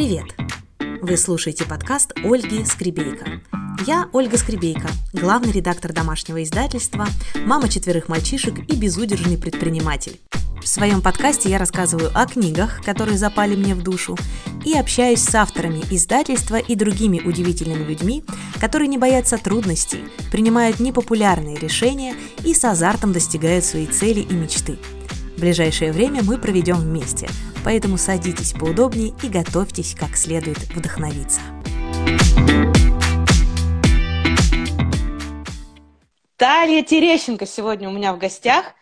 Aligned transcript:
Привет! 0.00 0.34
Вы 1.02 1.18
слушаете 1.18 1.66
подкаст 1.66 2.14
Ольги 2.24 2.64
Скребейко. 2.64 3.42
Я 3.86 4.08
Ольга 4.14 4.38
Скребейко, 4.38 4.88
главный 5.12 5.52
редактор 5.52 5.92
домашнего 5.92 6.42
издательства, 6.42 7.06
мама 7.44 7.68
четверых 7.68 8.08
мальчишек 8.08 8.60
и 8.60 8.76
безудержный 8.76 9.36
предприниматель. 9.36 10.18
В 10.62 10.66
своем 10.66 11.02
подкасте 11.02 11.50
я 11.50 11.58
рассказываю 11.58 12.10
о 12.14 12.24
книгах, 12.24 12.82
которые 12.82 13.18
запали 13.18 13.54
мне 13.54 13.74
в 13.74 13.82
душу, 13.82 14.16
и 14.64 14.72
общаюсь 14.72 15.20
с 15.20 15.34
авторами 15.34 15.82
издательства 15.90 16.56
и 16.56 16.74
другими 16.76 17.20
удивительными 17.20 17.84
людьми, 17.84 18.24
которые 18.58 18.88
не 18.88 18.96
боятся 18.96 19.36
трудностей, 19.36 20.04
принимают 20.32 20.80
непопулярные 20.80 21.58
решения 21.58 22.14
и 22.42 22.54
с 22.54 22.64
азартом 22.64 23.12
достигают 23.12 23.66
своей 23.66 23.86
цели 23.86 24.20
и 24.20 24.32
мечты. 24.32 24.78
В 25.36 25.40
ближайшее 25.40 25.92
время 25.92 26.22
мы 26.22 26.38
проведем 26.38 26.76
вместе, 26.76 27.28
поэтому 27.64 27.98
садитесь 27.98 28.52
поудобнее 28.52 29.14
и 29.22 29.28
готовьтесь 29.28 29.94
как 29.94 30.16
следует 30.16 30.58
вдохновиться. 30.74 31.40
Талия 36.36 36.82
Терещенко 36.82 37.44
сегодня 37.44 37.88
у 37.88 37.92
меня 37.92 38.14
в 38.14 38.18
гостях. 38.18 38.74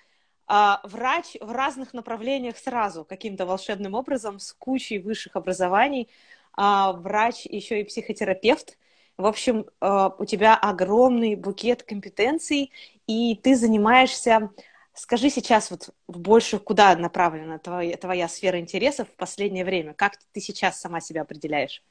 А, 0.46 0.80
врач 0.84 1.36
в 1.40 1.50
разных 1.50 1.92
направлениях 1.92 2.56
сразу, 2.56 3.04
каким-то 3.04 3.46
волшебным 3.46 3.94
образом, 3.94 4.38
с 4.38 4.52
кучей 4.52 4.98
высших 4.98 5.36
образований. 5.36 6.08
А, 6.54 6.92
врач 6.92 7.46
еще 7.46 7.80
и 7.80 7.84
психотерапевт. 7.84 8.78
В 9.16 9.26
общем, 9.26 9.66
а, 9.80 10.14
у 10.18 10.24
тебя 10.24 10.56
огромный 10.56 11.34
букет 11.34 11.82
компетенций, 11.82 12.72
и 13.06 13.34
ты 13.34 13.56
занимаешься... 13.56 14.50
Скажи 14.98 15.30
сейчас 15.30 15.70
вот 15.70 15.90
больше, 16.08 16.58
куда 16.58 16.96
направлена 16.96 17.58
твоя, 17.58 17.96
твоя 17.96 18.26
сфера 18.26 18.58
интересов 18.58 19.08
в 19.08 19.14
последнее 19.16 19.64
время? 19.64 19.94
Как 19.94 20.14
ты 20.32 20.40
сейчас 20.40 20.80
сама 20.80 21.00
себя 21.00 21.22
определяешь? 21.22 21.84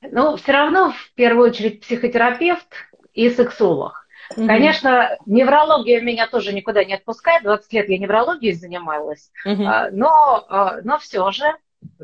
Ну, 0.00 0.36
все 0.36 0.50
равно, 0.50 0.90
в 0.90 1.14
первую 1.14 1.50
очередь, 1.50 1.80
психотерапевт 1.80 2.66
и 3.12 3.30
сексолог. 3.30 4.08
Угу. 4.36 4.48
Конечно, 4.48 5.16
неврология 5.26 6.00
меня 6.00 6.26
тоже 6.26 6.52
никуда 6.52 6.84
не 6.84 6.94
отпускает. 6.94 7.44
20 7.44 7.72
лет 7.72 7.88
я 7.88 7.98
неврологией 7.98 8.54
занималась. 8.54 9.30
Угу. 9.44 9.62
Но, 9.92 10.80
но 10.82 10.98
все 10.98 11.30
же, 11.30 11.44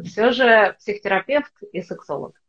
все 0.04 0.30
же 0.30 0.76
психотерапевт 0.78 1.52
и 1.72 1.82
сексолог. 1.82 2.40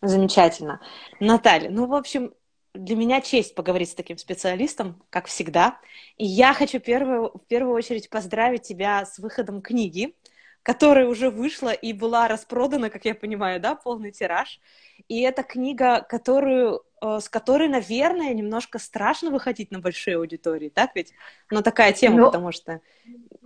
Замечательно. 0.00 0.80
Наталья, 1.18 1.70
ну, 1.70 1.86
в 1.86 1.94
общем, 1.94 2.34
для 2.76 2.96
меня 2.96 3.20
честь 3.20 3.54
поговорить 3.54 3.90
с 3.90 3.94
таким 3.94 4.18
специалистом, 4.18 5.02
как 5.10 5.26
всегда. 5.26 5.78
И 6.16 6.24
я 6.26 6.54
хочу 6.54 6.80
первую, 6.80 7.30
в 7.34 7.46
первую 7.46 7.74
очередь 7.74 8.10
поздравить 8.10 8.62
тебя 8.62 9.04
с 9.04 9.18
выходом 9.18 9.62
книги, 9.62 10.14
которая 10.62 11.06
уже 11.06 11.30
вышла 11.30 11.70
и 11.70 11.92
была 11.92 12.28
распродана, 12.28 12.90
как 12.90 13.04
я 13.04 13.14
понимаю, 13.14 13.60
да, 13.60 13.74
полный 13.74 14.10
тираж. 14.10 14.60
И 15.08 15.20
это 15.20 15.42
книга, 15.42 16.00
которую 16.00 16.82
Э, 17.02 17.20
с 17.20 17.28
которой, 17.28 17.68
наверное, 17.68 18.32
немножко 18.32 18.78
страшно 18.78 19.30
выходить 19.30 19.70
на 19.70 19.80
большие 19.80 20.16
аудитории, 20.16 20.70
так 20.70 20.92
ведь? 20.94 21.12
Но 21.50 21.60
такая 21.60 21.92
тема, 21.92 22.18
ну, 22.18 22.26
потому 22.26 22.52
что... 22.52 22.80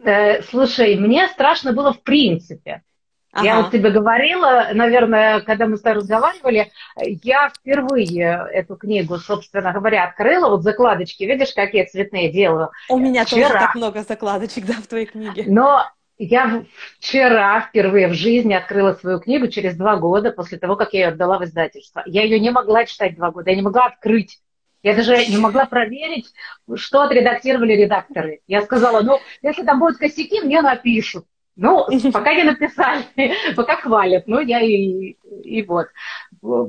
Э, 0.04 0.40
слушай, 0.42 0.96
мне 0.96 1.26
страшно 1.28 1.72
было 1.72 1.92
в 1.92 2.00
принципе. 2.02 2.84
Ага. 3.32 3.44
Я 3.44 3.60
вот 3.60 3.70
тебе 3.70 3.90
говорила, 3.90 4.68
наверное, 4.72 5.40
когда 5.40 5.66
мы 5.66 5.76
с 5.76 5.82
тобой 5.82 6.00
разговаривали, 6.00 6.72
я 6.96 7.50
впервые 7.50 8.48
эту 8.52 8.76
книгу, 8.76 9.18
собственно 9.18 9.72
говоря, 9.72 10.04
открыла. 10.04 10.50
Вот 10.50 10.62
закладочки, 10.62 11.22
видишь, 11.22 11.52
какие 11.54 11.84
цветные 11.84 12.32
делаю. 12.32 12.70
У 12.88 12.98
меня 12.98 13.24
Вчера. 13.24 13.48
тоже 13.48 13.58
так 13.60 13.74
много 13.76 14.02
закладочек, 14.02 14.66
да, 14.66 14.74
в 14.74 14.86
твоей 14.88 15.06
книге. 15.06 15.44
Но 15.46 15.84
я 16.18 16.64
вчера 16.98 17.60
впервые 17.60 18.08
в 18.08 18.14
жизни 18.14 18.52
открыла 18.52 18.94
свою 18.94 19.20
книгу 19.20 19.48
через 19.48 19.76
два 19.76 19.96
года 19.96 20.32
после 20.32 20.58
того, 20.58 20.76
как 20.76 20.92
я 20.92 21.00
ее 21.00 21.08
отдала 21.08 21.38
в 21.38 21.44
издательство. 21.44 22.02
Я 22.06 22.24
ее 22.24 22.40
не 22.40 22.50
могла 22.50 22.84
читать 22.84 23.14
два 23.14 23.30
года, 23.30 23.50
я 23.50 23.56
не 23.56 23.62
могла 23.62 23.86
открыть. 23.86 24.40
Я 24.82 24.94
даже 24.94 25.26
не 25.26 25.36
могла 25.36 25.66
проверить, 25.66 26.32
что 26.74 27.02
отредактировали 27.02 27.74
редакторы. 27.74 28.40
Я 28.46 28.62
сказала, 28.62 29.02
ну, 29.02 29.20
если 29.42 29.62
там 29.62 29.78
будут 29.78 29.98
косяки, 29.98 30.40
мне 30.40 30.62
напишут. 30.62 31.26
Ну, 31.60 31.86
пока 32.12 32.34
не 32.34 32.44
написали, 32.44 33.04
пока 33.54 33.76
хвалят. 33.76 34.24
Ну, 34.26 34.40
я 34.40 34.60
и, 34.60 35.16
и 35.44 35.62
вот. 35.62 35.88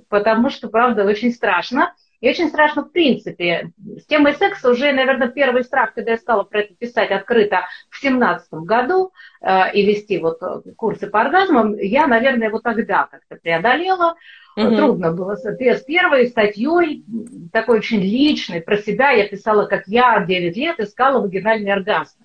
Потому 0.10 0.50
что, 0.50 0.68
правда, 0.68 1.06
очень 1.06 1.32
страшно. 1.32 1.94
И 2.20 2.30
очень 2.30 2.50
страшно 2.50 2.84
в 2.84 2.92
принципе. 2.92 3.72
С 3.98 4.06
темой 4.06 4.36
секса 4.36 4.70
уже, 4.70 4.92
наверное, 4.92 5.30
первый 5.30 5.64
страх, 5.64 5.96
когда 5.96 6.12
я 6.12 6.18
стала 6.18 6.44
про 6.44 6.60
это 6.60 6.76
писать 6.76 7.10
открыто 7.10 7.62
в 7.90 7.98
семнадцатом 8.00 8.66
году 8.66 9.12
э, 9.42 9.74
и 9.74 9.84
вести 9.84 10.20
вот 10.20 10.38
э, 10.44 10.72
курсы 10.76 11.08
по 11.08 11.22
оргазмам, 11.22 11.74
я, 11.80 12.06
наверное, 12.06 12.52
вот 12.52 12.62
тогда 12.62 13.08
как-то 13.10 13.38
преодолела. 13.38 14.18
Угу. 14.56 14.76
Трудно 14.76 15.14
было. 15.14 15.36
С 15.36 15.82
первой 15.84 16.28
статьей, 16.28 17.04
такой 17.52 17.80
очень 17.80 18.02
личной, 18.02 18.62
про 18.62 18.78
себя 18.78 19.12
я 19.12 19.28
писала, 19.28 19.66
как 19.66 19.88
я 19.88 20.20
в 20.20 20.28
9 20.28 20.56
лет 20.58 20.80
искала 20.80 21.22
вагинальный 21.22 21.72
оргазм. 21.72 22.20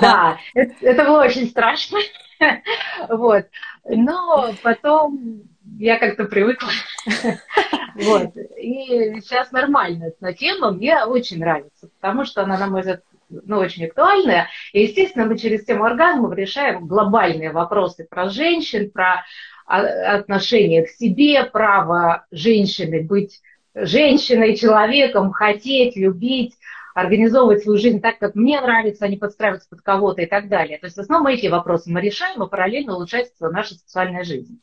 Да, 0.00 0.38
это, 0.54 0.74
это 0.80 1.04
было 1.04 1.24
очень 1.24 1.48
страшно. 1.48 1.98
вот. 3.08 3.46
Но 3.84 4.52
потом 4.62 5.42
я 5.78 5.98
как-то 5.98 6.24
привыкла. 6.24 6.70
вот. 7.94 8.36
И 8.58 9.20
сейчас 9.20 9.50
нормально 9.52 10.12
эта 10.18 10.32
тема, 10.32 10.70
мне 10.70 11.04
очень 11.04 11.38
нравится, 11.38 11.88
потому 12.00 12.24
что 12.24 12.42
она, 12.42 12.58
на 12.58 12.68
мой 12.68 12.80
взгляд, 12.80 13.02
ну, 13.28 13.58
очень 13.58 13.86
актуальная. 13.86 14.48
И, 14.72 14.82
естественно, 14.82 15.26
мы 15.26 15.38
через 15.38 15.64
тему 15.64 15.84
оргазмов 15.84 16.34
решаем 16.34 16.86
глобальные 16.86 17.50
вопросы 17.50 18.06
про 18.08 18.28
женщин, 18.28 18.90
про 18.90 19.24
отношение 19.66 20.84
к 20.84 20.90
себе, 20.90 21.42
право 21.44 22.26
женщины 22.30 23.02
быть 23.02 23.40
женщиной, 23.74 24.56
человеком, 24.56 25.32
хотеть, 25.32 25.96
любить, 25.96 26.54
организовывать 26.94 27.62
свою 27.62 27.78
жизнь 27.78 28.00
так, 28.00 28.18
как 28.18 28.34
мне 28.34 28.60
нравится, 28.60 29.04
а 29.04 29.08
не 29.08 29.16
подстраиваться 29.16 29.68
под 29.68 29.82
кого-то 29.82 30.22
и 30.22 30.26
так 30.26 30.48
далее. 30.48 30.78
То 30.78 30.86
есть 30.86 30.96
в 30.96 31.00
основном 31.00 31.26
эти 31.26 31.48
вопросы 31.48 31.90
мы 31.90 32.00
решаем, 32.00 32.42
и 32.42 32.48
параллельно 32.48 32.94
улучшается 32.94 33.50
наша 33.50 33.74
сексуальная 33.74 34.24
жизнь. 34.24 34.60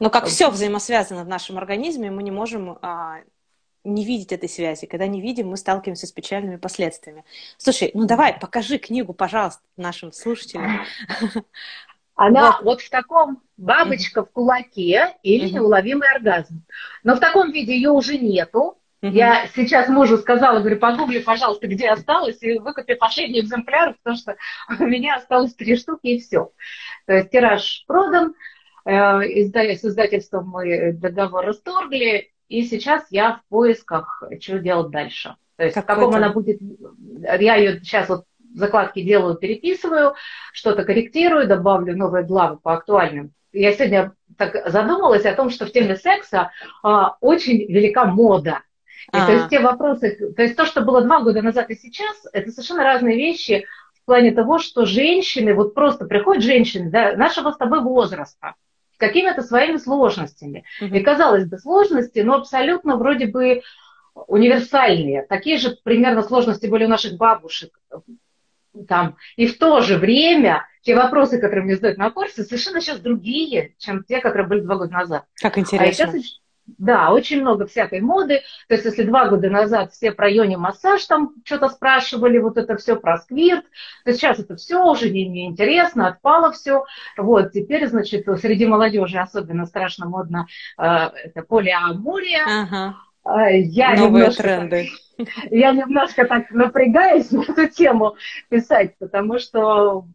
Но 0.00 0.10
как 0.10 0.26
все 0.26 0.50
взаимосвязано 0.50 1.24
в 1.24 1.28
нашем 1.28 1.56
организме, 1.56 2.10
мы 2.10 2.22
не 2.22 2.32
можем 2.32 2.78
а, 2.82 3.20
не 3.84 4.04
видеть 4.04 4.32
этой 4.32 4.48
связи. 4.48 4.86
Когда 4.86 5.06
не 5.06 5.20
видим, 5.20 5.48
мы 5.48 5.56
сталкиваемся 5.56 6.06
с 6.06 6.12
печальными 6.12 6.56
последствиями. 6.56 7.24
Слушай, 7.56 7.92
ну 7.94 8.06
давай, 8.06 8.38
покажи 8.38 8.78
книгу, 8.78 9.14
пожалуйста, 9.14 9.62
нашим 9.76 10.12
слушателям. 10.12 10.80
Она 12.16 12.58
вот, 12.58 12.64
вот 12.64 12.80
в 12.80 12.90
таком 12.90 13.42
бабочка 13.56 14.20
mm-hmm. 14.20 14.26
в 14.26 14.30
кулаке 14.30 15.16
или 15.22 15.48
mm-hmm. 15.48 15.52
неуловимый 15.52 16.08
оргазм. 16.10 16.64
Но 17.02 17.16
в 17.16 17.20
таком 17.20 17.50
виде 17.50 17.74
ее 17.74 17.90
уже 17.90 18.18
нету. 18.18 18.78
Mm-hmm. 19.04 19.10
Я 19.10 19.46
сейчас 19.54 19.88
мужу 19.90 20.16
сказала, 20.16 20.60
говорю, 20.60 20.78
погугли, 20.78 21.18
пожалуйста, 21.18 21.66
где 21.66 21.90
осталось, 21.90 22.42
и 22.42 22.58
выкупи 22.58 22.94
последний 22.94 23.40
экземпляр, 23.40 23.94
потому 24.02 24.16
что 24.16 24.36
у 24.80 24.86
меня 24.86 25.16
осталось 25.16 25.54
три 25.54 25.76
штуки, 25.76 26.06
и 26.06 26.20
все. 26.20 26.52
То 27.06 27.12
есть 27.12 27.30
тираж 27.30 27.84
продан. 27.86 28.34
Э, 28.86 29.20
с 29.20 29.84
издательством 29.84 30.48
мы 30.48 30.92
договор 30.92 31.44
расторгли, 31.44 32.30
и 32.48 32.62
сейчас 32.62 33.04
я 33.10 33.34
в 33.34 33.48
поисках, 33.50 34.22
что 34.40 34.58
делать 34.58 34.90
дальше. 34.90 35.36
То 35.56 35.64
есть 35.64 35.76
в 35.76 35.82
каком 35.82 36.14
она 36.14 36.30
будет... 36.30 36.58
Я 37.22 37.56
ее 37.56 37.80
сейчас 37.80 38.08
вот 38.08 38.24
закладки 38.54 39.02
делаю, 39.02 39.34
переписываю, 39.34 40.14
что-то 40.52 40.84
корректирую, 40.84 41.46
добавлю 41.46 41.94
новые 41.94 42.24
главы 42.24 42.56
по 42.56 42.72
актуальным. 42.72 43.32
Я 43.52 43.72
сегодня 43.72 44.12
так 44.38 44.70
задумалась 44.70 45.26
о 45.26 45.34
том, 45.34 45.50
что 45.50 45.66
в 45.66 45.72
теме 45.72 45.96
секса 45.96 46.50
а, 46.82 47.16
очень 47.20 47.70
велика 47.70 48.06
мода. 48.06 48.62
И, 49.12 49.16
то 49.16 49.32
есть 49.32 49.48
те 49.48 49.60
вопросы, 49.60 50.32
то 50.34 50.42
есть 50.42 50.56
то, 50.56 50.64
что 50.66 50.80
было 50.80 51.02
два 51.02 51.20
года 51.20 51.42
назад 51.42 51.70
и 51.70 51.74
сейчас, 51.74 52.26
это 52.32 52.50
совершенно 52.50 52.84
разные 52.84 53.16
вещи 53.16 53.66
в 54.02 54.06
плане 54.06 54.32
того, 54.32 54.58
что 54.58 54.84
женщины, 54.84 55.54
вот 55.54 55.74
просто 55.74 56.06
приходят 56.06 56.42
женщины 56.42 56.90
да, 56.90 57.16
нашего 57.16 57.52
с 57.52 57.56
тобой 57.56 57.80
возраста, 57.80 58.54
с 58.94 58.98
какими-то 58.98 59.42
своими 59.42 59.76
сложностями. 59.76 60.64
Mm-hmm. 60.80 60.98
И 60.98 61.00
казалось 61.02 61.46
бы, 61.46 61.58
сложности, 61.58 62.20
но 62.20 62.34
абсолютно 62.34 62.96
вроде 62.96 63.26
бы 63.26 63.62
универсальные. 64.14 65.22
Такие 65.22 65.58
же 65.58 65.76
примерно 65.82 66.22
сложности 66.22 66.66
были 66.66 66.84
у 66.84 66.88
наших 66.88 67.16
бабушек. 67.16 67.78
Там. 68.88 69.16
И 69.36 69.46
в 69.46 69.58
то 69.58 69.80
же 69.80 69.98
время 69.98 70.66
те 70.82 70.94
вопросы, 70.94 71.38
которые 71.38 71.64
мне 71.64 71.76
задают 71.76 71.98
на 71.98 72.10
курсе, 72.10 72.42
совершенно 72.42 72.80
сейчас 72.80 73.00
другие, 73.00 73.74
чем 73.78 74.04
те, 74.04 74.20
которые 74.20 74.46
были 74.46 74.60
два 74.60 74.76
года 74.76 74.92
назад. 74.92 75.24
Как 75.40 75.58
интересно. 75.58 75.88
А 75.88 75.92
сейчас 75.92 76.40
да, 76.66 77.12
очень 77.12 77.40
много 77.40 77.66
всякой 77.66 78.00
моды. 78.00 78.40
То 78.68 78.74
есть, 78.74 78.84
если 78.84 79.02
два 79.02 79.28
года 79.28 79.50
назад 79.50 79.92
все 79.92 80.12
про 80.12 80.28
йони 80.28 80.56
массаж 80.56 81.04
там 81.04 81.34
что-то 81.44 81.68
спрашивали, 81.68 82.38
вот 82.38 82.56
это 82.56 82.76
все 82.76 82.96
про 82.96 83.18
сквирт, 83.18 83.64
то 84.04 84.12
сейчас 84.12 84.38
это 84.38 84.56
все 84.56 84.82
уже 84.84 85.10
не, 85.10 85.28
не 85.28 85.46
интересно, 85.46 86.08
отпало 86.08 86.52
все. 86.52 86.84
Вот, 87.16 87.52
теперь, 87.52 87.86
значит, 87.86 88.26
среди 88.40 88.66
молодежи 88.66 89.18
особенно 89.18 89.66
страшно 89.66 90.06
модно 90.06 90.46
э, 90.78 90.82
это 90.82 91.42
полиамория. 91.42 92.44
Ага. 92.46 92.96
Э, 93.26 93.58
я 93.60 93.90
Новые 93.90 94.08
немножко, 94.08 94.42
тренды. 94.42 94.88
Я 95.50 95.70
немножко 95.70 96.24
так 96.24 96.50
напрягаюсь 96.50 97.30
на 97.30 97.42
эту 97.42 97.68
тему 97.68 98.16
писать, 98.48 98.98
потому 98.98 99.38
что 99.38 100.06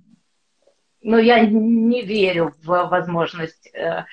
но 1.02 1.18
я 1.18 1.40
не 1.40 2.02
верю 2.02 2.54
в 2.64 2.88
возможность, 2.88 3.74
э, 3.74 4.04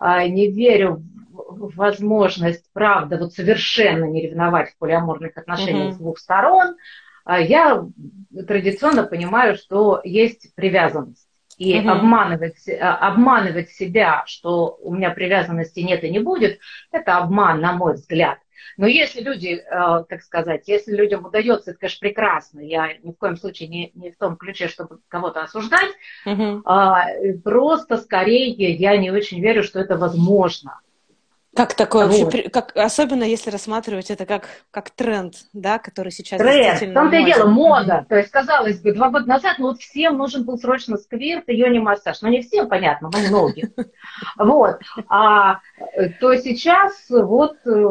не 0.00 0.50
верю 0.50 1.02
в 1.32 1.74
возможность, 1.76 2.64
правда, 2.72 3.18
вот 3.18 3.32
совершенно 3.32 4.04
не 4.04 4.22
ревновать 4.22 4.70
в 4.70 4.78
полиаморных 4.78 5.36
отношениях 5.36 5.90
mm-hmm. 5.90 5.94
с 5.94 5.98
двух 5.98 6.18
сторон. 6.18 6.76
А 7.24 7.40
я 7.40 7.84
традиционно 8.46 9.02
понимаю, 9.02 9.56
что 9.56 10.00
есть 10.04 10.54
привязанность. 10.54 11.26
И 11.58 11.78
угу. 11.78 11.88
обманывать, 11.88 12.68
э, 12.68 12.76
обманывать 12.76 13.70
себя, 13.70 14.24
что 14.26 14.78
у 14.82 14.94
меня 14.94 15.10
привязанности 15.10 15.80
нет 15.80 16.04
и 16.04 16.10
не 16.10 16.18
будет, 16.18 16.60
это 16.92 17.16
обман, 17.16 17.60
на 17.60 17.72
мой 17.72 17.94
взгляд. 17.94 18.38
Но 18.76 18.86
если 18.86 19.20
люди, 19.20 19.62
э, 19.64 20.04
так 20.08 20.22
сказать, 20.22 20.68
если 20.68 20.94
людям 20.94 21.24
удается, 21.24 21.70
это, 21.70 21.80
конечно, 21.80 22.00
прекрасно. 22.00 22.60
Я 22.60 22.96
ни 23.02 23.12
в 23.12 23.16
коем 23.16 23.36
случае 23.36 23.68
не, 23.68 23.92
не 23.94 24.10
в 24.10 24.16
том 24.16 24.36
ключе, 24.36 24.68
чтобы 24.68 24.98
кого-то 25.08 25.42
осуждать. 25.42 25.92
Угу. 26.24 26.62
Просто 27.44 27.98
скорее 27.98 28.50
я 28.50 28.96
не 28.96 29.10
очень 29.10 29.40
верю, 29.40 29.62
что 29.62 29.80
это 29.80 29.96
возможно. 29.96 30.80
Как 31.56 31.74
такое 31.74 32.06
вот. 32.06 32.20
вообще, 32.20 32.48
как, 32.50 32.76
особенно 32.76 33.24
если 33.24 33.50
рассматривать 33.50 34.10
это 34.10 34.26
как, 34.26 34.48
как 34.70 34.90
тренд, 34.90 35.34
да, 35.52 35.78
который 35.78 36.12
сейчас 36.12 36.38
тренд. 36.38 36.80
В 36.80 36.94
том-то 36.94 37.16
и 37.16 37.24
дело, 37.24 37.48
мода. 37.48 37.92
Mm-hmm. 37.94 38.08
То 38.08 38.16
есть, 38.16 38.30
казалось 38.30 38.80
бы, 38.80 38.92
два 38.92 39.08
года 39.08 39.26
назад, 39.26 39.56
ну 39.58 39.68
вот 39.68 39.78
всем 39.78 40.18
нужен 40.18 40.44
был 40.44 40.58
срочно 40.58 40.96
сквирт 40.98 41.48
и 41.48 41.56
йони 41.56 41.78
массаж. 41.78 42.20
Ну 42.20 42.28
не 42.28 42.42
всем, 42.42 42.68
понятно, 42.68 43.10
но 43.12 43.18
многим. 43.18 43.72
Вот. 44.38 44.80
А 45.08 45.60
то 46.20 46.34
сейчас 46.36 46.92
вот 47.08 47.56
э, 47.66 47.86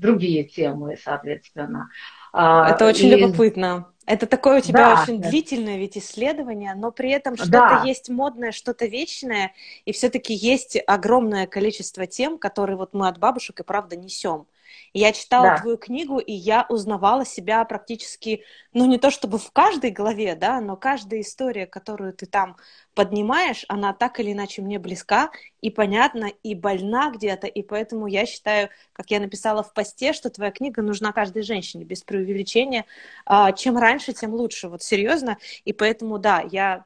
другие 0.00 0.44
темы, 0.44 0.96
соответственно. 1.02 1.88
А, 2.32 2.70
это 2.70 2.86
очень 2.86 3.08
любопытно. 3.08 3.86
Это 4.06 4.26
такое 4.26 4.58
у 4.58 4.60
тебя 4.60 4.94
да, 4.94 5.02
очень 5.02 5.20
длительное 5.20 5.78
ведь 5.78 5.96
исследование, 5.96 6.74
но 6.74 6.92
при 6.92 7.10
этом 7.10 7.36
что-то 7.36 7.50
да. 7.52 7.82
есть 7.84 8.10
модное, 8.10 8.52
что-то 8.52 8.86
вечное, 8.86 9.52
и 9.86 9.92
все-таки 9.92 10.34
есть 10.34 10.76
огромное 10.86 11.46
количество 11.46 12.06
тем, 12.06 12.38
которые 12.38 12.76
вот 12.76 12.92
мы 12.92 13.08
от 13.08 13.18
бабушек 13.18 13.60
и 13.60 13.62
правда 13.62 13.96
несем. 13.96 14.46
Я 14.92 15.12
читала 15.12 15.48
да. 15.48 15.58
твою 15.58 15.76
книгу, 15.76 16.18
и 16.18 16.32
я 16.32 16.66
узнавала 16.68 17.24
себя 17.24 17.64
практически, 17.64 18.44
ну, 18.72 18.86
не 18.86 18.98
то 18.98 19.10
чтобы 19.10 19.38
в 19.38 19.50
каждой 19.50 19.90
главе, 19.90 20.34
да, 20.34 20.60
но 20.60 20.76
каждая 20.76 21.20
история, 21.20 21.66
которую 21.66 22.12
ты 22.12 22.26
там 22.26 22.56
поднимаешь, 22.94 23.64
она 23.68 23.92
так 23.92 24.20
или 24.20 24.32
иначе 24.32 24.62
мне 24.62 24.78
близка 24.78 25.30
и 25.60 25.70
понятна, 25.70 26.30
и 26.42 26.54
больна 26.54 27.10
где-то, 27.10 27.46
и 27.46 27.62
поэтому 27.62 28.06
я 28.06 28.26
считаю, 28.26 28.70
как 28.92 29.10
я 29.10 29.20
написала 29.20 29.62
в 29.62 29.72
посте, 29.72 30.12
что 30.12 30.30
твоя 30.30 30.52
книга 30.52 30.82
нужна 30.82 31.12
каждой 31.12 31.42
женщине, 31.42 31.84
без 31.84 32.02
преувеличения. 32.02 32.86
А, 33.26 33.52
чем 33.52 33.76
раньше, 33.76 34.12
тем 34.12 34.32
лучше, 34.34 34.68
вот 34.68 34.82
серьезно, 34.82 35.38
и 35.64 35.72
поэтому, 35.72 36.18
да, 36.18 36.40
я 36.40 36.84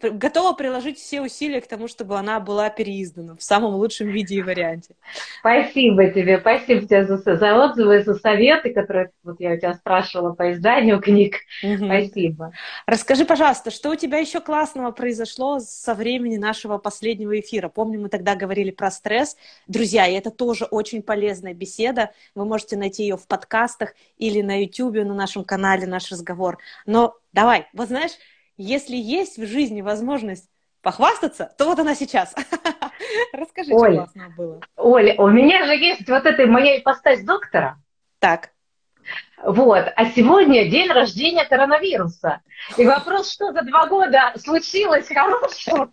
готова 0.00 0.52
приложить 0.52 0.98
все 0.98 1.20
усилия 1.20 1.60
к 1.60 1.66
тому, 1.66 1.88
чтобы 1.88 2.16
она 2.18 2.38
была 2.40 2.70
переиздана 2.70 3.34
в 3.34 3.42
самом 3.42 3.74
лучшем 3.74 4.08
виде 4.08 4.36
и 4.36 4.42
варианте. 4.42 4.94
Спасибо 5.40 6.08
тебе, 6.10 6.38
спасибо 6.38 6.82
тебе 6.82 7.06
за, 7.06 7.16
за 7.16 7.54
отзывы, 7.56 8.02
за 8.02 8.14
советы, 8.14 8.72
которые 8.72 9.10
вот 9.24 9.40
я 9.40 9.52
у 9.52 9.56
тебя 9.56 9.74
спрашивала 9.74 10.34
по 10.34 10.52
изданию 10.52 11.00
книг. 11.00 11.36
Угу. 11.62 11.84
Спасибо. 11.84 12.52
Расскажи, 12.86 13.24
пожалуйста, 13.24 13.70
что 13.70 13.90
у 13.90 13.96
тебя 13.96 14.18
еще 14.18 14.40
классного 14.40 14.92
произошло 14.92 15.58
со 15.58 15.94
времени 15.94 16.36
нашего 16.36 16.78
последнего 16.78 17.38
эфира? 17.38 17.68
Помню, 17.68 18.00
мы 18.00 18.08
тогда 18.08 18.36
говорили 18.36 18.70
про 18.70 18.90
стресс. 18.90 19.36
Друзья, 19.66 20.06
и 20.06 20.14
это 20.14 20.30
тоже 20.30 20.64
очень 20.66 21.02
полезная 21.02 21.54
беседа. 21.54 22.10
Вы 22.34 22.44
можете 22.44 22.76
найти 22.76 23.02
ее 23.02 23.16
в 23.16 23.26
подкастах 23.26 23.94
или 24.16 24.42
на 24.42 24.62
YouTube, 24.62 24.96
на 24.96 25.14
нашем 25.14 25.44
канале 25.44 25.86
наш 25.86 26.10
разговор. 26.12 26.58
Но 26.86 27.16
давай, 27.32 27.66
вот 27.72 27.88
знаешь, 27.88 28.12
если 28.58 28.96
есть 28.96 29.38
в 29.38 29.46
жизни 29.46 29.80
возможность 29.80 30.50
похвастаться, 30.82 31.54
то 31.56 31.64
вот 31.64 31.78
она 31.78 31.94
сейчас. 31.94 32.34
Расскажи, 33.32 33.72
Оль, 33.72 33.94
что 33.94 34.02
классного 34.02 34.30
было. 34.30 34.60
Оля, 34.76 35.14
у 35.18 35.28
меня 35.28 35.64
же 35.64 35.74
есть 35.74 36.08
вот 36.08 36.26
эта 36.26 36.46
моя 36.46 36.78
ипостась 36.78 37.24
доктора. 37.24 37.78
Так. 38.18 38.50
Вот. 39.42 39.84
А 39.94 40.06
сегодня 40.06 40.68
день 40.68 40.90
рождения 40.90 41.44
коронавируса. 41.44 42.40
И 42.76 42.84
вопрос, 42.84 43.32
что 43.32 43.52
за 43.52 43.62
два 43.62 43.86
года 43.86 44.32
случилось 44.36 45.08
хорошего? 45.08 45.88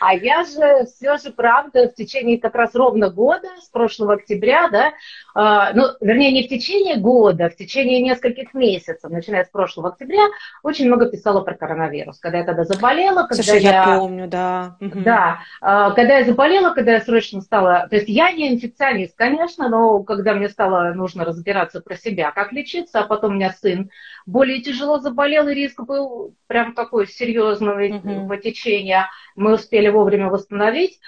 А 0.00 0.14
я 0.14 0.44
же 0.44 0.86
все 0.86 1.16
же, 1.18 1.32
правда, 1.32 1.88
в 1.88 1.94
течение 1.94 2.38
как 2.38 2.54
раз 2.54 2.74
ровно 2.74 3.10
года, 3.10 3.48
с 3.60 3.68
прошлого 3.68 4.14
октября, 4.14 4.68
да, 4.68 4.92
а, 5.34 5.72
ну, 5.72 5.84
вернее, 6.00 6.32
не 6.32 6.44
в 6.44 6.48
течение 6.48 6.96
года, 6.96 7.46
а 7.46 7.50
в 7.50 7.56
течение 7.56 8.00
нескольких 8.00 8.54
месяцев, 8.54 9.10
начиная 9.10 9.44
с 9.44 9.48
прошлого 9.48 9.88
октября, 9.90 10.24
очень 10.62 10.86
много 10.86 11.06
писала 11.06 11.40
про 11.40 11.54
коронавирус. 11.54 12.18
Когда 12.18 12.38
я 12.38 12.44
тогда 12.44 12.64
заболела, 12.64 13.22
когда 13.26 13.42
Слушай, 13.42 13.62
я... 13.62 13.70
я 13.70 13.98
помню, 13.98 14.28
да. 14.28 14.76
Да, 14.80 15.40
а, 15.60 15.90
когда 15.92 16.18
я 16.18 16.24
заболела, 16.24 16.72
когда 16.74 16.92
я 16.92 17.00
срочно 17.00 17.40
стала... 17.40 17.86
То 17.88 17.96
есть 17.96 18.08
я 18.08 18.30
не 18.32 18.52
инфекционист, 18.52 19.16
конечно, 19.16 19.68
но 19.68 20.02
когда 20.02 20.34
мне 20.34 20.48
стало 20.48 20.92
нужно 20.94 21.24
разбираться 21.24 21.80
про 21.80 21.96
себя, 21.96 22.30
как 22.30 22.52
лечиться, 22.52 23.00
а 23.00 23.04
потом 23.04 23.32
у 23.32 23.34
меня 23.34 23.52
сын 23.52 23.90
более 24.26 24.60
тяжело 24.60 24.98
заболел, 24.98 25.48
и 25.48 25.54
риск 25.54 25.80
был 25.82 26.34
прям 26.46 26.67
такой 26.74 27.06
серьезного 27.06 27.86
mm-hmm. 27.86 28.40
течения. 28.40 29.08
Мы 29.36 29.54
успели 29.54 29.88
вовремя 29.88 30.28
восстановить 30.28 31.00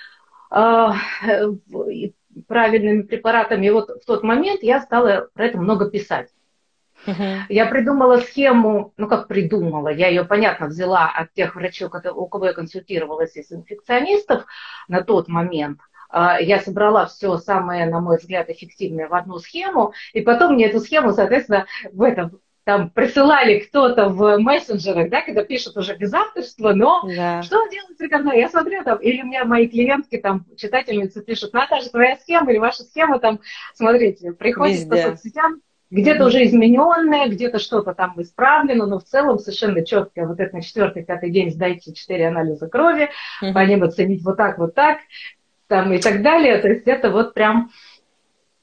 э, 0.50 0.88
правильными 2.46 3.02
препаратами. 3.02 3.66
И 3.66 3.70
вот 3.70 3.90
в 3.90 4.04
тот 4.06 4.22
момент 4.22 4.62
я 4.62 4.80
стала 4.80 5.28
про 5.34 5.46
это 5.46 5.58
много 5.58 5.90
писать. 5.90 6.28
Uh-huh. 7.06 7.38
Я 7.48 7.64
придумала 7.64 8.18
схему, 8.18 8.92
ну 8.98 9.08
как 9.08 9.26
придумала, 9.26 9.88
я 9.88 10.08
ее, 10.08 10.24
понятно, 10.24 10.66
взяла 10.66 11.10
от 11.10 11.32
тех 11.32 11.54
врачей, 11.54 11.86
у 11.86 12.26
кого 12.26 12.44
я 12.44 12.52
консультировалась 12.52 13.36
из 13.36 13.50
инфекционистов 13.50 14.44
на 14.86 15.02
тот 15.02 15.26
момент. 15.26 15.80
А, 16.10 16.40
я 16.40 16.58
собрала 16.58 17.06
все 17.06 17.38
самое, 17.38 17.86
на 17.86 18.00
мой 18.00 18.18
взгляд, 18.18 18.50
эффективное 18.50 19.08
в 19.08 19.14
одну 19.14 19.38
схему, 19.38 19.94
и 20.12 20.20
потом 20.20 20.54
мне 20.54 20.66
эту 20.66 20.80
схему, 20.80 21.12
соответственно, 21.12 21.66
в 21.92 22.02
этом 22.02 22.40
там 22.70 22.90
присылали 22.90 23.58
кто-то 23.58 24.08
в 24.08 24.38
мессенджерах, 24.38 25.10
да, 25.10 25.22
когда 25.22 25.42
пишут 25.42 25.76
уже 25.76 25.96
без 25.96 26.14
авторства, 26.14 26.72
но 26.72 27.02
да. 27.04 27.42
что 27.42 27.68
делать 27.68 28.00
рекомендую? 28.00 28.38
Я 28.38 28.48
смотрю 28.48 28.84
там, 28.84 28.98
или 28.98 29.22
у 29.22 29.26
меня 29.26 29.44
мои 29.44 29.66
клиентки, 29.66 30.18
там, 30.18 30.44
читательницы 30.56 31.20
пишут, 31.20 31.52
Наташа, 31.52 31.90
твоя 31.90 32.16
схема 32.18 32.52
или 32.52 32.58
ваша 32.58 32.84
схема, 32.84 33.18
там, 33.18 33.40
смотрите, 33.74 34.30
приходит 34.30 34.76
Везде. 34.76 34.88
по 34.88 34.96
соцсетям, 34.96 35.60
где-то 35.90 36.22
mm-hmm. 36.22 36.26
уже 36.28 36.44
измененное, 36.44 37.26
где-то 37.26 37.58
что-то 37.58 37.92
там 37.92 38.14
исправлено, 38.22 38.86
но 38.86 39.00
в 39.00 39.04
целом 39.04 39.40
совершенно 39.40 39.84
четко 39.84 40.24
вот 40.24 40.38
это 40.38 40.54
на 40.54 40.62
четвертый, 40.62 41.02
пятый 41.02 41.30
день 41.30 41.50
сдайте 41.50 41.92
четыре 41.92 42.28
анализа 42.28 42.68
крови, 42.68 43.10
mm-hmm. 43.42 43.52
по 43.52 43.58
ним 43.64 43.82
оценить 43.82 44.22
вот 44.22 44.36
так, 44.36 44.58
вот 44.58 44.76
так, 44.76 44.98
там 45.66 45.92
и 45.92 45.98
так 45.98 46.22
далее. 46.22 46.58
То 46.58 46.68
есть 46.68 46.86
это 46.86 47.10
вот 47.10 47.34
прям, 47.34 47.72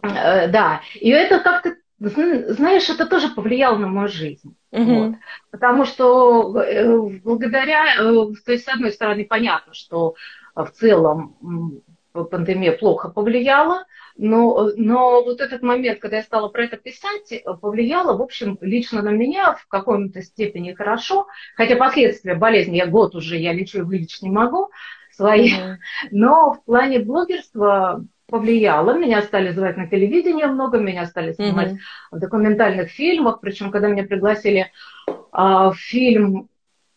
э, 0.02 0.48
да. 0.48 0.80
И 0.96 1.10
это 1.10 1.42
как-то 1.42 1.76
знаешь, 2.00 2.90
это 2.90 3.06
тоже 3.06 3.30
повлияло 3.30 3.78
на 3.78 3.88
мою 3.88 4.08
жизнь. 4.08 4.56
Угу. 4.72 4.84
Вот. 4.84 5.16
Потому 5.52 5.86
что 5.86 6.56
э, 6.62 6.98
благодаря, 7.24 7.96
э, 7.96 8.34
то 8.46 8.52
есть, 8.52 8.66
с 8.66 8.68
одной 8.68 8.92
стороны, 8.92 9.26
понятно, 9.26 9.74
что 9.74 10.16
в 10.56 10.70
целом 10.72 11.82
пандемия 12.14 12.72
плохо 12.72 13.10
повлияла, 13.10 13.86
но, 14.16 14.72
но 14.76 15.24
вот 15.24 15.42
этот 15.42 15.62
момент, 15.62 16.00
когда 16.00 16.18
я 16.18 16.24
стала 16.24 16.50
про 16.50 16.66
это 16.66 16.78
писать, 16.78 17.44
повлияло, 17.62 18.18
в 18.18 18.22
общем, 18.22 18.58
лично 18.62 19.02
на 19.02 19.10
меня 19.10 19.54
в 19.54 19.68
какой-то 19.68 20.22
степени 20.22 20.74
хорошо, 20.74 21.28
хотя 21.56 21.76
последствия 21.76 22.34
болезни 22.34 22.78
я 22.78 22.88
год 22.88 23.16
уже, 23.16 23.38
я 23.38 23.54
лечу 23.54 23.80
и 23.80 23.84
вылечить 23.84 24.24
не 24.24 24.32
могу 24.32 24.70
свои, 25.12 25.54
mm-hmm. 25.54 25.76
но 26.12 26.54
в 26.54 26.64
плане 26.64 27.00
блогерства 27.00 28.04
повлияло. 28.28 28.98
Меня 28.98 29.22
стали 29.22 29.52
звать 29.52 29.78
на 29.78 29.88
телевидение 29.88 30.48
много, 30.48 30.80
меня 30.80 31.06
стали 31.06 31.34
снимать 31.34 31.72
mm-hmm. 31.72 32.12
в 32.12 32.20
документальных 32.20 32.90
фильмах. 32.90 33.40
Причем, 33.40 33.72
когда 33.72 33.88
меня 33.88 34.04
пригласили 34.04 34.72
э, 35.08 35.14
в 35.34 35.74
фильм 35.76 36.50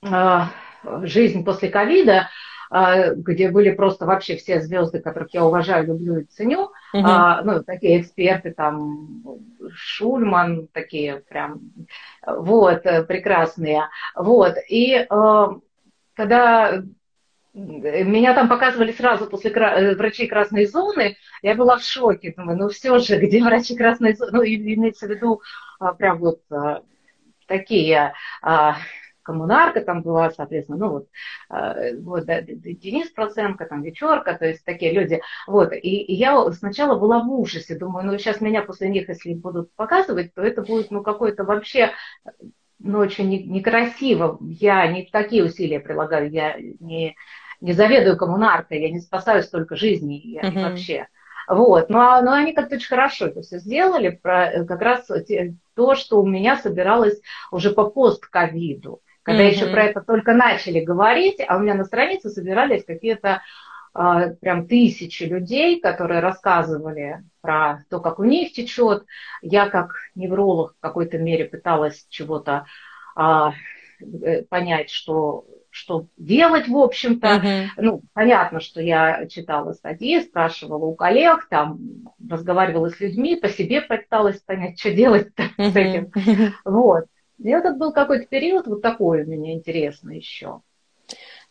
э, 0.03 0.41
«Жизнь 1.03 1.45
после 1.45 1.69
ковида», 1.69 2.29
э, 2.73 3.15
где 3.15 3.49
были 3.49 3.71
просто 3.71 4.07
вообще 4.07 4.37
все 4.37 4.61
звезды, 4.61 5.01
которых 5.01 5.33
я 5.33 5.45
уважаю, 5.45 5.87
люблю 5.87 6.19
и 6.19 6.25
ценю, 6.25 6.73
mm-hmm. 6.95 7.41
э, 7.41 7.45
ну, 7.45 7.63
такие 7.63 8.01
эксперты, 8.01 8.53
там, 8.53 9.23
Шульман, 9.73 10.67
такие 10.73 11.23
прям, 11.29 11.61
вот, 12.27 12.83
прекрасные. 13.07 13.89
Вот, 14.17 14.57
и 14.69 15.07
э, 15.09 15.47
когда 16.15 16.83
меня 17.53 18.35
там 18.35 18.49
показывали 18.49 18.93
сразу 18.93 19.27
после 19.27 19.51
э, 19.51 19.97
врачей 19.97 20.29
красной 20.29 20.67
зоны. 20.67 21.17
Я 21.43 21.55
была 21.55 21.79
в 21.79 21.83
шоке. 21.83 22.33
Думаю, 22.37 22.59
ну 22.59 22.69
все 22.69 22.99
же, 22.99 23.19
где 23.19 23.43
врачи 23.43 23.77
красной 23.77 24.15
зоны? 24.15 24.31
Ну, 24.33 24.45
имеется 24.45 25.07
в 25.07 25.11
виду 25.11 25.43
а, 25.81 25.93
прям 25.95 26.19
вот 26.19 26.41
а, 26.51 26.83
такие 27.47 28.15
а, 28.43 28.77
коммунарка 29.23 29.81
там 29.81 30.03
была, 30.03 30.31
соответственно, 30.31 30.79
ну 30.79 30.89
вот, 30.91 31.09
вот 32.01 32.25
да, 32.25 32.41
Денис 32.41 33.11
Проценко, 33.11 33.67
там 33.67 33.83
Вечерка, 33.83 34.35
то 34.35 34.47
есть 34.47 34.65
такие 34.65 34.93
люди. 34.93 35.21
Вот, 35.47 35.73
и, 35.73 35.77
и 35.77 36.15
я 36.15 36.51
сначала 36.53 36.99
была 36.99 37.23
в 37.23 37.31
ужасе, 37.31 37.77
думаю, 37.77 38.07
ну 38.07 38.19
сейчас 38.19 38.41
меня 38.41 38.63
после 38.63 38.89
них, 38.89 39.09
если 39.09 39.35
будут 39.35 39.73
показывать, 39.75 40.35
то 40.35 40.43
это 40.43 40.63
будет, 40.63 40.91
ну, 40.91 41.03
какой-то 41.03 41.45
вообще 41.45 41.93
ну, 42.83 42.99
очень 42.99 43.29
некрасиво. 43.29 44.39
Я 44.41 44.87
не 44.89 45.05
такие 45.05 45.45
усилия 45.45 45.81
прилагаю, 45.81 46.31
я 46.31 46.57
не, 46.59 47.15
не 47.61 47.73
заведую 47.73 48.17
коммунаркой, 48.17 48.81
я 48.81 48.91
не 48.91 49.01
спасаю 49.01 49.43
столько 49.43 49.77
жизней 49.77 50.21
я, 50.25 50.43
uh-huh. 50.43 50.71
вообще. 50.71 51.09
Вот, 51.49 51.91
но, 51.91 51.99
ну, 51.99 52.05
а, 52.05 52.23
но 52.23 52.33
они 52.33 52.53
как-то 52.53 52.77
очень 52.77 52.87
хорошо 52.87 53.27
это 53.27 53.43
все 53.43 53.59
сделали, 53.59 54.11
про, 54.11 54.65
как 54.65 54.81
раз 54.81 55.09
то, 55.75 55.95
что 55.97 56.21
у 56.21 56.27
меня 56.27 56.57
собиралось 56.57 57.21
уже 57.51 57.71
по 57.73 57.91
постковиду, 57.91 59.01
когда 59.23 59.43
mm-hmm. 59.43 59.51
еще 59.51 59.67
про 59.67 59.85
это 59.85 60.01
только 60.01 60.33
начали 60.33 60.81
говорить, 60.81 61.39
а 61.47 61.57
у 61.57 61.61
меня 61.61 61.75
на 61.75 61.85
странице 61.85 62.31
собирались 62.31 62.85
какие-то 62.85 63.43
а, 63.93 64.29
прям 64.29 64.69
тысячи 64.69 65.25
людей, 65.25 65.81
которые 65.81 66.21
рассказывали 66.21 67.25
про 67.41 67.85
то, 67.91 68.01
как 68.01 68.21
у 68.21 68.25
них 68.25 68.53
течет. 68.53 69.05
Я 69.43 69.69
как 69.69 69.95
невролог 70.15 70.75
в 70.77 70.81
какой-то 70.81 71.19
мере 71.19 71.47
пыталась 71.47 72.07
чего-то 72.09 72.67
а, 73.17 73.55
э, 74.01 74.43
понять, 74.45 74.91
что 74.91 75.45
что 75.71 76.07
делать, 76.17 76.69
в 76.69 76.77
общем-то. 76.77 77.27
Uh-huh. 77.27 77.67
Ну, 77.77 78.03
понятно, 78.13 78.61
что 78.61 78.81
я 78.81 79.27
читала 79.27 79.73
статьи, 79.73 80.21
спрашивала 80.21 80.85
у 80.85 80.95
коллег, 80.95 81.47
там, 81.49 81.79
разговаривала 82.29 82.91
с 82.91 83.01
людьми, 83.01 83.37
по 83.37 83.49
себе 83.49 83.81
пыталась 83.81 84.41
понять, 84.41 84.79
что 84.79 84.93
делать 84.93 85.29
uh-huh. 85.37 85.71
с 85.73 85.77
этим. 85.77 86.55
Вот. 86.65 87.05
И 87.39 87.49
этот 87.49 87.79
был 87.79 87.93
какой-то 87.93 88.27
период 88.27 88.67
вот 88.67 88.83
такой 88.83 89.23
у 89.23 89.27
меня 89.27 89.53
интересный 89.55 90.17
еще. 90.17 90.61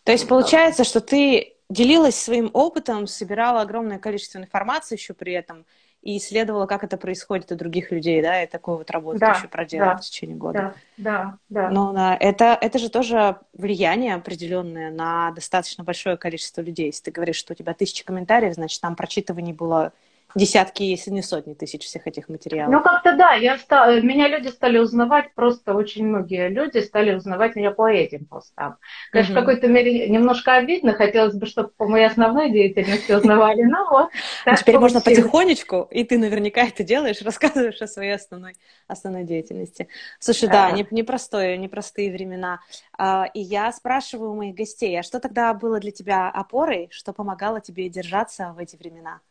То 0.04 0.12
есть 0.12 0.28
получается, 0.28 0.84
что 0.84 1.02
ты 1.02 1.56
делилась 1.70 2.16
своим 2.16 2.50
опытом, 2.54 3.08
собирала 3.08 3.62
огромное 3.62 4.00
количество 4.00 4.40
информации 4.40 4.96
еще 4.96 5.14
при 5.14 5.34
этом 5.34 5.66
и 6.02 6.18
исследовала, 6.18 6.66
как 6.66 6.84
это 6.84 6.98
происходит 6.98 7.52
у 7.52 7.56
других 7.56 7.92
людей, 7.92 8.22
да, 8.22 8.42
и 8.42 8.48
такую 8.48 8.78
вот 8.78 8.90
работу 8.90 9.20
да, 9.20 9.32
еще 9.32 9.48
проделала 9.48 9.94
да, 9.94 9.98
в 9.98 10.02
течение 10.02 10.38
года. 10.38 10.74
Да, 10.98 11.38
да, 11.50 11.64
да. 11.64 11.70
Но 11.70 11.92
на 11.92 12.16
это, 12.16 12.58
это 12.60 12.80
же 12.80 12.90
тоже 12.90 13.38
влияние 13.54 14.16
определенное 14.16 14.92
на 14.92 15.32
достаточно 15.32 15.84
большое 15.84 16.16
количество 16.16 16.62
людей. 16.62 16.88
Если 16.88 17.04
ты 17.04 17.12
говоришь, 17.12 17.36
что 17.36 17.54
у 17.54 17.56
тебя 17.56 17.74
тысяча 17.74 18.06
комментариев, 18.06 18.54
значит, 18.54 18.82
там 18.82 18.96
прочитываний 18.96 19.54
было 19.54 19.92
десятки, 20.36 20.84
если 20.84 21.12
не 21.12 21.22
сотни 21.22 21.54
тысяч 21.54 21.86
всех 21.86 22.08
этих 22.08 22.30
материалов. 22.30 22.72
Ну, 22.72 22.82
как-то 22.82 23.16
да, 23.16 23.34
я 23.34 23.58
стал, 23.58 24.02
меня 24.02 24.28
люди 24.28 24.48
стали 24.48 24.78
узнавать, 24.78 25.34
просто 25.34 25.74
очень 25.74 26.06
многие 26.06 26.50
люди 26.50 26.80
стали 26.80 27.16
узнавать 27.16 27.56
меня 27.56 27.72
по 27.72 27.90
этим 27.90 28.26
постам. 28.26 28.78
Конечно, 29.12 29.34
угу. 29.36 29.42
в 29.42 29.46
какой-то 29.46 29.68
мере 29.68 30.08
немножко 30.08 30.56
обидно, 30.56 30.94
хотелось 30.94 31.36
бы, 31.36 31.46
чтобы 31.46 31.70
по 31.70 31.88
моей 31.88 32.06
основной 32.06 32.52
деятельности 32.52 33.12
узнавали, 33.12 33.64
но 33.64 33.88
вот. 33.90 34.10
Ну, 34.46 34.56
теперь 34.56 34.78
можно 34.78 35.02
потихонечку, 35.02 35.88
и 35.90 36.04
ты 36.04 36.18
наверняка 36.18 36.62
это 36.62 36.84
делаешь, 36.84 37.22
рассказываешь 37.24 37.82
о 37.82 37.88
своей 37.88 38.12
основной, 38.12 38.56
основной 38.88 39.24
деятельности. 39.24 39.88
Слушай, 40.20 40.50
да, 40.50 40.72
не, 40.72 40.86
непростое, 40.92 41.58
непростые 41.58 42.12
времена. 42.12 42.60
А, 42.98 43.28
и 43.34 43.40
я 43.40 43.72
спрашиваю 43.72 44.32
у 44.32 44.36
моих 44.36 44.56
гостей, 44.56 45.00
а 45.00 45.04
что 45.04 45.20
тогда 45.20 45.54
было 45.54 45.80
для 45.80 45.92
тебя 45.92 46.30
опорой, 46.30 46.90
что 46.92 47.14
помогало 47.14 47.62
тебе 47.62 47.90
держаться 47.90 48.54
в 48.56 48.60
эти 48.60 48.76
времена? 48.76 49.22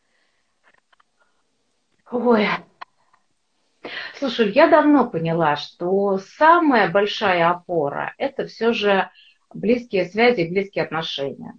Ой. 2.11 2.47
Слушай, 4.15 4.51
я 4.51 4.67
давно 4.67 5.09
поняла, 5.09 5.55
что 5.55 6.17
самая 6.17 6.91
большая 6.91 7.49
опора– 7.49 8.13
это 8.17 8.45
все 8.47 8.73
же 8.73 9.09
близкие 9.53 10.05
связи, 10.05 10.49
близкие 10.49 10.83
отношения. 10.83 11.53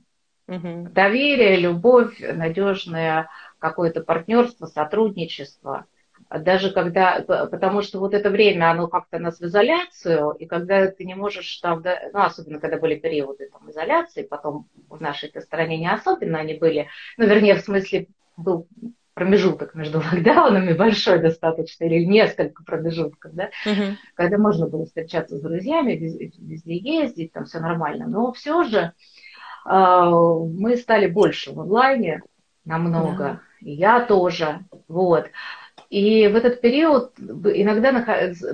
Угу. 0.49 0.89
Доверие, 0.91 1.57
любовь, 1.57 2.21
надежное 2.21 3.31
какое-то 3.59 4.03
партнерство, 4.03 4.67
сотрудничество. 4.67 5.87
Даже 6.29 6.71
когда, 6.71 7.23
потому 7.23 7.83
что 7.83 7.99
вот 7.99 8.15
это 8.15 8.31
время, 8.31 8.71
оно 8.71 8.89
как-то 8.89 9.19
нас 9.19 9.41
в 9.41 9.45
изоляцию, 9.45 10.33
и 10.33 10.47
когда 10.47 10.89
ты 10.89 11.05
не 11.05 11.15
можешь 11.15 11.57
там, 11.59 11.83
ну, 12.13 12.21
особенно 12.21 12.61
когда 12.61 12.79
были 12.79 12.97
периоды 12.97 13.49
там, 13.51 13.71
изоляции, 13.71 14.23
потом 14.23 14.69
в 14.89 15.01
нашей 15.01 15.33
стране 15.41 15.79
не 15.79 15.91
особенно 15.91 16.39
они 16.39 16.55
были, 16.55 16.89
ну, 17.17 17.27
вернее, 17.27 17.55
в 17.55 17.61
смысле, 17.61 18.09
был 18.37 18.69
промежуток 19.15 19.75
между 19.75 19.99
локдаунами 20.13 20.73
большой 20.73 21.19
достаточно, 21.19 21.85
или 21.85 22.05
несколько 22.05 22.63
промежутков, 22.65 23.33
да, 23.35 23.51
uh-huh. 23.67 23.95
когда 24.15 24.39
можно 24.39 24.67
было 24.67 24.87
встречаться 24.87 25.37
с 25.37 25.41
друзьями, 25.41 25.93
везде 25.93 26.77
ездить, 26.77 27.33
там 27.33 27.45
все 27.45 27.61
нормально. 27.61 28.07
Но 28.07 28.33
все 28.33 28.65
же 28.65 28.93
э, 29.67 29.71
мы 29.71 30.77
стали 30.77 31.07
больше 31.07 31.53
в 31.53 31.61
онлайне 31.61 32.23
намного, 32.65 33.25
uh-huh. 33.25 33.67
и 33.67 33.73
я 33.73 34.01
тоже, 34.01 34.61
вот. 34.89 35.27
И 35.89 36.29
в 36.29 36.37
этот 36.37 36.61
период 36.61 37.19
иногда 37.19 37.91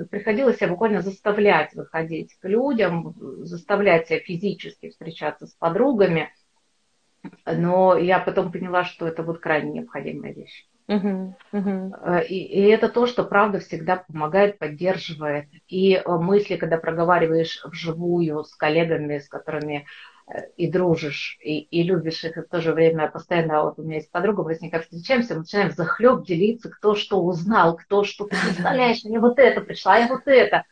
приходилось 0.09 0.57
себя 0.57 0.69
буквально 0.69 1.01
заставлять 1.01 1.75
выходить 1.75 2.33
к 2.39 2.47
людям, 2.47 3.13
заставлять 3.41 4.07
себя 4.07 4.19
физически 4.19 4.89
встречаться 4.89 5.45
с 5.45 5.53
подругами, 5.53 6.31
но 7.45 7.97
я 7.97 8.19
потом 8.19 8.51
поняла, 8.51 8.83
что 8.83 9.07
это 9.07 9.23
вот 9.23 9.39
крайне 9.39 9.71
необходимая 9.71 10.33
вещь. 10.33 10.67
Uh-huh, 10.89 11.33
uh-huh. 11.51 12.25
И, 12.27 12.35
и 12.35 12.61
это 12.69 12.87
то, 12.87 13.07
что 13.07 13.25
правда 13.25 13.59
всегда 13.59 13.97
помогает, 13.97 14.57
поддерживает. 14.57 15.49
И 15.67 15.95
э, 15.95 16.01
мысли, 16.07 16.55
когда 16.55 16.77
проговариваешь 16.77 17.61
вживую 17.65 18.45
с 18.45 18.55
коллегами, 18.55 19.19
с 19.19 19.27
которыми 19.27 19.85
э, 20.27 20.47
и 20.55 20.71
дружишь, 20.71 21.37
и, 21.43 21.59
и 21.59 21.83
любишь 21.83 22.23
их, 22.23 22.37
и 22.37 22.41
в 22.41 22.47
то 22.47 22.61
же 22.61 22.71
время 22.71 23.09
постоянно, 23.09 23.63
вот 23.63 23.79
у 23.79 23.83
меня 23.83 23.97
есть 23.97 24.11
подруга, 24.11 24.43
мы 24.43 24.55
с 24.55 24.61
ней 24.61 24.69
как 24.69 24.83
встречаемся, 24.83 25.33
мы 25.33 25.41
начинаем 25.41 25.71
захлеб 25.71 26.25
делиться, 26.25 26.69
кто 26.69 26.95
что 26.95 27.21
узнал, 27.21 27.75
кто 27.75 28.05
что, 28.05 28.25
ты 28.25 28.37
представляешь, 28.41 29.03
мне 29.03 29.19
вот 29.19 29.39
это 29.39 29.59
пришло, 29.59 29.91
а 29.91 29.97
я 29.97 30.07
вот 30.07 30.21
это. 30.25 30.63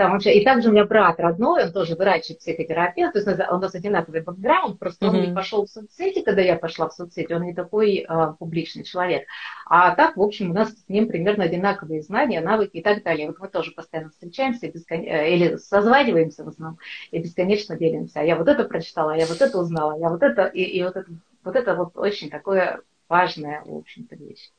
Там 0.00 0.12
вообще, 0.12 0.32
и 0.32 0.44
также 0.46 0.70
у 0.70 0.72
меня 0.72 0.86
брат 0.86 1.20
родной, 1.20 1.64
он 1.64 1.72
тоже 1.72 1.94
врач 1.94 2.30
и 2.30 2.34
психотерапевт, 2.34 3.12
то 3.12 3.18
есть 3.18 3.28
у 3.28 3.58
нас 3.58 3.74
одинаковый 3.74 4.22
бэкграунд, 4.22 4.78
просто 4.78 5.04
mm-hmm. 5.04 5.08
он 5.10 5.20
не 5.20 5.34
пошел 5.34 5.66
в 5.66 5.68
соцсети, 5.68 6.22
когда 6.22 6.40
я 6.40 6.56
пошла 6.56 6.88
в 6.88 6.94
соцсети, 6.94 7.34
он 7.34 7.42
не 7.42 7.52
такой 7.52 8.06
э, 8.08 8.32
публичный 8.38 8.82
человек. 8.82 9.26
А 9.66 9.94
так, 9.94 10.16
в 10.16 10.22
общем, 10.22 10.52
у 10.52 10.54
нас 10.54 10.70
с 10.70 10.88
ним 10.88 11.06
примерно 11.06 11.44
одинаковые 11.44 12.00
знания, 12.00 12.40
навыки 12.40 12.78
и 12.78 12.82
так 12.82 13.02
далее. 13.02 13.26
Вот 13.26 13.40
мы 13.40 13.48
тоже 13.48 13.72
постоянно 13.72 14.08
встречаемся 14.08 14.68
бескон... 14.68 15.00
Э, 15.00 15.34
или 15.34 15.56
созваниваемся 15.56 16.44
в 16.44 16.48
основном 16.48 16.78
и 17.10 17.18
бесконечно 17.18 17.76
делимся. 17.76 18.20
А 18.20 18.22
я 18.22 18.36
вот 18.36 18.48
это 18.48 18.64
прочитала, 18.64 19.12
а 19.12 19.16
я 19.18 19.26
вот 19.26 19.42
это 19.42 19.58
узнала, 19.58 19.92
а 19.92 19.98
я 19.98 20.08
вот 20.08 20.22
это, 20.22 20.46
и, 20.46 20.62
и 20.62 20.82
вот 20.82 20.96
это, 20.96 21.10
вот 21.44 21.56
это 21.56 21.74
вот 21.74 21.98
очень 21.98 22.30
такое 22.30 22.80
важная, 23.06 23.64
в 23.66 23.76
общем-то, 23.76 24.16
вещь 24.16 24.50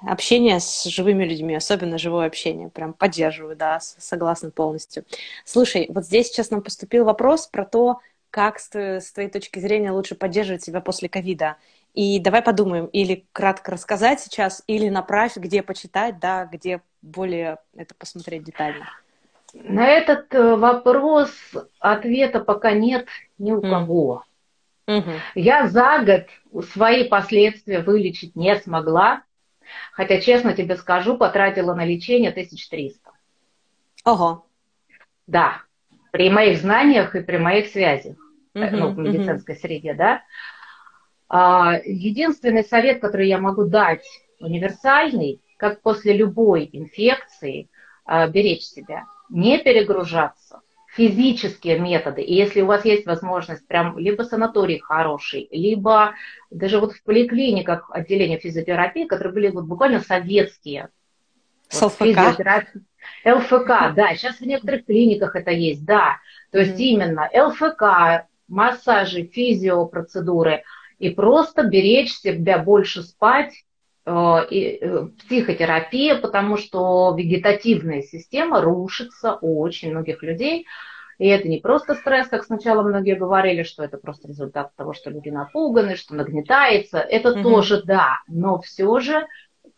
общение 0.00 0.60
с 0.60 0.84
живыми 0.84 1.24
людьми, 1.24 1.54
особенно 1.54 1.98
живое 1.98 2.26
общение. 2.26 2.68
Прям 2.68 2.92
поддерживаю, 2.92 3.56
да, 3.56 3.80
согласна 3.80 4.50
полностью. 4.50 5.04
Слушай, 5.44 5.86
вот 5.88 6.04
здесь 6.04 6.28
сейчас 6.28 6.50
нам 6.50 6.62
поступил 6.62 7.04
вопрос 7.04 7.46
про 7.46 7.64
то, 7.64 8.00
как 8.30 8.58
с, 8.58 8.74
с 8.74 9.12
твоей 9.12 9.30
точки 9.30 9.58
зрения 9.58 9.90
лучше 9.90 10.14
поддерживать 10.14 10.62
себя 10.62 10.80
после 10.80 11.08
ковида. 11.08 11.56
И 11.94 12.20
давай 12.20 12.42
подумаем, 12.42 12.86
или 12.86 13.26
кратко 13.32 13.72
рассказать 13.72 14.20
сейчас, 14.20 14.62
или 14.66 14.88
направь, 14.88 15.36
где 15.36 15.62
почитать, 15.62 16.18
да, 16.20 16.44
где 16.44 16.82
более 17.02 17.58
это 17.74 17.94
посмотреть 17.94 18.44
детально. 18.44 18.86
На 19.54 19.86
этот 19.86 20.32
э, 20.34 20.56
вопрос 20.56 21.30
ответа 21.80 22.40
пока 22.40 22.72
нет 22.72 23.08
ни 23.38 23.52
у 23.52 23.62
кого. 23.62 24.24
Mm. 24.86 25.18
Я 25.34 25.68
за 25.68 25.98
год 26.04 26.64
свои 26.66 27.08
последствия 27.08 27.80
вылечить 27.80 28.36
не 28.36 28.54
смогла, 28.56 29.22
Хотя, 29.92 30.20
честно 30.20 30.54
тебе 30.54 30.76
скажу, 30.76 31.16
потратила 31.16 31.74
на 31.74 31.84
лечение 31.84 32.30
1300. 32.30 33.10
Ого. 34.04 34.46
Да, 35.26 35.62
при 36.10 36.30
моих 36.30 36.58
знаниях 36.58 37.14
и 37.14 37.20
при 37.20 37.36
моих 37.36 37.68
связях, 37.68 38.16
uh 38.54 38.70
ну, 38.70 38.90
в 38.90 38.98
медицинской 38.98 39.54
uh 39.54 39.58
среде, 39.58 39.94
да. 39.94 40.22
А, 41.28 41.78
единственный 41.84 42.64
совет, 42.64 43.00
который 43.00 43.28
я 43.28 43.38
могу 43.38 43.64
дать, 43.64 44.06
универсальный, 44.40 45.40
как 45.58 45.82
после 45.82 46.16
любой 46.16 46.68
инфекции, 46.72 47.68
а, 48.04 48.26
беречь 48.26 48.62
себя, 48.62 49.04
не 49.28 49.58
перегружаться, 49.58 50.62
физические 50.98 51.78
методы. 51.78 52.22
И 52.22 52.34
если 52.34 52.60
у 52.60 52.66
вас 52.66 52.84
есть 52.84 53.06
возможность, 53.06 53.64
прям 53.68 53.96
либо 53.98 54.22
санаторий 54.22 54.80
хороший, 54.80 55.46
либо 55.52 56.14
даже 56.50 56.80
вот 56.80 56.92
в 56.92 57.04
поликлиниках 57.04 57.88
отделения 57.92 58.38
физиотерапии, 58.38 59.06
которые 59.06 59.32
были 59.32 59.48
вот 59.50 59.64
буквально 59.66 60.00
советские. 60.00 60.88
С 61.68 61.80
вот, 61.80 62.00
ЛФК? 62.00 62.66
ЛФК, 63.24 63.94
да, 63.94 64.16
сейчас 64.16 64.40
в 64.40 64.46
некоторых 64.46 64.86
клиниках 64.86 65.36
это 65.36 65.52
есть, 65.52 65.84
да. 65.84 66.16
То 66.50 66.58
есть 66.58 66.72
mm-hmm. 66.72 66.84
именно 66.84 67.30
ЛФК, 67.32 68.26
массажи, 68.48 69.22
физиопроцедуры, 69.22 70.64
и 70.98 71.10
просто 71.10 71.62
беречь 71.62 72.12
себя, 72.12 72.58
больше 72.58 73.04
спать, 73.04 73.54
психотерапия, 75.28 76.16
потому 76.16 76.56
что 76.56 77.14
вегетативная 77.16 78.02
система 78.02 78.60
рушится 78.60 79.38
у 79.40 79.60
очень 79.60 79.90
многих 79.90 80.22
людей. 80.22 80.66
И 81.18 81.26
это 81.26 81.48
не 81.48 81.58
просто 81.58 81.94
стресс, 81.94 82.28
как 82.28 82.44
сначала 82.44 82.82
многие 82.82 83.16
говорили, 83.16 83.64
что 83.64 83.82
это 83.82 83.98
просто 83.98 84.28
результат 84.28 84.70
того, 84.76 84.92
что 84.92 85.10
люди 85.10 85.30
напуганы, 85.30 85.96
что 85.96 86.14
нагнетается. 86.14 86.98
Это 86.98 87.30
mm 87.30 87.42
тоже 87.42 87.82
да, 87.82 88.20
но 88.28 88.60
все 88.60 89.00
же 89.00 89.26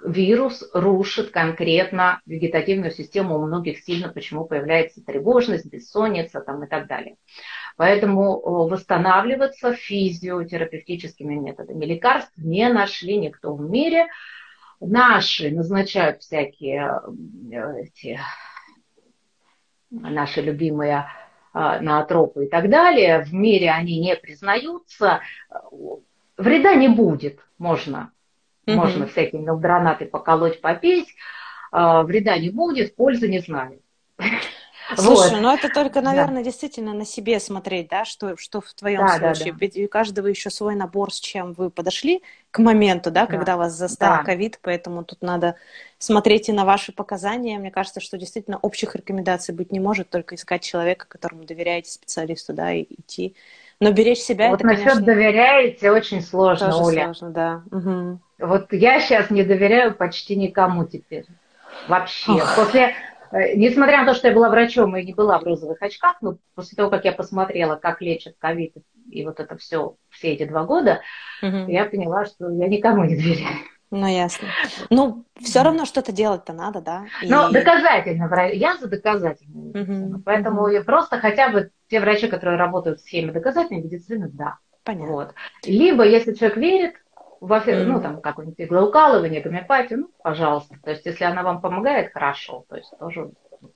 вирус 0.05 0.69
рушит 0.73 1.31
конкретно 1.31 2.21
вегетативную 2.27 2.91
систему 2.91 3.37
у 3.37 3.47
многих 3.47 3.81
сильно, 3.81 4.09
почему 4.09 4.45
появляется 4.45 5.03
тревожность, 5.05 5.67
бессонница 5.67 6.41
там, 6.41 6.65
и 6.65 6.69
так 6.69 6.87
далее. 6.87 7.17
Поэтому 7.81 8.67
восстанавливаться 8.69 9.73
физиотерапевтическими 9.73 11.35
методами. 11.37 11.87
Лекарств 11.87 12.37
не 12.37 12.69
нашли 12.69 13.17
никто 13.17 13.55
в 13.55 13.71
мире. 13.71 14.09
Наши 14.81 15.51
назначают 15.51 16.21
всякие 16.21 17.01
э, 17.51 17.85
эти, 17.85 18.21
наши 19.89 20.43
любимые 20.43 21.07
э, 21.55 21.81
наотропы 21.81 22.45
и 22.45 22.49
так 22.51 22.69
далее. 22.69 23.25
В 23.25 23.33
мире 23.33 23.71
они 23.71 23.99
не 23.99 24.15
признаются. 24.15 25.23
Вреда 26.37 26.75
не 26.75 26.89
будет, 26.89 27.41
можно 27.57 28.13
Mm-hmm. 28.67 28.75
Можно 28.75 29.07
всякие 29.07 29.41
мелдронаты 29.41 30.05
поколоть, 30.05 30.61
попить. 30.61 31.09
Вреда 31.73 32.37
не 32.37 32.51
будет, 32.51 32.95
пользы 32.95 33.27
не 33.27 33.39
знаю. 33.39 33.81
Слушай, 34.97 35.33
вот. 35.33 35.41
ну 35.41 35.55
это 35.55 35.69
только, 35.69 36.01
наверное, 36.01 36.39
да. 36.39 36.45
действительно 36.45 36.93
на 36.93 37.05
себе 37.05 37.41
смотреть, 37.41 37.89
да, 37.89 38.05
что, 38.05 38.37
что 38.37 38.61
в 38.61 38.73
твоем 38.75 39.07
да, 39.07 39.19
случае. 39.19 39.53
Да, 39.53 39.53
да. 39.53 39.57
Ведь 39.61 39.79
у 39.79 39.89
каждого 39.89 40.27
еще 40.27 40.51
свой 40.51 40.75
набор, 40.75 41.13
с 41.13 41.21
чем 41.21 41.53
вы 41.53 41.71
подошли 41.71 42.23
к 42.51 42.59
моменту, 42.59 43.11
да, 43.11 43.27
да. 43.27 43.27
когда 43.27 43.57
вас 43.57 43.75
застал 43.75 44.25
ковид, 44.25 44.53
да. 44.53 44.59
поэтому 44.63 45.05
тут 45.05 45.23
надо 45.23 45.57
смотреть 45.99 46.49
и 46.49 46.53
на 46.53 46.65
ваши 46.65 46.93
показания. 46.93 47.59
Мне 47.59 47.71
кажется, 47.71 48.01
что 48.01 48.19
действительно 48.19 48.59
общих 48.59 48.97
рекомендаций 48.97 49.55
быть 49.55 49.73
не 49.73 49.81
может, 49.81 50.11
только 50.11 50.35
искать 50.35 50.63
человека, 50.63 51.07
которому 51.09 51.45
доверяете, 51.45 51.91
специалисту, 51.91 52.53
да, 52.53 52.73
и 52.73 52.83
идти. 52.83 53.37
Но 53.81 53.93
беречь 53.93 54.19
себя, 54.19 54.51
вот 54.51 54.61
это, 54.61 54.67
насчет 54.67 54.85
конечно... 54.85 55.07
доверяете 55.07 55.91
очень 55.91 56.21
сложно, 56.21 56.71
Тоже 56.71 56.85
Оля. 56.85 57.05
сложно, 57.05 57.31
да. 57.31 57.63
Угу. 57.71 58.19
Вот 58.41 58.73
я 58.73 59.01
сейчас 59.01 59.31
не 59.31 59.43
доверяю 59.43 59.95
почти 59.95 60.37
никому 60.37 60.85
теперь. 60.85 61.25
Вообще. 61.89 62.33
Ох. 62.33 62.57
После, 62.57 62.95
несмотря 63.33 63.99
на 63.99 64.07
то, 64.07 64.15
что 64.15 64.29
я 64.29 64.35
была 64.35 64.49
врачом 64.49 64.97
и 64.97 65.05
не 65.05 65.15
была 65.15 65.39
в 65.39 65.45
розовых 65.45 65.81
очках, 65.83 66.17
но 66.21 66.39
после 66.55 66.77
того, 66.77 66.91
как 66.91 67.05
я 67.05 67.13
посмотрела, 67.13 67.77
как 67.77 68.01
лечат 68.01 68.35
ковид 68.39 68.75
и 69.11 69.25
вот 69.25 69.41
это 69.41 69.57
все, 69.57 69.97
все 70.09 70.33
эти 70.33 70.45
два 70.45 70.65
года, 70.65 71.01
угу. 71.43 71.69
я 71.69 71.85
поняла, 71.85 72.27
что 72.27 72.49
я 72.51 72.69
никому 72.69 73.05
не 73.05 73.17
доверяю. 73.17 73.57
Ну, 73.91 74.07
ясно. 74.07 74.47
Ну, 74.89 75.25
все 75.41 75.63
равно 75.63 75.85
что-то 75.85 76.13
делать-то 76.13 76.53
надо, 76.53 76.81
да? 76.81 77.07
И... 77.23 77.29
Ну, 77.29 77.51
доказательно. 77.51 78.31
Я 78.53 78.77
за 78.77 78.87
доказательную 78.87 79.67
медицину. 79.67 80.17
Угу. 80.17 80.23
Поэтому 80.25 80.63
угу. 80.63 80.85
просто 80.85 81.19
хотя 81.19 81.49
бы 81.49 81.71
те 81.89 81.99
врачи, 81.99 82.29
которые 82.29 82.57
работают 82.57 83.01
в 83.01 83.03
схеме 83.03 83.33
доказательной 83.33 83.83
медицины, 83.83 84.31
да. 84.33 84.59
Понятно. 84.85 85.13
Вот. 85.13 85.35
Либо, 85.65 86.05
если 86.07 86.35
человек 86.35 86.57
верит, 86.57 86.95
во, 87.41 87.59
mm. 87.59 87.85
ну, 87.85 88.01
там, 88.01 88.21
какое-нибудь 88.21 88.61
иглоукалывание, 88.61 89.41
гомеопатию, 89.41 90.01
ну, 90.01 90.11
пожалуйста. 90.23 90.77
То 90.83 90.91
есть, 90.91 91.07
если 91.07 91.25
она 91.25 91.43
вам 91.43 91.61
помогает, 91.61 92.13
хорошо. 92.13 92.65
То 92.69 92.77
есть, 92.77 92.93
тоже 92.99 93.31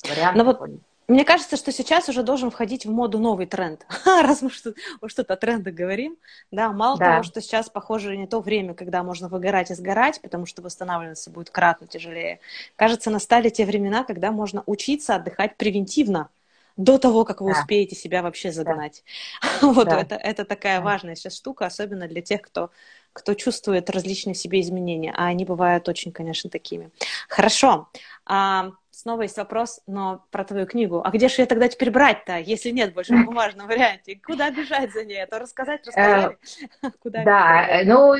вариант. 0.04 0.36
Но 0.36 0.44
вот 0.44 0.60
мне 1.06 1.24
кажется, 1.24 1.56
что 1.56 1.70
сейчас 1.70 2.08
уже 2.08 2.22
должен 2.22 2.50
входить 2.50 2.86
в 2.86 2.90
моду 2.90 3.18
новый 3.18 3.46
тренд. 3.46 3.86
Раз 4.06 4.40
мы 4.40 4.50
что- 4.50 4.74
что-то 5.06 5.34
о 5.34 5.36
трендах 5.36 5.74
говорим, 5.74 6.16
да, 6.50 6.72
мало 6.72 6.98
да. 6.98 7.12
того, 7.12 7.22
что 7.22 7.42
сейчас, 7.42 7.68
похоже, 7.68 8.16
не 8.16 8.26
то 8.26 8.40
время, 8.40 8.74
когда 8.74 9.02
можно 9.02 9.28
выгорать 9.28 9.70
и 9.70 9.74
сгорать, 9.74 10.20
потому 10.22 10.46
что 10.46 10.62
восстанавливаться 10.62 11.30
будет 11.30 11.50
кратно 11.50 11.86
тяжелее. 11.86 12.40
Кажется, 12.76 13.10
настали 13.10 13.50
те 13.50 13.66
времена, 13.66 14.04
когда 14.04 14.32
можно 14.32 14.62
учиться 14.64 15.14
отдыхать 15.16 15.56
превентивно 15.58 16.30
до 16.76 16.98
того, 16.98 17.24
как 17.24 17.40
вы 17.40 17.52
да. 17.52 17.60
успеете 17.60 17.94
себя 17.94 18.22
вообще 18.22 18.50
загнать. 18.50 19.04
Да. 19.42 19.68
Вот 19.72 19.88
да. 19.88 20.00
Это, 20.00 20.14
это 20.14 20.44
такая 20.44 20.78
да. 20.78 20.84
важная 20.84 21.14
сейчас 21.16 21.36
штука, 21.36 21.66
особенно 21.66 22.08
для 22.08 22.22
тех, 22.22 22.40
кто 22.40 22.70
кто 23.14 23.34
чувствует 23.34 23.88
различные 23.90 24.34
в 24.34 24.38
себе 24.38 24.60
изменения, 24.60 25.14
а 25.16 25.26
они 25.28 25.46
бывают 25.46 25.88
очень, 25.88 26.12
конечно, 26.12 26.50
такими. 26.50 26.90
Хорошо. 27.28 27.88
А, 28.26 28.72
снова 29.04 29.22
есть 29.22 29.36
вопрос, 29.36 29.82
но 29.86 30.24
про 30.30 30.44
твою 30.44 30.66
книгу. 30.66 31.02
А 31.04 31.10
где 31.10 31.28
же 31.28 31.42
ее 31.42 31.46
тогда 31.46 31.68
теперь 31.68 31.90
брать-то, 31.90 32.38
если 32.38 32.70
нет 32.70 32.94
больше 32.94 33.14
в 33.14 33.26
бумажном 33.26 33.66
варианте? 33.66 34.18
Куда 34.24 34.50
бежать 34.50 34.94
за 34.94 35.04
ней? 35.04 35.22
А 35.22 35.26
то 35.26 35.38
рассказать 35.38 35.86
рассказали. 35.86 36.38
Куда 37.02 37.22
да, 37.22 37.82
ну, 37.84 38.14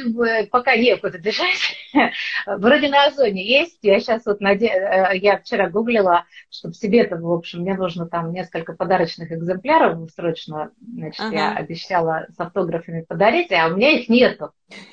пока 0.51 0.77
некуда 0.77 1.19
бежать. 1.19 1.75
Вроде 2.47 2.89
на 2.91 3.07
Озоне 3.07 3.47
есть. 3.47 3.79
Я 3.81 3.99
сейчас 3.99 4.27
вот. 4.27 4.43
Э, 4.43 5.17
я 5.17 5.39
вчера 5.39 5.71
гуглила, 5.71 6.27
чтобы 6.51 6.75
себе-то, 6.75 7.17
в 7.17 7.33
общем, 7.33 7.61
мне 7.61 7.75
нужно 7.75 8.07
там 8.07 8.31
несколько 8.33 8.75
подарочных 8.75 9.33
экземпляров 9.33 10.11
срочно, 10.15 10.71
значит, 10.87 11.33
я 11.33 11.53
обещала 11.53 12.27
с 12.37 12.39
автографами 12.39 13.03
подарить, 13.03 13.51
а 13.53 13.69
у 13.69 13.77
меня 13.77 13.93
их 13.93 14.11
нету. 14.11 14.53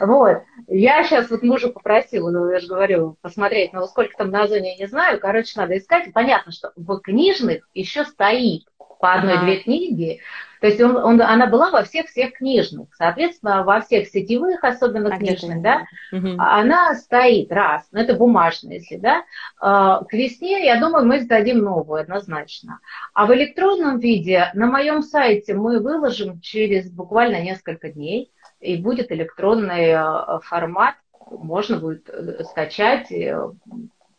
Вот. 0.00 0.42
Я 0.66 1.04
сейчас 1.04 1.30
вот 1.30 1.42
мужа 1.42 1.68
попросила, 1.68 2.30
ну, 2.30 2.50
я 2.50 2.60
же 2.60 2.66
говорю, 2.66 3.16
посмотреть, 3.20 3.72
ну, 3.72 3.86
сколько 3.86 4.16
там 4.16 4.30
на 4.30 4.44
Озоне, 4.44 4.73
я 4.74 4.84
не 4.84 4.86
знаю. 4.88 5.20
Короче, 5.20 5.58
надо 5.58 5.76
искать. 5.78 6.12
Понятно, 6.12 6.52
что 6.52 6.72
в 6.76 6.98
книжных 7.00 7.68
еще 7.74 8.04
стоит 8.04 8.64
по 9.00 9.12
одной-две 9.12 9.58
книги. 9.58 10.20
То 10.60 10.68
есть 10.68 10.80
он, 10.80 10.96
он, 10.96 11.20
она 11.20 11.46
была 11.46 11.70
во 11.70 11.82
всех-всех 11.82 12.38
книжных. 12.38 12.88
Соответственно, 12.94 13.64
во 13.64 13.82
всех 13.82 14.08
сетевых, 14.08 14.64
особенно 14.64 15.14
а 15.14 15.18
книжных, 15.18 15.60
да, 15.60 15.84
угу. 16.10 16.36
она 16.38 16.94
стоит, 16.94 17.52
раз. 17.52 17.86
Но 17.92 18.00
это 18.00 18.14
бумажная, 18.14 18.76
если, 18.76 18.96
да. 18.96 19.24
А, 19.60 20.02
к 20.04 20.12
весне, 20.14 20.64
я 20.64 20.80
думаю, 20.80 21.04
мы 21.04 21.20
сдадим 21.20 21.58
новую, 21.58 22.00
однозначно. 22.00 22.80
А 23.12 23.26
в 23.26 23.34
электронном 23.34 23.98
виде 23.98 24.50
на 24.54 24.66
моем 24.66 25.02
сайте 25.02 25.52
мы 25.52 25.80
выложим 25.80 26.40
через 26.40 26.90
буквально 26.90 27.42
несколько 27.42 27.90
дней 27.90 28.32
и 28.60 28.76
будет 28.78 29.12
электронный 29.12 29.90
э, 29.90 30.40
формат, 30.44 30.94
можно 31.30 31.78
будет 31.78 32.08
э, 32.08 32.42
скачать, 32.44 33.12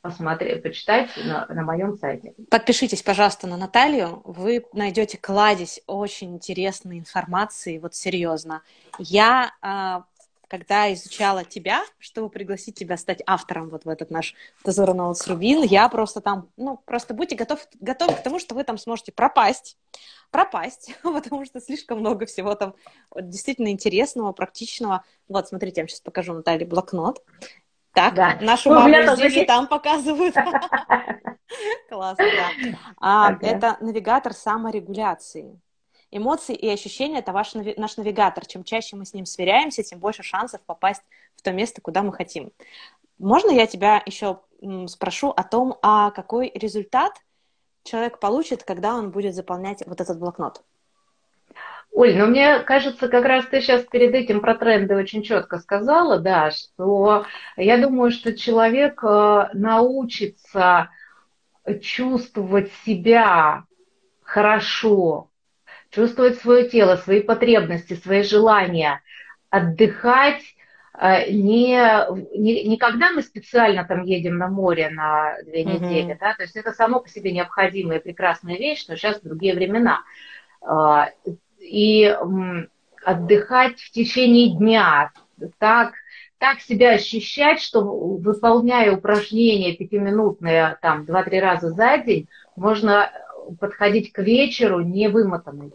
посмотреть, 0.06 0.62
почитать 0.64 1.10
на, 1.18 1.46
на 1.48 1.64
моем 1.64 1.98
сайте. 1.98 2.34
Подпишитесь, 2.50 3.02
пожалуйста, 3.02 3.48
на 3.48 3.58
Наталью. 3.58 4.22
Вы 4.24 4.66
найдете 4.74 5.18
кладезь 5.18 5.82
очень 5.88 6.36
интересной 6.36 7.00
информации, 7.00 7.80
вот 7.80 7.96
серьезно. 7.96 8.62
Я 9.00 9.52
а, 9.62 10.04
когда 10.48 10.94
изучала 10.94 11.44
тебя, 11.44 11.84
чтобы 11.98 12.30
пригласить 12.30 12.76
тебя 12.76 12.98
стать 12.98 13.22
автором 13.26 13.70
вот 13.70 13.86
в 13.86 13.90
этот 13.90 14.12
наш 14.12 14.36
Дозор 14.64 14.94
Ноутс 14.94 15.28
Рубин, 15.28 15.64
я 15.64 15.90
просто 15.90 16.22
там, 16.22 16.50
ну, 16.56 16.80
просто 16.86 17.14
будьте 17.14 17.36
готовы, 17.36 17.62
готовы 17.80 18.14
к 18.14 18.24
тому, 18.24 18.40
что 18.40 18.56
вы 18.56 18.64
там 18.64 18.78
сможете 18.78 19.12
пропасть, 19.12 19.78
пропасть, 20.32 20.96
потому 21.04 21.46
что 21.46 21.60
слишком 21.60 22.00
много 22.00 22.26
всего 22.26 22.56
там 22.56 22.76
действительно 23.20 23.70
интересного, 23.70 24.32
практичного. 24.34 25.04
Вот, 25.28 25.48
смотрите, 25.48 25.82
я 25.82 25.84
вам 25.84 25.90
сейчас 25.90 26.02
покажу 26.02 26.34
Наталье 26.34 26.68
блокнот. 26.68 27.24
Так, 27.96 28.14
да. 28.14 28.38
нашу 28.42 28.72
маму 28.72 29.16
здесь 29.16 29.38
и 29.38 29.46
там 29.46 29.68
показывают. 29.68 30.36
Классно, 31.90 32.26
да. 32.26 32.78
А, 33.00 33.38
это 33.42 33.78
навигатор 33.80 34.34
саморегуляции. 34.34 35.60
Эмоции 36.12 36.56
и 36.56 36.70
ощущения– 36.70 37.20
это 37.20 37.32
ваш, 37.32 37.54
наш 37.54 37.98
навигатор. 37.98 38.46
Чем 38.46 38.64
чаще 38.64 38.98
мы 38.98 39.06
с 39.06 39.14
ним 39.14 39.26
сверяемся, 39.26 39.82
тем 39.82 40.00
больше 40.00 40.24
шансов 40.24 40.62
попасть 40.66 41.04
в 41.38 41.42
то 41.42 41.52
место, 41.52 41.82
куда 41.82 42.04
мы 42.04 42.12
хотим. 42.12 42.52
Можно 43.18 43.52
я 43.52 43.66
тебя 43.66 44.04
еще 44.06 44.42
спрошу 44.88 45.30
о 45.30 45.44
том, 45.44 45.78
а 45.82 46.12
какой 46.12 46.52
результат 46.54 47.14
человек 47.84 48.20
получит, 48.20 48.64
когда 48.64 48.96
он 48.96 49.12
будет 49.12 49.36
заполнять 49.36 49.84
вот 49.86 50.02
этот 50.02 50.20
блокнот? 50.20 50.64
Оль, 51.96 52.18
ну 52.18 52.26
мне 52.26 52.60
кажется, 52.60 53.08
как 53.08 53.24
раз 53.24 53.46
ты 53.46 53.62
сейчас 53.62 53.84
перед 53.84 54.14
этим 54.14 54.42
про 54.42 54.54
тренды 54.56 54.98
очень 54.98 55.24
четко 55.24 55.60
сказала, 55.60 56.20
да, 56.20 56.52
что 56.52 57.26
я 57.56 57.78
думаю, 57.78 58.12
что 58.12 58.36
человек 58.36 59.02
э, 59.02 59.48
научится 59.54 60.90
чувствовать 61.82 62.70
себя 62.86 63.64
хорошо, 64.24 65.30
чувствовать 65.90 66.38
свое 66.40 66.68
тело, 66.68 66.98
свои 66.98 67.22
потребности, 67.22 67.94
свои 67.94 68.24
желания, 68.24 69.02
отдыхать 69.50 70.44
э, 71.00 71.32
не, 71.32 71.80
не, 72.38 72.66
не 72.66 72.78
когда 72.78 73.12
мы 73.12 73.22
специально 73.22 73.86
там 73.86 74.04
едем 74.04 74.38
на 74.38 74.50
море 74.50 74.90
на 74.90 75.42
две 75.44 75.64
mm-hmm. 75.64 75.80
недели, 75.80 76.18
да, 76.20 76.34
то 76.34 76.44
есть 76.44 76.58
это 76.58 76.74
само 76.74 77.00
по 77.00 77.08
себе 77.08 77.32
необходимая 77.32 78.00
и 78.00 78.04
прекрасная 78.04 78.58
вещь, 78.58 78.86
но 78.90 78.98
сейчас 78.98 79.22
другие 79.22 79.56
времена. 79.56 80.04
И 81.66 82.16
отдыхать 83.04 83.80
в 83.80 83.92
течение 83.92 84.56
дня, 84.56 85.12
так, 85.58 85.94
так 86.38 86.60
себя 86.60 86.92
ощущать, 86.92 87.60
что 87.60 87.82
выполняя 87.82 88.92
упражнения 88.92 89.76
пятиминутные 89.76 90.78
там 90.82 91.06
два-три 91.06 91.40
раза 91.40 91.72
за 91.72 91.98
день, 91.98 92.28
можно 92.56 93.12
подходить 93.60 94.12
к 94.12 94.20
вечеру 94.20 94.80
не 94.80 95.08
вымотанной. 95.08 95.74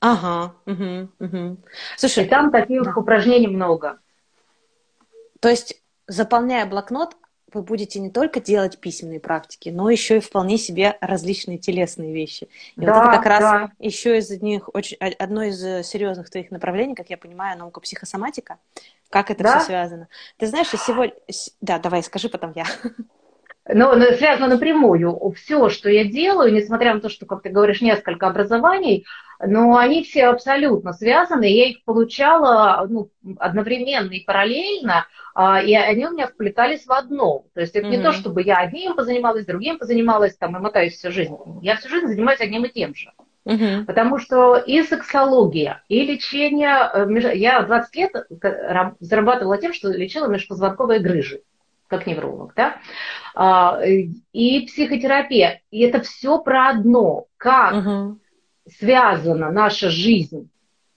Ага, 0.00 0.54
угу, 0.66 1.08
угу. 1.20 1.56
Слушай, 1.96 2.24
и 2.24 2.28
там 2.28 2.50
таких 2.50 2.82
да. 2.82 2.92
упражнений 2.96 3.46
много. 3.46 3.98
То 5.38 5.48
есть, 5.48 5.80
заполняя 6.08 6.66
блокнот, 6.66 7.16
вы 7.54 7.62
будете 7.62 8.00
не 8.00 8.10
только 8.10 8.40
делать 8.40 8.78
письменные 8.78 9.20
практики, 9.20 9.68
но 9.68 9.90
еще 9.90 10.18
и 10.18 10.20
вполне 10.20 10.58
себе 10.58 10.96
различные 11.00 11.58
телесные 11.58 12.12
вещи. 12.12 12.48
И 12.76 12.80
да, 12.80 12.94
вот 12.94 13.02
это 13.02 13.16
как 13.16 13.26
раз 13.26 13.40
да. 13.40 13.72
еще 13.78 14.18
из 14.18 14.30
них 14.42 14.68
очень 14.74 14.96
одно 14.96 15.42
из 15.44 15.58
серьезных 15.86 16.30
твоих 16.30 16.50
направлений, 16.50 16.94
как 16.94 17.10
я 17.10 17.16
понимаю, 17.16 17.58
наука 17.58 17.80
психосоматика. 17.80 18.58
Как 19.10 19.30
это 19.30 19.44
да? 19.44 19.58
все 19.58 19.66
связано? 19.66 20.08
Ты 20.38 20.46
знаешь, 20.46 20.68
сегодня... 20.68 21.14
Да, 21.60 21.78
давай, 21.78 22.02
скажи 22.02 22.28
потом 22.28 22.52
я. 22.54 22.64
Но, 23.68 23.94
но 23.94 24.06
связано 24.12 24.48
напрямую. 24.48 25.32
Все, 25.36 25.68
что 25.68 25.88
я 25.88 26.04
делаю, 26.04 26.52
несмотря 26.52 26.94
на 26.94 27.00
то, 27.00 27.08
что, 27.08 27.26
как 27.26 27.42
ты 27.42 27.48
говоришь, 27.48 27.80
несколько 27.80 28.26
образований, 28.26 29.06
но 29.38 29.76
они 29.76 30.02
все 30.02 30.26
абсолютно 30.26 30.92
связаны. 30.92 31.44
Я 31.44 31.68
их 31.68 31.84
получала 31.84 32.84
ну, 32.88 33.10
одновременно 33.38 34.10
и 34.10 34.24
параллельно, 34.24 35.06
а, 35.34 35.62
и 35.62 35.74
они 35.74 36.06
у 36.06 36.10
меня 36.10 36.26
вплетались 36.26 36.86
в 36.86 36.92
одно. 36.92 37.44
То 37.54 37.60
есть 37.60 37.76
это 37.76 37.86
mm-hmm. 37.86 37.90
не 37.90 38.02
то, 38.02 38.12
чтобы 38.12 38.42
я 38.42 38.58
одним 38.58 38.94
позанималась, 38.94 39.46
другим 39.46 39.78
позанималась, 39.78 40.36
там, 40.36 40.56
и 40.56 40.60
мотаюсь 40.60 40.94
всю 40.94 41.12
жизнь. 41.12 41.36
Я 41.62 41.76
всю 41.76 41.88
жизнь 41.88 42.08
занимаюсь 42.08 42.40
одним 42.40 42.64
и 42.64 42.68
тем 42.68 42.94
же. 42.94 43.12
Угу. 43.44 43.86
Потому 43.88 44.18
что 44.18 44.56
и 44.56 44.82
сексология, 44.82 45.82
и 45.88 46.04
лечение... 46.04 46.88
Э, 46.94 47.36
я 47.36 47.62
20 47.62 47.96
лет 47.96 48.12
зарабатывала 49.00 49.58
тем, 49.58 49.72
что 49.72 49.88
лечила 49.88 50.28
межпозвонковые 50.28 51.00
грыжи 51.00 51.42
как 51.92 52.06
невролог, 52.06 52.54
да, 52.56 52.76
а, 53.34 53.80
и 54.32 54.66
психотерапия. 54.66 55.60
И 55.70 55.80
это 55.80 56.00
все 56.00 56.38
про 56.38 56.70
одно, 56.70 57.26
как 57.36 57.74
угу. 57.74 58.18
связана 58.66 59.50
наша 59.50 59.90
жизнь, 59.90 60.48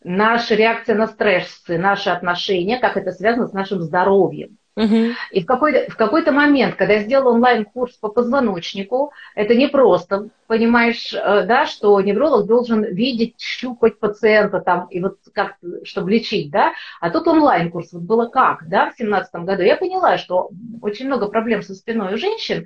наша 0.05 0.55
реакция 0.55 0.95
на 0.95 1.08
стрессы, 1.08 1.77
наши 1.77 2.10
отношения, 2.10 2.79
как 2.79 2.95
это 2.95 3.12
связано 3.12 3.47
с 3.47 3.53
нашим 3.53 3.81
здоровьем. 3.81 4.58
Угу. 4.75 5.13
И 5.31 5.41
в 5.41 5.45
какой-то, 5.45 5.89
в 5.89 5.95
какой-то 5.95 6.33
момент, 6.33 6.75
когда 6.75 6.95
я 6.95 7.03
сделала 7.03 7.33
онлайн-курс 7.33 7.95
по 7.95 8.09
позвоночнику, 8.09 9.13
это 9.33 9.55
не 9.55 9.67
просто, 9.67 10.29
понимаешь, 10.47 11.13
э, 11.13 11.43
да, 11.45 11.65
что 11.65 11.99
невролог 12.01 12.45
должен 12.45 12.83
видеть, 12.83 13.39
щупать 13.39 13.99
пациента 13.99 14.59
там, 14.59 14.88
и 14.88 15.01
вот 15.01 15.17
как, 15.33 15.55
чтобы 15.83 16.11
лечить, 16.11 16.51
да, 16.51 16.73
а 16.99 17.09
тут 17.09 17.27
онлайн-курс, 17.27 17.93
вот 17.93 18.01
было 18.01 18.27
как, 18.27 18.67
да, 18.67 18.91
в 18.91 18.97
семнадцатом 18.97 19.45
году, 19.45 19.63
я 19.63 19.77
поняла, 19.77 20.17
что 20.17 20.49
очень 20.81 21.05
много 21.05 21.27
проблем 21.27 21.61
со 21.61 21.73
спиной 21.73 22.13
у 22.13 22.17
женщин 22.17 22.65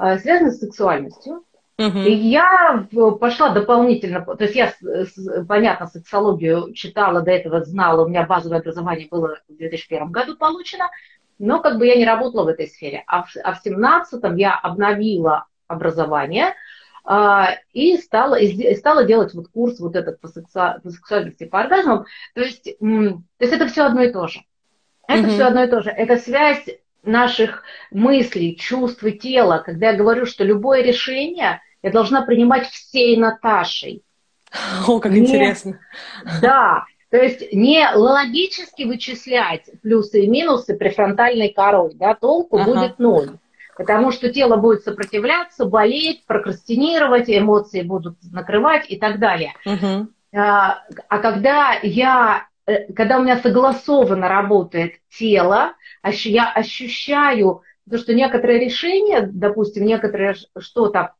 э, 0.00 0.18
связаны 0.18 0.50
с 0.50 0.58
сексуальностью, 0.58 1.44
Угу. 1.76 1.98
И 1.98 2.12
я 2.12 2.86
пошла 3.18 3.48
дополнительно, 3.48 4.24
то 4.24 4.44
есть 4.44 4.54
я, 4.54 4.72
понятно, 5.48 5.88
сексологию 5.88 6.72
читала 6.72 7.20
до 7.20 7.32
этого, 7.32 7.64
знала, 7.64 8.04
у 8.04 8.08
меня 8.08 8.24
базовое 8.24 8.60
образование 8.60 9.08
было 9.10 9.38
в 9.48 9.56
2001 9.56 10.12
году 10.12 10.36
получено, 10.36 10.88
но 11.38 11.60
как 11.60 11.78
бы 11.78 11.86
я 11.86 11.96
не 11.96 12.04
работала 12.04 12.44
в 12.44 12.48
этой 12.48 12.68
сфере. 12.68 13.04
А 13.06 13.22
в, 13.22 13.28
а 13.42 13.54
в 13.54 13.64
17-м 13.64 14.36
я 14.36 14.56
обновила 14.56 15.46
образование 15.66 16.54
э, 17.08 17.44
и, 17.72 17.96
стала, 17.98 18.36
и 18.36 18.74
стала 18.76 19.04
делать 19.04 19.34
вот 19.34 19.48
курс 19.48 19.80
вот 19.80 19.96
этот 19.96 20.20
по, 20.20 20.28
сексу, 20.28 20.60
по 20.82 20.90
сексуальности, 20.90 21.44
по 21.44 21.60
оргазмам. 21.60 22.04
То 22.34 22.42
есть, 22.42 22.64
то 22.64 23.22
есть 23.40 23.52
это 23.52 23.66
все 23.66 23.84
одно 23.84 24.02
и 24.02 24.12
то 24.12 24.26
же. 24.26 24.40
Это 25.06 25.28
mm-hmm. 25.28 25.34
все 25.34 25.44
одно 25.44 25.64
и 25.64 25.68
то 25.68 25.82
же. 25.82 25.90
Это 25.90 26.16
связь 26.16 26.64
наших 27.02 27.64
мыслей, 27.90 28.56
чувств 28.56 29.04
и 29.04 29.12
тела. 29.12 29.62
Когда 29.64 29.90
я 29.90 29.96
говорю, 29.96 30.26
что 30.26 30.44
любое 30.44 30.82
решение 30.82 31.60
я 31.82 31.90
должна 31.90 32.22
принимать 32.22 32.68
всей 32.68 33.16
Наташей. 33.16 34.02
О, 34.86 35.00
как 35.00 35.12
не, 35.12 35.18
интересно. 35.18 35.80
Да, 36.40 36.84
то 37.14 37.22
есть 37.22 37.52
не 37.52 37.88
логически 37.94 38.82
вычислять 38.82 39.70
плюсы 39.82 40.24
и 40.24 40.26
минусы 40.26 40.74
префронтальной 40.74 41.50
корой, 41.50 41.92
да, 41.94 42.16
толку 42.16 42.58
ага. 42.58 42.72
будет 42.72 42.98
ноль. 42.98 43.38
Потому 43.76 44.10
что 44.10 44.32
тело 44.32 44.56
будет 44.56 44.82
сопротивляться, 44.82 45.64
болеть, 45.64 46.26
прокрастинировать, 46.26 47.30
эмоции 47.30 47.82
будут 47.82 48.16
накрывать 48.32 48.90
и 48.90 48.98
так 48.98 49.20
далее. 49.20 49.52
Угу. 49.64 50.08
А, 50.36 50.82
а 51.08 51.18
когда 51.18 51.78
я, 51.84 52.48
э, 52.66 52.92
когда 52.92 53.20
у 53.20 53.22
меня 53.22 53.36
согласованно 53.36 54.28
работает 54.28 54.94
тело, 55.08 55.74
я 56.02 56.50
ощущаю 56.50 57.62
то, 57.88 57.96
что 57.96 58.12
некоторые 58.12 58.58
решения, 58.58 59.20
допустим, 59.32 59.84
некоторые 59.84 60.34
что-то 60.58 61.14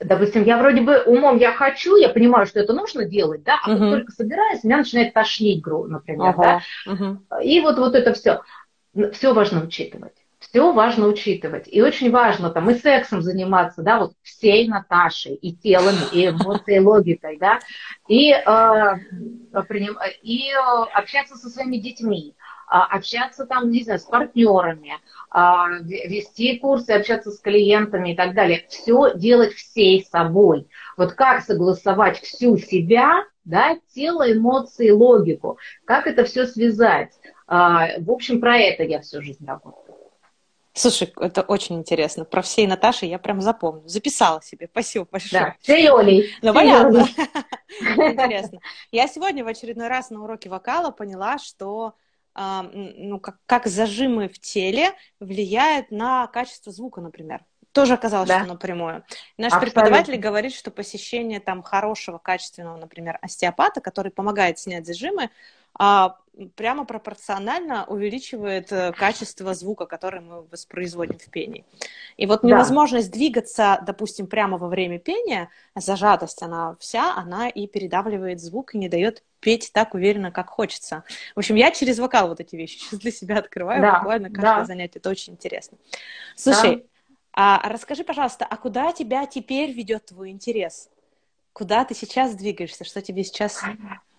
допустим, 0.00 0.44
я 0.44 0.58
вроде 0.58 0.80
бы 0.80 1.02
умом 1.02 1.38
я 1.38 1.52
хочу, 1.52 1.96
я 1.96 2.08
понимаю, 2.08 2.46
что 2.46 2.60
это 2.60 2.72
нужно 2.72 3.04
делать, 3.04 3.42
да, 3.42 3.58
а 3.64 3.70
uh-huh. 3.70 3.78
как 3.78 3.90
только 3.90 4.12
собираюсь, 4.12 4.64
меня 4.64 4.78
начинает 4.78 5.12
тошнить, 5.12 5.64
например, 5.66 6.34
uh-huh. 6.34 6.42
да, 6.42 6.60
uh-huh. 6.86 7.42
и 7.42 7.60
вот, 7.60 7.78
вот 7.78 7.94
это 7.94 8.12
все, 8.12 8.40
все 9.12 9.34
важно 9.34 9.62
учитывать. 9.62 10.14
Все 10.40 10.72
важно 10.72 11.08
учитывать. 11.08 11.64
И 11.66 11.82
очень 11.82 12.12
важно 12.12 12.50
там 12.50 12.70
и 12.70 12.74
сексом 12.74 13.22
заниматься, 13.22 13.82
да, 13.82 13.98
вот 13.98 14.12
всей 14.22 14.68
Наташей, 14.68 15.34
и 15.34 15.52
телом, 15.52 15.96
и 16.12 16.28
эмоцией, 16.28 16.78
логикой, 16.78 17.38
да, 17.38 17.58
и, 18.06 18.30
э, 18.30 19.62
приним, 19.66 19.98
и 20.22 20.52
общаться 20.94 21.34
со 21.34 21.48
своими 21.48 21.78
детьми, 21.78 22.36
а, 22.37 22.37
общаться 22.68 23.46
там, 23.46 23.70
не 23.70 23.82
знаю, 23.82 23.98
с 23.98 24.04
партнерами, 24.04 24.92
а, 25.30 25.68
вести 25.80 26.58
курсы, 26.58 26.90
общаться 26.90 27.30
с 27.30 27.38
клиентами 27.38 28.12
и 28.12 28.16
так 28.16 28.34
далее. 28.34 28.66
Все 28.68 29.12
делать 29.14 29.54
всей 29.54 30.04
собой. 30.04 30.68
Вот 30.96 31.12
как 31.12 31.42
согласовать 31.42 32.20
всю 32.20 32.56
себя, 32.58 33.24
да, 33.44 33.78
тело, 33.94 34.30
эмоции, 34.30 34.90
логику, 34.90 35.58
как 35.84 36.06
это 36.06 36.24
все 36.24 36.46
связать. 36.46 37.12
А, 37.46 37.98
в 37.98 38.10
общем, 38.10 38.40
про 38.40 38.58
это 38.58 38.82
я 38.82 39.00
всю 39.00 39.22
жизнь 39.22 39.44
работаю. 39.46 39.96
Слушай, 40.78 41.12
это 41.18 41.42
очень 41.42 41.76
интересно. 41.76 42.24
Про 42.24 42.40
всей 42.40 42.66
Наташи 42.68 43.06
я 43.06 43.18
прям 43.18 43.40
запомню. 43.40 43.88
Записала 43.88 44.40
себе. 44.42 44.68
Спасибо 44.70 45.08
большое. 45.10 45.42
Да, 45.42 45.56
всей 45.60 45.90
Олей. 45.90 46.30
Ну, 46.42 46.54
понятно. 46.54 47.00
Интересно. 47.80 48.60
Я 48.92 49.08
сегодня 49.08 49.44
в 49.44 49.48
очередной 49.48 49.88
раз 49.88 50.10
на 50.10 50.22
уроке 50.22 50.48
вокала 50.48 50.92
поняла, 50.92 51.38
что 51.38 51.94
ну, 52.72 53.18
как, 53.20 53.38
как 53.46 53.66
зажимы 53.66 54.28
в 54.28 54.38
теле 54.38 54.92
влияют 55.18 55.90
на 55.90 56.26
качество 56.28 56.72
звука, 56.72 57.00
например. 57.00 57.44
Тоже 57.72 57.94
оказалось, 57.94 58.28
да. 58.28 58.40
что 58.40 58.48
напрямую. 58.48 59.04
Наш 59.36 59.52
Абсолютно. 59.52 59.82
преподаватель 59.82 60.16
говорит, 60.16 60.54
что 60.54 60.70
посещение 60.70 61.38
там 61.38 61.62
хорошего, 61.62 62.18
качественного, 62.18 62.76
например, 62.76 63.18
остеопата, 63.22 63.80
который 63.80 64.10
помогает 64.10 64.58
снять 64.58 64.86
зажимы, 64.86 65.24
а, 65.24 65.28
прямо 66.54 66.84
пропорционально 66.84 67.84
увеличивает 67.86 68.70
э, 68.70 68.92
качество 68.92 69.54
звука, 69.54 69.86
который 69.86 70.20
мы 70.20 70.42
воспроизводим 70.42 71.18
в 71.18 71.30
пении. 71.30 71.64
И 72.16 72.26
вот 72.26 72.44
невозможность 72.44 73.10
да. 73.10 73.14
двигаться, 73.14 73.82
допустим, 73.84 74.26
прямо 74.26 74.56
во 74.56 74.68
время 74.68 74.98
пения, 74.98 75.50
зажатость 75.74 76.42
она 76.42 76.76
вся, 76.78 77.14
она 77.14 77.48
и 77.48 77.66
передавливает 77.66 78.40
звук 78.40 78.74
и 78.74 78.78
не 78.78 78.88
дает 78.88 79.24
петь 79.40 79.70
так 79.72 79.94
уверенно, 79.94 80.30
как 80.30 80.48
хочется. 80.48 81.04
В 81.34 81.40
общем, 81.40 81.56
я 81.56 81.70
через 81.70 81.98
вокал 81.98 82.28
вот 82.28 82.40
эти 82.40 82.54
вещи 82.54 82.78
сейчас 82.78 83.00
для 83.00 83.10
себя 83.10 83.38
открываю, 83.38 83.82
да. 83.82 83.98
буквально 83.98 84.30
каждое 84.30 84.60
да. 84.60 84.64
занятие. 84.64 84.98
Это 85.00 85.10
очень 85.10 85.32
интересно. 85.32 85.76
Слушай, 86.36 86.76
да. 86.76 86.82
а 87.32 87.68
расскажи, 87.68 88.04
пожалуйста, 88.04 88.46
а 88.48 88.56
куда 88.56 88.92
тебя 88.92 89.26
теперь 89.26 89.72
ведет 89.72 90.06
твой 90.06 90.30
интерес? 90.30 90.88
Куда 91.52 91.84
ты 91.84 91.94
сейчас 91.94 92.36
двигаешься? 92.36 92.84
Что 92.84 93.02
тебе 93.02 93.24
сейчас 93.24 93.64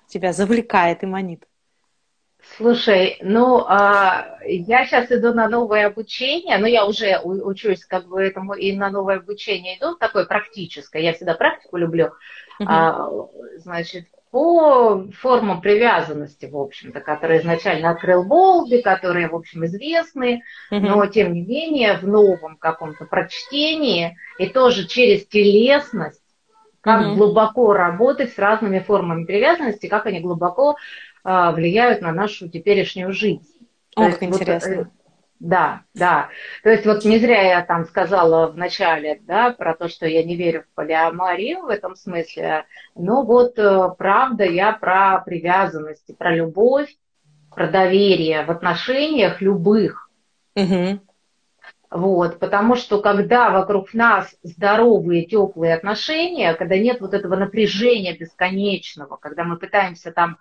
тебя 0.10 0.34
завлекает 0.34 1.04
и 1.04 1.06
манит? 1.06 1.46
Слушай, 2.58 3.18
ну, 3.22 3.66
а, 3.68 4.38
я 4.46 4.86
сейчас 4.86 5.12
иду 5.12 5.34
на 5.34 5.48
новое 5.50 5.88
обучение, 5.88 6.58
но 6.58 6.68
я 6.68 6.86
уже 6.86 7.20
учусь 7.22 7.86
как 7.86 8.08
бы 8.08 8.22
этому 8.22 8.54
и 8.54 8.76
на 8.76 8.90
новое 8.90 9.18
обучение 9.18 9.78
иду, 9.78 9.96
такое 9.96 10.26
практическое, 10.26 11.02
я 11.02 11.14
всегда 11.14 11.36
практику 11.36 11.78
люблю, 11.78 12.08
uh-huh. 12.62 12.66
а, 12.66 13.10
значит, 13.58 14.06
по 14.32 15.06
формам 15.20 15.60
привязанности, 15.60 16.46
в 16.46 16.58
общем-то, 16.58 17.02
которые 17.02 17.42
изначально 17.42 17.92
открыл 17.92 18.24
Болби, 18.24 18.82
которые, 18.82 19.28
в 19.28 19.36
общем, 19.36 19.66
известны, 19.66 20.44
uh-huh. 20.72 20.80
но, 20.80 21.06
тем 21.08 21.34
не 21.34 21.42
менее, 21.42 21.98
в 21.98 22.08
новом 22.08 22.56
каком-то 22.58 23.06
прочтении 23.06 24.18
и 24.38 24.48
тоже 24.48 24.88
через 24.88 25.28
телесность, 25.28 26.22
как 26.82 27.02
uh-huh. 27.02 27.16
глубоко 27.16 27.74
работать 27.74 28.34
с 28.34 28.38
разными 28.38 28.80
формами 28.80 29.26
привязанности, 29.26 29.88
как 29.88 30.06
они 30.06 30.20
глубоко 30.20 30.78
а, 31.24 31.52
влияют 31.52 32.02
на 32.02 32.12
нашу 32.12 32.50
теперешнюю 32.50 33.12
жизнь. 33.12 33.48
Ох, 33.96 34.22
интересно. 34.22 34.76
Вот, 34.76 34.86
э, 34.86 34.90
да, 35.40 35.82
да. 35.94 36.30
То 36.64 36.70
есть 36.70 36.86
вот 36.86 37.06
не 37.06 37.18
зря 37.18 37.42
я 37.42 37.62
там 37.62 37.86
сказала 37.86 38.48
в 38.48 38.58
начале, 38.58 39.20
да, 39.24 39.52
про 39.52 39.74
то, 39.76 39.88
что 39.88 40.06
я 40.06 40.24
не 40.24 40.36
верю 40.36 40.64
в 40.64 40.76
полиаморию 40.76 41.64
в 41.64 41.70
этом 41.70 41.96
смысле, 41.96 42.66
но 42.96 43.24
вот 43.24 43.58
э, 43.58 43.90
правда 43.98 44.44
я 44.46 44.74
про 44.74 45.22
привязанности, 45.26 46.14
про 46.14 46.34
любовь, 46.34 46.90
про 47.54 47.68
доверие 47.68 48.46
в 48.46 48.52
отношениях 48.52 49.42
любых. 49.42 50.10
Угу. 50.56 51.00
Вот, 51.92 52.38
потому 52.38 52.76
что 52.76 53.02
когда 53.02 53.50
вокруг 53.50 53.96
нас 53.96 54.36
здоровые, 54.44 55.26
теплые 55.26 55.74
отношения, 55.74 56.54
когда 56.54 56.78
нет 56.78 57.02
вот 57.02 57.16
этого 57.16 57.36
напряжения 57.36 58.16
бесконечного, 58.16 59.16
когда 59.18 59.44
мы 59.44 59.58
пытаемся 59.58 60.12
там 60.12 60.38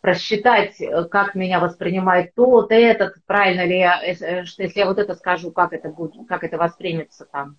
просчитать, 0.00 0.80
э, 0.80 1.04
как 1.04 1.34
меня 1.34 1.60
воспринимает 1.60 2.34
тот, 2.34 2.72
этот, 2.72 3.16
правильно 3.26 3.66
ли 3.66 3.78
я, 3.78 4.44
что 4.46 4.62
если 4.62 4.78
я 4.78 4.86
вот 4.86 4.98
это 4.98 5.14
скажу, 5.14 5.50
как 5.50 5.74
это 5.74 5.90
будет, 5.90 6.26
как 6.28 6.44
это 6.44 6.56
воспримется 6.56 7.26
там 7.26 7.56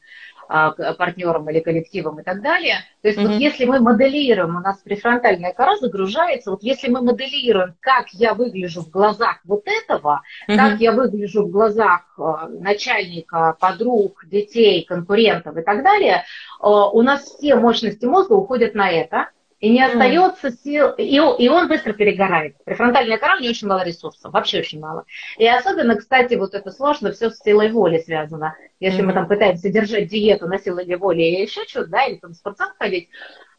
а, 0.49 0.71
партнером 0.93 1.49
или 1.49 1.59
коллективом 1.59 2.19
и 2.19 2.23
так 2.23 2.41
далее. 2.41 2.75
То 3.01 3.09
есть 3.09 3.19
mm-hmm. 3.19 3.27
вот 3.27 3.39
если 3.39 3.65
мы 3.65 3.79
моделируем, 3.79 4.55
у 4.55 4.59
нас 4.59 4.77
префронтальная 4.77 5.53
кора 5.53 5.77
загружается, 5.77 6.51
вот 6.51 6.63
если 6.63 6.89
мы 6.89 7.01
моделируем, 7.01 7.75
как 7.79 8.09
я 8.11 8.33
выгляжу 8.33 8.81
в 8.81 8.89
глазах 8.89 9.39
вот 9.43 9.63
этого, 9.65 10.21
mm-hmm. 10.47 10.55
как 10.55 10.79
я 10.79 10.91
выгляжу 10.93 11.45
в 11.45 11.51
глазах 11.51 12.01
а, 12.17 12.47
начальника, 12.47 13.57
подруг, 13.59 14.23
детей, 14.25 14.85
конкурентов 14.85 15.57
и 15.57 15.61
так 15.61 15.83
далее, 15.83 16.23
а, 16.59 16.89
у 16.89 17.01
нас 17.01 17.23
все 17.23 17.55
мощности 17.55 18.05
мозга 18.05 18.33
уходят 18.33 18.73
на 18.73 18.89
это, 18.89 19.29
и 19.59 19.69
не 19.69 19.83
остается 19.83 20.51
сил, 20.51 20.91
и, 20.97 21.15
и 21.15 21.49
он 21.49 21.67
быстро 21.67 21.93
перегорает. 21.93 22.55
Префронтальная 22.63 23.17
кора, 23.17 23.37
у 23.37 23.39
нее 23.39 23.51
очень 23.51 23.67
мало 23.67 23.83
ресурсов, 23.83 24.31
вообще 24.31 24.59
очень 24.59 24.79
мало. 24.79 25.05
И 25.37 25.47
особенно, 25.47 25.95
кстати, 25.95 26.35
вот 26.35 26.53
это 26.53 26.71
сложно, 26.71 27.11
все 27.11 27.31
с 27.31 27.39
силой 27.39 27.71
воли 27.71 27.97
связано. 27.99 28.55
Если 28.79 29.01
mm-hmm. 29.01 29.05
мы 29.05 29.13
там 29.13 29.27
пытаемся 29.27 29.69
держать 29.69 30.07
диету 30.07 30.47
на 30.47 30.59
силой 30.59 30.95
воли 30.95 31.21
или 31.21 31.41
еще 31.41 31.61
что-то, 31.67 31.89
да, 31.89 32.05
или 32.05 32.17
там 32.17 32.31
в 32.31 32.35
спортзал 32.35 32.69
ходить, 32.77 33.09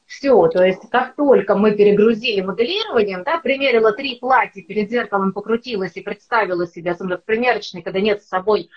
все, 0.07 0.49
то 0.49 0.65
есть 0.65 0.89
как 0.91 1.17
только 1.17 1.55
мы 1.55 1.73
перегрузили 1.73 2.41
моделированием, 2.41 3.25
да, 3.25 3.39
примерила 3.39 3.93
три 3.93 4.19
платья, 4.19 4.63
перед 4.63 4.91
зеркалом 4.91 5.33
покрутилась 5.33 5.97
и 5.97 6.01
представила 6.01 6.67
себя, 6.67 6.93
особенно 6.93 7.19
в 7.19 7.25
примерочной, 7.25 7.83
когда 7.83 8.01
нет 8.01 8.23
с 8.23 8.29
собой 8.29 8.71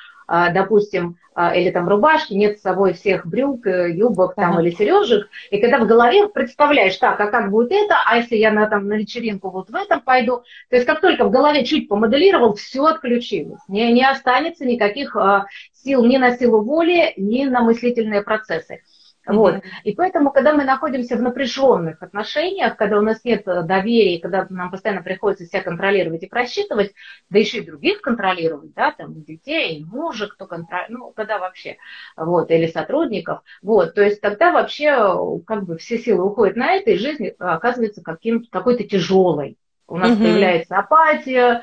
допустим, 0.54 1.18
а, 1.34 1.56
или 1.56 1.72
там 1.72 1.88
рубашки, 1.88 2.34
нет 2.34 2.60
с 2.60 2.62
собой 2.62 2.94
всех 2.94 3.26
брюк, 3.26 3.66
э, 3.66 3.92
юбок 3.92 4.36
там 4.36 4.60
или 4.60 4.70
сережек, 4.72 5.30
и 5.50 5.60
когда 5.60 5.80
в 5.80 5.88
голове 5.88 6.28
представляешь, 6.28 6.98
так, 6.98 7.20
а 7.20 7.28
как 7.28 7.52
будет 7.52 7.72
это, 7.72 7.96
а 8.06 8.18
если 8.18 8.36
я 8.36 8.52
на, 8.52 8.68
там, 8.68 8.88
на 8.88 8.94
вечеринку 8.94 9.50
вот 9.50 9.70
в 9.70 9.76
этом 9.76 10.02
пойду, 10.02 10.44
то 10.70 10.76
есть 10.76 10.86
как 10.86 11.00
только 11.02 11.26
в 11.26 11.32
голове 11.32 11.64
чуть 11.64 11.88
помоделировал, 11.88 12.56
все 12.56 12.84
отключилось, 12.86 13.62
не, 13.68 13.92
не 13.94 14.04
останется 14.04 14.66
никаких 14.66 15.16
а, 15.16 15.46
сил 15.74 16.06
ни 16.06 16.18
на 16.18 16.38
силу 16.38 16.62
воли, 16.62 17.14
ни 17.18 17.46
на 17.46 17.62
мыслительные 17.62 18.22
процессы. 18.22 18.82
Вот. 19.28 19.62
И 19.84 19.94
поэтому, 19.94 20.32
когда 20.32 20.54
мы 20.54 20.64
находимся 20.64 21.16
в 21.16 21.22
напряженных 21.22 22.02
отношениях, 22.02 22.76
когда 22.76 22.98
у 22.98 23.02
нас 23.02 23.24
нет 23.24 23.48
э, 23.48 23.62
доверия, 23.62 24.20
когда 24.20 24.48
нам 24.50 24.72
постоянно 24.72 25.04
приходится 25.04 25.46
себя 25.46 25.62
контролировать 25.62 26.24
и 26.24 26.28
просчитывать, 26.28 26.94
да 27.30 27.38
еще 27.38 27.60
и 27.60 27.66
других 27.66 28.02
контролировать, 28.02 28.74
да, 28.74 28.92
там 28.92 29.22
детей, 29.24 29.86
мужа, 29.86 30.28
кто 30.28 30.48
контролирует, 30.48 30.90
ну, 30.90 31.12
когда 31.16 31.38
вообще, 31.38 31.78
вот, 32.18 32.50
или 32.50 32.66
сотрудников, 32.66 33.42
вот, 33.62 33.94
то 33.94 34.02
есть 34.02 34.22
тогда 34.22 34.52
вообще 34.52 34.88
э, 34.88 35.40
как 35.46 35.66
бы 35.66 35.78
все 35.78 36.00
силы 36.00 36.26
уходят 36.26 36.56
на 36.56 36.74
это, 36.74 36.92
и 36.92 36.98
жизнь 36.98 37.28
оказывается 37.38 38.02
каким, 38.02 38.46
какой-то 38.46 38.84
тяжелой. 38.84 39.58
У 39.88 39.98
нас 39.98 40.12
угу. 40.12 40.24
появляется 40.24 40.78
апатия, 40.78 41.62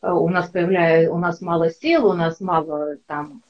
э, 0.00 0.10
у 0.10 0.28
нас 0.28 0.48
появляется, 0.48 1.12
у 1.12 1.18
нас 1.18 1.42
мало 1.42 1.70
сил, 1.70 2.06
у 2.06 2.14
нас 2.14 2.40
мало 2.40 2.96
там 3.06 3.42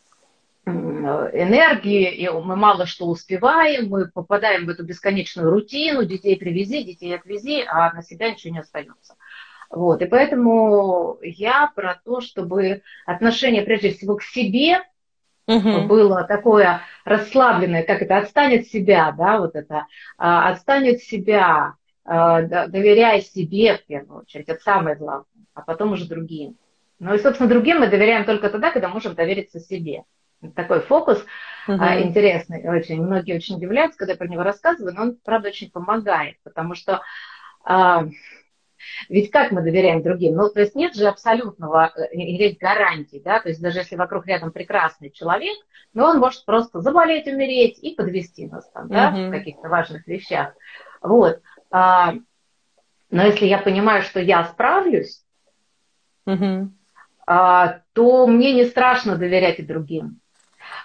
энергии, 0.69 2.15
и 2.15 2.29
мы 2.29 2.57
мало 2.57 2.87
что 2.87 3.07
успеваем, 3.07 3.89
мы 3.89 4.09
попадаем 4.09 4.67
в 4.67 4.69
эту 4.69 4.85
бесконечную 4.85 5.51
рутину, 5.51 6.05
детей 6.05 6.37
привези, 6.37 6.85
детей 6.85 7.15
отвези, 7.15 7.65
а 7.67 7.93
на 7.93 8.03
себя 8.03 8.31
ничего 8.31 8.55
не 8.55 8.61
остается. 8.61 9.15
Вот, 9.71 10.01
и 10.01 10.07
поэтому 10.07 11.19
я 11.23 11.71
про 11.75 12.01
то, 12.05 12.21
чтобы 12.21 12.83
отношение 13.05 13.63
прежде 13.63 13.91
всего 13.91 14.17
к 14.17 14.23
себе 14.23 14.81
угу. 15.47 15.83
было 15.83 16.25
такое 16.25 16.81
расслабленное, 17.05 17.83
как 17.83 18.01
это, 18.01 18.19
отстань 18.19 18.61
от 18.61 18.67
себя, 18.67 19.13
да, 19.17 19.39
вот 19.39 19.55
это, 19.55 19.87
а, 20.17 20.51
отстань 20.51 20.89
от 20.91 21.01
себя, 21.01 21.75
а, 22.05 22.43
доверяй 22.43 23.21
себе 23.21 23.77
в 23.77 23.85
первую 23.85 24.21
очередь, 24.21 24.49
это 24.49 24.63
самое 24.63 24.97
главное, 24.97 25.27
а 25.53 25.61
потом 25.61 25.93
уже 25.93 26.09
другим. 26.09 26.57
Ну 26.99 27.15
и, 27.15 27.19
собственно, 27.19 27.49
другим 27.49 27.81
мы 27.81 27.89
доверяем 27.89 28.25
только 28.25 28.49
тогда, 28.49 28.71
когда 28.71 28.89
можем 28.89 29.15
довериться 29.15 29.61
себе 29.61 30.05
такой 30.55 30.81
фокус 30.81 31.25
uh-huh. 31.67 31.77
а, 31.81 32.01
интересный 32.01 32.69
очень. 32.69 33.03
Многие 33.03 33.37
очень 33.37 33.57
удивляются, 33.57 33.99
когда 33.99 34.13
я 34.13 34.19
про 34.19 34.29
него 34.29 34.43
рассказываю, 34.43 34.95
но 34.95 35.03
он, 35.03 35.19
правда, 35.25 35.49
очень 35.49 35.71
помогает, 35.71 36.37
потому 36.45 36.75
что 36.75 37.01
а, 37.65 38.07
ведь 39.09 39.31
как 39.31 39.51
мы 39.51 39.63
доверяем 39.63 40.03
другим? 40.03 40.35
Ну, 40.35 40.49
то 40.51 40.61
есть 40.61 40.75
нет 40.75 40.95
же 40.95 41.07
абсолютного, 41.07 41.93
э, 41.97 42.15
нет 42.15 42.59
гарантий, 42.59 43.21
да, 43.21 43.41
то 43.41 43.49
есть 43.49 43.61
даже 43.61 43.79
если 43.81 43.97
вокруг 43.97 44.27
рядом 44.27 44.53
прекрасный 44.53 45.11
человек, 45.11 45.57
но 45.93 46.07
он 46.07 46.19
может 46.19 46.45
просто 46.45 46.81
заболеть, 46.81 47.27
умереть 47.27 47.79
и 47.79 47.95
подвести 47.95 48.47
нас 48.47 48.69
там, 48.71 48.89
да, 48.89 49.13
uh-huh. 49.13 49.29
в 49.29 49.31
каких-то 49.31 49.69
важных 49.69 50.07
вещах. 50.07 50.55
Вот. 51.01 51.41
А, 51.71 52.15
но 53.11 53.25
если 53.25 53.47
я 53.47 53.59
понимаю, 53.59 54.03
что 54.03 54.21
я 54.21 54.45
справлюсь, 54.45 55.25
uh-huh. 56.27 56.69
а, 57.27 57.81
то 57.93 58.27
мне 58.27 58.53
не 58.53 58.65
страшно 58.65 59.17
доверять 59.17 59.59
и 59.59 59.63
другим. 59.63 60.21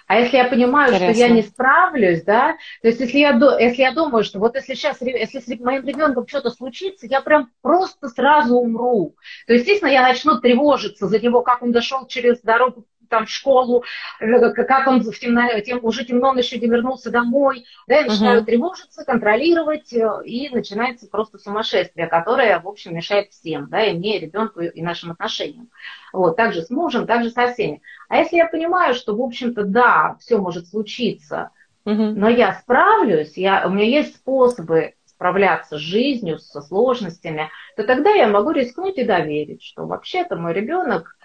А 0.06 0.18
если 0.18 0.36
я 0.36 0.44
понимаю, 0.44 0.92
Интересно. 0.92 1.14
что 1.14 1.22
я 1.26 1.28
не 1.30 1.42
справлюсь, 1.42 2.22
да, 2.24 2.56
то 2.82 2.88
есть 2.88 3.00
если 3.00 3.18
я, 3.18 3.38
если 3.58 3.82
я 3.82 3.92
думаю, 3.92 4.22
что 4.22 4.38
вот 4.38 4.54
если 4.54 4.74
сейчас, 4.74 5.00
если 5.00 5.40
с 5.40 5.60
моим 5.60 5.86
ребенком 5.86 6.28
что-то 6.28 6.50
случится, 6.50 7.06
я 7.06 7.22
прям 7.22 7.50
просто 7.62 8.08
сразу 8.08 8.56
умру, 8.56 9.16
то, 9.46 9.54
естественно, 9.54 9.88
я 9.88 10.02
начну 10.02 10.38
тревожиться 10.40 11.06
за 11.06 11.18
него, 11.18 11.42
как 11.42 11.62
он 11.62 11.72
дошел 11.72 12.06
через 12.06 12.40
дорогу 12.42 12.86
там 13.14 13.26
в 13.26 13.30
школу, 13.30 13.84
э, 14.18 14.50
как 14.50 14.88
он 14.88 15.00
в 15.00 15.18
темно, 15.18 15.42
тем, 15.60 15.78
уже 15.82 16.04
темно, 16.04 16.30
он 16.30 16.38
еще 16.38 16.58
не 16.58 16.66
вернулся 16.66 17.10
домой, 17.10 17.64
да, 17.86 18.00
я 18.00 18.06
начинаю 18.06 18.42
uh-huh. 18.42 18.44
тревожиться, 18.44 19.04
контролировать, 19.04 19.92
э, 19.92 20.08
и 20.24 20.48
начинается 20.48 21.06
просто 21.06 21.38
сумасшествие, 21.38 22.08
которое, 22.08 22.58
в 22.58 22.66
общем, 22.66 22.94
мешает 22.96 23.30
всем, 23.30 23.68
да, 23.70 23.84
и 23.84 23.96
мне, 23.96 24.18
и 24.18 24.20
ребенку, 24.20 24.60
и 24.60 24.82
нашим 24.82 25.12
отношениям. 25.12 25.68
Вот, 26.12 26.36
также 26.36 26.62
с 26.62 26.70
мужем, 26.70 27.06
также 27.06 27.30
со 27.30 27.52
всеми. 27.52 27.82
А 28.08 28.16
если 28.16 28.36
я 28.36 28.48
понимаю, 28.48 28.94
что, 28.94 29.14
в 29.14 29.22
общем-то, 29.22 29.62
да, 29.62 30.16
все 30.18 30.38
может 30.38 30.66
случиться, 30.66 31.50
uh-huh. 31.86 32.14
но 32.14 32.28
я 32.28 32.54
справлюсь, 32.54 33.36
я, 33.36 33.64
у 33.64 33.70
меня 33.70 33.86
есть 33.86 34.16
способы 34.16 34.94
справляться 35.06 35.78
с 35.78 35.80
жизнью, 35.80 36.40
со 36.40 36.60
сложностями, 36.60 37.48
то 37.76 37.84
тогда 37.84 38.10
я 38.10 38.26
могу 38.26 38.50
рискнуть 38.50 38.98
и 38.98 39.04
доверить, 39.04 39.62
что 39.62 39.86
вообще-то 39.86 40.34
мой 40.34 40.52
ребенок 40.52 41.16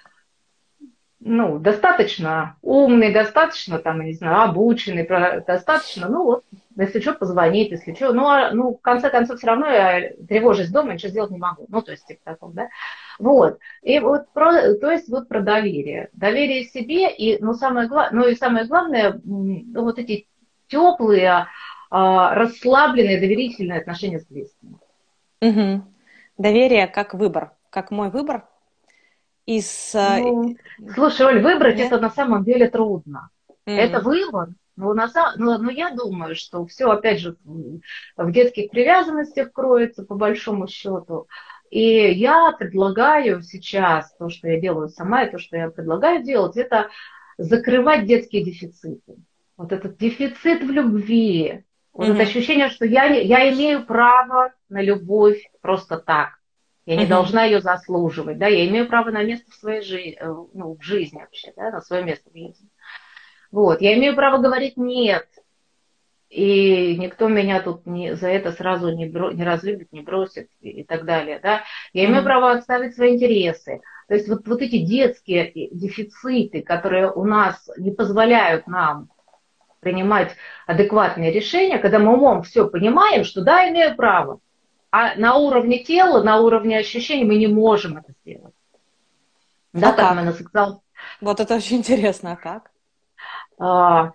ну, 1.22 1.60
достаточно 1.60 2.56
умный, 2.62 3.12
достаточно, 3.12 3.78
там, 3.78 4.02
не 4.02 4.14
знаю, 4.14 4.50
обученный, 4.50 5.08
достаточно, 5.46 6.08
ну, 6.08 6.24
вот, 6.24 6.46
если 6.78 7.02
что, 7.02 7.14
позвонит, 7.14 7.72
если 7.72 7.94
что, 7.94 8.14
ну, 8.14 8.28
а, 8.28 8.52
ну, 8.52 8.76
в 8.76 8.82
конце 8.82 9.10
концов, 9.10 9.38
все 9.38 9.48
равно 9.48 9.68
я 9.68 10.14
тревожусь 10.28 10.70
дома, 10.70 10.94
ничего 10.94 11.10
сделать 11.10 11.32
не 11.32 11.38
могу, 11.38 11.66
ну, 11.68 11.82
то 11.82 11.92
есть, 11.92 12.06
типа 12.06 12.22
такого, 12.24 12.54
да, 12.54 12.70
вот, 13.20 13.60
и 13.82 14.00
вот, 14.00 14.30
про, 14.32 14.76
то 14.76 14.90
есть, 14.90 15.10
вот 15.10 15.28
про 15.28 15.42
доверие, 15.42 16.10
доверие 16.14 16.64
себе, 16.64 17.14
и, 17.14 17.42
ну, 17.44 17.54
самое, 17.54 17.90
ну, 18.12 18.28
и 18.28 18.36
самое 18.36 18.66
главное, 18.66 19.20
ну, 19.24 19.84
вот 19.84 20.00
эти 20.00 20.26
теплые, 20.68 21.48
а, 21.90 22.36
расслабленные, 22.36 23.20
доверительные 23.20 23.80
отношения 23.80 24.20
с 24.20 24.26
близкими. 24.28 24.78
Угу. 25.42 25.84
Доверие 26.38 26.88
как 26.88 27.14
выбор, 27.14 27.52
как 27.70 27.92
мой 27.92 28.10
выбор, 28.10 28.46
из... 29.50 29.96
А, 29.96 30.20
ну, 30.20 30.56
слушай, 30.94 31.26
Оль, 31.26 31.42
выбрать 31.42 31.78
Нет? 31.78 31.88
это 31.88 32.00
на 32.00 32.12
самом 32.12 32.44
деле 32.44 32.70
трудно. 32.70 33.30
Mm. 33.66 33.76
Это 33.76 34.00
выбор. 34.02 34.50
Но, 34.76 34.94
на, 34.94 35.10
но, 35.36 35.58
но 35.58 35.72
я 35.72 35.90
думаю, 35.90 36.36
что 36.36 36.66
все, 36.66 36.90
опять 36.90 37.20
же, 37.20 37.36
в 37.44 38.32
детских 38.32 38.70
привязанностях 38.70 39.52
кроется, 39.52 40.06
по 40.06 40.16
большому 40.16 40.68
счету. 40.68 41.28
И 41.70 42.12
я 42.12 42.52
предлагаю 42.58 43.42
сейчас, 43.42 44.16
то, 44.18 44.30
что 44.30 44.48
я 44.48 44.60
делаю 44.60 44.88
сама, 44.88 45.24
и 45.24 45.32
то, 45.32 45.38
что 45.38 45.58
я 45.58 45.70
предлагаю 45.70 46.24
делать, 46.24 46.56
это 46.56 46.90
закрывать 47.38 48.06
детские 48.06 48.46
дефициты. 48.46 49.16
Вот 49.58 49.74
этот 49.74 49.98
дефицит 49.98 50.62
в 50.64 50.72
любви, 50.72 51.66
вот 51.92 52.08
mm-hmm. 52.08 52.14
это 52.14 52.22
ощущение, 52.22 52.70
что 52.70 52.86
я, 52.86 53.06
я 53.06 53.54
имею 53.54 53.86
право 53.86 54.54
на 54.70 54.82
любовь 54.82 55.42
просто 55.62 55.98
так. 55.98 56.39
Я 56.90 56.96
не 56.96 57.06
должна 57.06 57.44
ее 57.44 57.62
заслуживать, 57.62 58.40
да, 58.40 58.48
я 58.48 58.68
имею 58.68 58.88
право 58.88 59.12
на 59.12 59.22
место 59.22 59.52
в 59.52 59.54
своей 59.54 59.84
жизни, 59.84 60.18
э, 60.20 60.26
ну, 60.26 60.76
в 60.76 60.82
жизни 60.82 61.20
вообще, 61.20 61.54
да, 61.56 61.70
на 61.70 61.82
свое 61.82 62.04
место 62.04 62.32
в 62.32 62.34
жизни. 62.34 62.68
Вот, 63.52 63.80
я 63.82 63.96
имею 63.96 64.16
право 64.16 64.40
говорить 64.42 64.76
нет, 64.76 65.28
и 66.32 66.98
никто 66.98 67.28
меня 67.28 67.62
тут 67.62 67.86
не, 67.86 68.16
за 68.16 68.30
это 68.30 68.52
сразу 68.54 68.90
не, 68.90 69.06
бро, 69.06 69.30
не 69.30 69.44
разлюбит, 69.44 69.92
не 69.92 70.02
бросит 70.02 70.50
и, 70.62 70.82
и 70.82 70.84
так 70.84 71.06
далее, 71.06 71.40
да. 71.44 71.62
Я 71.94 72.06
имею 72.06 72.22
mm-hmm. 72.22 72.24
право 72.24 72.52
отставить 72.54 72.96
свои 72.96 73.14
интересы. 73.14 73.82
То 74.08 74.16
есть 74.16 74.28
вот, 74.28 74.48
вот 74.48 74.60
эти 74.64 74.80
детские 74.80 75.70
дефициты, 75.72 76.64
которые 76.64 77.12
у 77.12 77.24
нас 77.24 77.70
не 77.78 77.92
позволяют 77.92 78.66
нам 78.66 79.10
принимать 79.80 80.32
адекватные 80.66 81.32
решения, 81.32 81.78
когда 81.78 82.00
мы 82.00 82.16
умом 82.16 82.42
все 82.42 82.68
понимаем, 82.68 83.26
что 83.26 83.42
да, 83.42 83.70
имею 83.70 83.96
право, 83.96 84.40
а 84.92 85.16
на 85.16 85.36
уровне 85.36 85.80
тела, 85.84 86.24
на 86.24 86.40
уровне 86.40 86.78
ощущений 86.78 87.26
мы 87.26 87.36
не 87.36 87.48
можем 87.48 87.98
это 87.98 88.14
сделать. 88.22 88.54
Да, 89.74 89.90
а 89.90 89.94
как? 89.94 90.16
Мы 90.16 90.22
на 90.24 90.34
сексуал... 90.34 90.82
Вот 91.22 91.40
это 91.40 91.56
очень 91.56 91.78
интересно, 91.78 92.34
а 92.34 92.36
как? 92.36 92.72
А, 93.60 94.14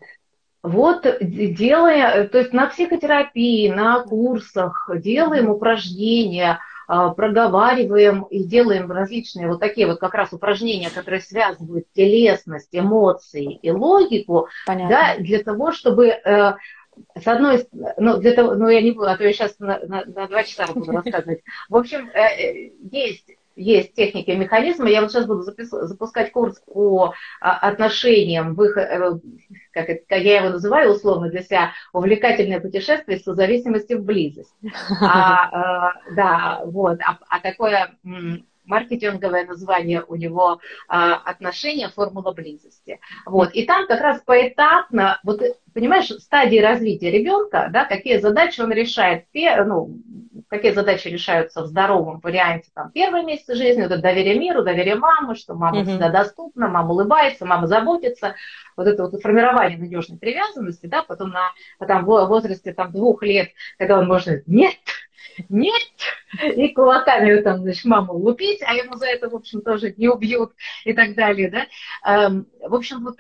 вот 0.63 1.07
делая, 1.21 2.27
то 2.29 2.39
есть 2.39 2.53
на 2.53 2.67
психотерапии, 2.67 3.69
на 3.69 4.03
курсах 4.03 4.91
делаем 4.97 5.51
упражнения, 5.51 6.59
а, 6.87 7.11
проговариваем 7.11 8.23
и 8.25 8.45
делаем 8.45 8.91
различные 8.91 9.49
вот 9.49 9.61
такие 9.61 9.87
вот 9.87 10.01
как 10.01 10.15
раз 10.15 10.33
упражнения, 10.33 10.91
которые 10.91 11.21
связывают 11.21 11.87
телесность, 11.95 12.71
эмоции 12.73 13.57
и 13.57 13.71
логику, 13.71 14.49
да, 14.67 15.17
для 15.19 15.43
того, 15.43 15.73
чтобы 15.73 16.09
э, 16.09 16.55
с 17.15 17.27
одной 17.27 17.67
ну, 17.99 18.19
для 18.19 18.33
того, 18.33 18.55
ну, 18.55 18.69
я 18.69 18.81
не 18.81 18.93
буду, 18.93 19.09
а 19.09 19.17
то 19.17 19.25
я 19.25 19.33
сейчас 19.33 19.59
на, 19.59 19.79
на, 19.81 20.05
на 20.05 20.29
два 20.29 20.45
часа 20.45 20.67
буду 20.73 20.91
рассказывать. 20.91 21.43
В 21.69 21.77
общем, 21.77 22.09
э, 22.11 22.71
есть 22.91 23.27
есть 23.57 23.95
техники 23.95 24.31
и 24.31 24.37
механизмы. 24.37 24.91
Я 24.91 25.01
вот 25.01 25.13
сейчас 25.13 25.27
буду 25.27 25.43
запускать 25.43 26.33
курс 26.33 26.61
по 26.67 27.15
а, 27.41 27.69
отношениям 27.69 28.55
в 28.55 28.63
их, 28.65 28.77
э, 28.77 28.99
как, 29.73 29.89
это, 29.89 30.05
как 30.09 30.21
я 30.21 30.41
его 30.41 30.51
называю 30.51 30.93
условно 30.93 31.31
для 31.31 31.43
себя, 31.43 31.73
увлекательное 31.93 32.61
путешествие 32.61 33.19
с 33.19 33.25
зависимости 33.25 33.95
в 33.95 34.05
близость. 34.05 34.55
А, 35.01 35.93
э, 36.01 36.15
да, 36.17 36.63
вот. 36.65 36.99
А, 37.01 37.19
а 37.29 37.41
такое 37.41 37.97
маркетинговое 38.65 39.47
название 39.47 40.03
у 40.07 40.17
него 40.17 40.61
а, 40.89 41.15
отношения 41.15 41.89
формула 41.89 42.33
близости. 42.33 43.01
Вот. 43.27 43.51
И 43.53 43.65
там 43.65 43.87
как 43.87 44.01
раз 44.01 44.21
поэтапно, 44.25 45.21
вот 45.23 45.43
понимаешь, 45.75 46.09
стадии 46.09 46.59
развития 46.59 47.11
ребенка, 47.11 47.69
да, 47.73 47.85
какие 47.85 48.19
задачи 48.19 48.61
он 48.61 48.73
решает, 48.73 49.27
ну, 49.35 49.99
какие 50.49 50.73
задачи 50.73 51.09
решаются 51.09 51.63
в 51.63 51.67
здоровом 51.67 52.21
варианте, 52.21 52.71
там, 52.75 52.91
первые 52.93 53.25
месяцы 53.25 53.57
жизни, 53.57 53.85
это 53.85 53.99
доверие 53.99 54.39
миру, 54.39 54.63
доверие 54.63 54.95
мамы, 54.95 55.35
что 55.35 55.55
мама 55.55 55.81
mm-hmm. 55.81 55.85
всегда 55.85 56.09
доступна, 56.11 56.69
мама 56.69 56.93
улыбается, 56.93 57.45
мама 57.45 57.67
заботится, 57.67 58.37
вот 58.77 58.87
это 58.87 59.05
вот 59.05 59.21
формирование 59.21 59.79
надежной 59.79 60.19
привязанности, 60.19 60.87
да, 60.87 61.03
потом 61.03 61.31
на 61.31 61.53
там, 61.87 62.05
в 62.05 62.27
возрасте 62.27 62.73
там, 62.73 62.93
двух 62.93 63.23
лет, 63.23 63.51
когда 63.79 63.99
он 63.99 64.07
может, 64.07 64.47
нет, 64.47 64.75
нет, 65.49 65.83
и 66.57 66.69
кулаками 66.69 67.41
там, 67.41 67.63
значит, 67.63 67.85
маму 67.85 68.15
лупить, 68.15 68.63
а 68.63 68.75
ему 68.75 68.97
за 68.97 69.07
это, 69.07 69.29
в 69.29 69.35
общем, 69.35 69.63
тоже 69.63 69.95
не 69.97 70.09
убьют 70.09 70.53
и 70.85 70.93
так 70.93 71.15
далее, 71.15 71.51
да. 71.51 71.67
Эм, 72.11 72.47
в 72.61 72.75
общем, 72.75 73.05
вот 73.05 73.19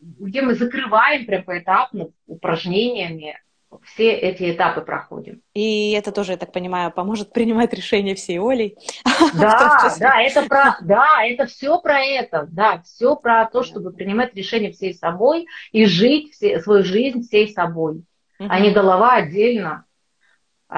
где 0.00 0.42
мы 0.42 0.54
закрываем 0.54 1.26
прям 1.26 1.44
поэтапно 1.44 2.08
упражнениями 2.26 3.36
все 3.82 4.12
эти 4.12 4.52
этапы 4.52 4.82
проходим. 4.82 5.40
И 5.54 5.92
это 5.92 6.12
тоже, 6.12 6.32
я 6.32 6.38
так 6.38 6.52
понимаю, 6.52 6.90
поможет 6.92 7.32
принимать 7.32 7.72
решения 7.72 8.14
всей 8.14 8.38
Олей. 8.38 8.76
Да, 9.34 9.94
да, 9.98 10.22
это 10.22 10.42
про, 10.42 10.76
да, 10.82 11.24
это 11.24 11.46
все 11.46 11.80
про 11.80 12.00
это, 12.00 12.46
да, 12.50 12.82
все 12.82 13.16
про 13.16 13.46
то, 13.46 13.62
чтобы 13.62 13.92
принимать 13.92 14.34
решения 14.34 14.70
всей 14.70 14.94
собой 14.94 15.46
и 15.72 15.86
жить 15.86 16.32
все, 16.34 16.60
свою 16.60 16.84
жизнь 16.84 17.22
всей 17.22 17.48
собой, 17.52 18.04
угу. 18.38 18.48
а 18.48 18.60
не 18.60 18.70
голова 18.70 19.14
отдельно, 19.14 19.86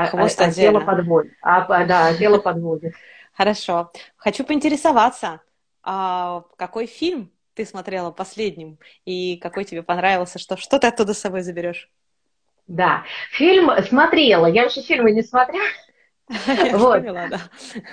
Хвост 0.04 0.40
а, 0.40 0.46
а 0.46 0.52
тело 0.52 0.80
подводит. 0.80 1.32
А, 1.40 1.84
да, 1.86 2.14
тело 2.14 2.38
подводит. 2.38 2.94
Хорошо. 3.34 3.90
Хочу 4.16 4.44
поинтересоваться, 4.44 5.40
а 5.82 6.42
какой 6.56 6.86
фильм 6.86 7.30
ты 7.54 7.64
смотрела 7.64 8.10
последним 8.10 8.78
и 9.06 9.38
какой 9.38 9.64
тебе 9.64 9.82
понравился, 9.82 10.38
что, 10.38 10.56
что 10.58 10.78
ты 10.78 10.88
оттуда 10.88 11.14
с 11.14 11.18
собой 11.18 11.40
заберешь? 11.40 11.90
Да, 12.66 13.04
фильм 13.30 13.70
смотрела, 13.84 14.46
я 14.46 14.64
вообще 14.64 14.82
фильмы 14.82 15.12
не 15.12 15.22
смотрела. 15.22 15.64
вот. 16.72 17.00
поняла, 17.00 17.28
да. 17.28 17.40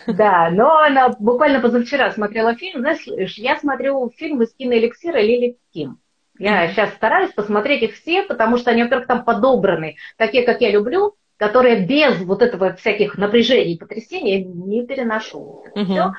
Да, 0.07 0.49
но 0.49 0.79
она 0.79 1.09
буквально 1.09 1.59
позавчера 1.59 2.11
смотрела 2.11 2.55
фильм. 2.55 2.79
Знаешь, 2.79 3.03
я 3.37 3.57
смотрю 3.59 4.11
фильм 4.17 4.41
из 4.41 4.53
киноэликсира 4.53 5.19
Лили 5.19 5.57
Ким. 5.71 5.99
Я 6.39 6.65
mm-hmm. 6.65 6.71
сейчас 6.71 6.93
стараюсь 6.95 7.31
посмотреть 7.31 7.83
их 7.83 7.93
все, 7.93 8.23
потому 8.23 8.57
что 8.57 8.71
они, 8.71 8.83
во-первых, 8.83 9.07
там 9.07 9.23
подобраны, 9.23 9.97
такие, 10.17 10.43
как 10.43 10.61
я 10.61 10.71
люблю, 10.71 11.15
которые 11.47 11.85
без 11.85 12.19
вот 12.21 12.41
этого 12.41 12.73
всяких 12.73 13.17
напряжений 13.17 13.73
и 13.73 13.77
потрясений 13.77 14.45
не 14.45 14.85
переношу. 14.85 15.65
Mm-hmm. 15.75 15.85
Все. 15.85 16.13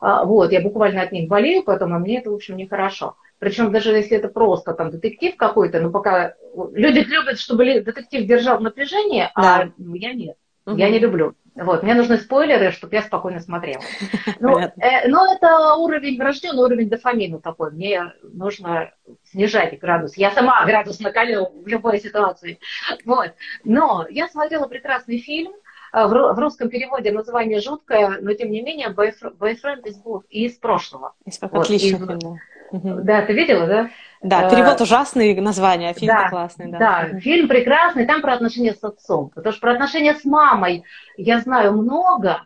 А, 0.00 0.24
вот, 0.24 0.50
я 0.50 0.60
буквально 0.60 1.02
от 1.02 1.12
них 1.12 1.28
болею, 1.28 1.62
поэтому 1.64 2.00
мне 2.00 2.18
это, 2.18 2.30
в 2.30 2.34
общем, 2.34 2.56
нехорошо. 2.56 3.16
Причем 3.38 3.70
даже 3.70 3.92
если 3.92 4.16
это 4.16 4.28
просто 4.28 4.72
там 4.74 4.90
детектив 4.90 5.36
какой-то, 5.36 5.80
ну 5.80 5.92
пока 5.92 6.34
люди 6.72 6.98
любят, 6.98 7.38
чтобы 7.38 7.80
детектив 7.80 8.26
держал 8.26 8.60
напряжение, 8.60 9.30
а 9.34 9.42
да. 9.42 9.72
а 9.78 9.96
я 9.96 10.12
нет. 10.14 10.36
Угу. 10.66 10.76
Я 10.76 10.90
не 10.90 10.98
люблю. 10.98 11.34
Вот, 11.56 11.82
мне 11.82 11.94
нужны 11.94 12.18
спойлеры, 12.18 12.70
чтобы 12.70 12.94
я 12.94 13.02
спокойно 13.02 13.40
смотрела. 13.40 13.82
Ну, 14.38 14.58
э, 14.58 15.08
но 15.08 15.32
это 15.32 15.74
уровень, 15.76 16.18
врожденный 16.18 16.62
уровень 16.62 16.90
дофамина 16.90 17.40
такой. 17.40 17.70
Мне 17.70 18.12
нужно 18.22 18.92
снижать 19.24 19.78
градус. 19.78 20.16
Я 20.16 20.30
сама 20.30 20.64
градус 20.66 21.00
накалю 21.00 21.48
в 21.64 21.66
любой 21.66 21.98
ситуации. 22.00 22.58
Вот. 23.04 23.32
Но 23.64 24.06
я 24.10 24.28
смотрела 24.28 24.66
прекрасный 24.66 25.18
фильм. 25.18 25.52
Э, 25.92 26.06
в 26.06 26.38
русском 26.38 26.68
переводе 26.68 27.12
название 27.12 27.60
жуткое, 27.60 28.18
но 28.20 28.34
тем 28.34 28.50
не 28.50 28.60
менее 28.60 28.88
«Boyfriend 28.88 29.88
из, 29.88 30.02
из 30.28 30.58
прошлого». 30.58 31.14
Из, 31.24 31.40
вот, 31.40 31.54
отличный 31.54 31.98
из. 31.98 32.38
Да, 32.72 33.22
ты 33.22 33.32
видела, 33.32 33.66
да? 33.66 33.90
Да, 34.22 34.50
перевод 34.50 34.80
ужасный, 34.80 35.38
название, 35.40 35.90
а 35.90 35.94
фильм 35.94 36.14
да, 36.14 36.28
классный. 36.28 36.70
Да. 36.70 36.78
да, 36.78 37.20
фильм 37.20 37.48
прекрасный, 37.48 38.06
там 38.06 38.22
про 38.22 38.34
отношения 38.34 38.74
с 38.74 38.82
отцом. 38.82 39.30
Потому 39.34 39.52
что 39.52 39.60
про 39.60 39.72
отношения 39.72 40.14
с 40.14 40.24
мамой 40.24 40.84
я 41.16 41.40
знаю 41.40 41.72
много, 41.72 42.42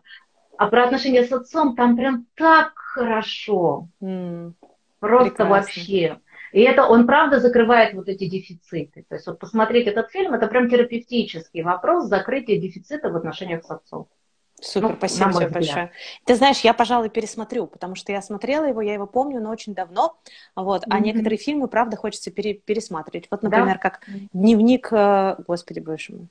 а 0.57 0.67
про 0.67 0.85
отношения 0.85 1.25
с 1.25 1.33
отцом 1.33 1.77
там 1.77 1.97
прям 1.97 2.27
так 2.35 2.73
хорошо. 2.75 3.89
Mm, 4.03 4.53
Просто 4.99 5.31
прекрасно. 5.31 5.55
вообще. 5.55 6.19
И 6.53 6.61
это 6.61 6.85
он 6.85 7.07
правда 7.07 7.39
закрывает 7.39 7.95
вот 7.95 8.09
эти 8.09 8.29
дефициты. 8.29 9.05
То 9.09 9.15
есть 9.15 9.27
вот 9.27 9.39
посмотреть 9.39 9.87
этот 9.87 10.11
фильм, 10.11 10.35
это 10.35 10.49
прям 10.49 10.69
терапевтический 10.69 11.63
вопрос 11.63 12.07
закрытия 12.07 12.61
дефицита 12.61 13.11
в 13.11 13.17
отношениях 13.17 13.65
с 13.65 13.71
отцом. 13.71 14.09
Супер, 14.61 14.91
ну, 14.91 14.97
спасибо 14.97 15.33
тебе 15.33 15.49
большое. 15.49 15.93
Ты 16.25 16.35
знаешь, 16.35 16.61
я, 16.61 16.75
пожалуй, 16.75 17.09
пересмотрю, 17.09 17.67
потому 17.67 17.95
что 17.95 18.13
я 18.13 18.23
смотрела 18.23 18.65
его, 18.65 18.81
я 18.81 18.95
его 18.95 19.07
помню, 19.07 19.41
но 19.41 19.51
очень 19.51 19.75
давно. 19.75 20.19
Вот, 20.55 20.83
mm-hmm. 20.83 20.91
а 20.91 21.01
некоторые 21.01 21.39
фильмы, 21.39 21.69
правда, 21.69 21.97
хочется 21.97 22.31
пере- 22.31 22.55
пересматривать. 22.55 23.29
Вот, 23.31 23.43
например, 23.43 23.75
да? 23.75 23.79
как 23.79 24.07
дневник, 24.33 24.93
э, 24.93 25.37
господи 25.47 25.81
боже 25.81 26.13
мой, 26.13 26.29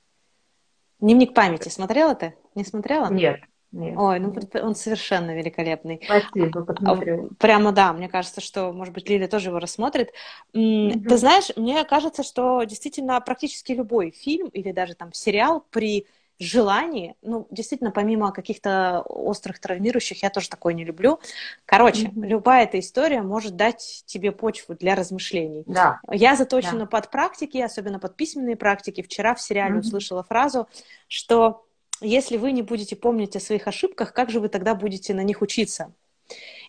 дневник 0.99 1.33
памяти. 1.33 1.69
Смотрела 1.69 2.15
ты? 2.15 2.35
Не 2.55 2.63
смотрела? 2.63 3.09
Нет. 3.09 3.41
Нет. 3.71 3.95
Ой, 3.97 4.19
ну 4.19 4.33
он 4.63 4.73
совершенно 4.73 5.35
великолепный. 5.35 6.01
Спасибо, 6.03 6.65
посмотрю. 6.65 7.29
Прямо 7.37 7.71
да, 7.71 7.93
мне 7.93 8.09
кажется, 8.09 8.41
что, 8.41 8.73
может 8.73 8.95
быть, 8.95 9.07
Лиля 9.07 9.27
тоже 9.27 9.49
его 9.49 9.59
рассмотрит. 9.59 10.11
Mm-hmm. 10.55 11.03
Ты 11.03 11.17
знаешь, 11.17 11.51
мне 11.55 11.83
кажется, 11.85 12.23
что 12.23 12.63
действительно 12.63 13.21
практически 13.21 13.73
любой 13.73 14.09
фильм 14.09 14.47
или 14.47 14.71
даже 14.71 14.95
там 14.95 15.13
сериал 15.13 15.63
при 15.69 16.07
желании, 16.39 17.15
ну, 17.21 17.47
действительно, 17.51 17.91
помимо 17.91 18.31
каких-то 18.31 19.01
острых 19.01 19.59
травмирующих, 19.59 20.23
я 20.23 20.29
тоже 20.29 20.49
такое 20.49 20.73
не 20.73 20.85
люблю. 20.85 21.19
Короче, 21.65 22.07
mm-hmm. 22.07 22.27
любая 22.27 22.63
эта 22.63 22.79
история 22.79 23.21
может 23.21 23.55
дать 23.55 24.03
тебе 24.05 24.31
почву 24.31 24.75
для 24.75 24.95
размышлений. 24.95 25.63
Да. 25.67 25.99
Я 26.09 26.35
заточена 26.35 26.81
да. 26.81 26.85
под 26.85 27.11
практики, 27.11 27.57
особенно 27.57 27.99
под 27.99 28.15
письменные 28.15 28.55
практики. 28.55 29.01
Вчера 29.01 29.35
в 29.35 29.41
сериале 29.41 29.75
mm-hmm. 29.75 29.79
услышала 29.79 30.23
фразу, 30.23 30.67
что 31.07 31.65
если 32.01 32.37
вы 32.37 32.53
не 32.53 32.61
будете 32.61 32.95
помнить 32.95 33.35
о 33.35 33.41
своих 33.41 33.67
ошибках, 33.67 34.13
как 34.13 34.29
же 34.29 34.39
вы 34.39 34.47
тогда 34.47 34.75
будете 34.75 35.13
на 35.13 35.21
них 35.21 35.41
учиться? 35.41 35.93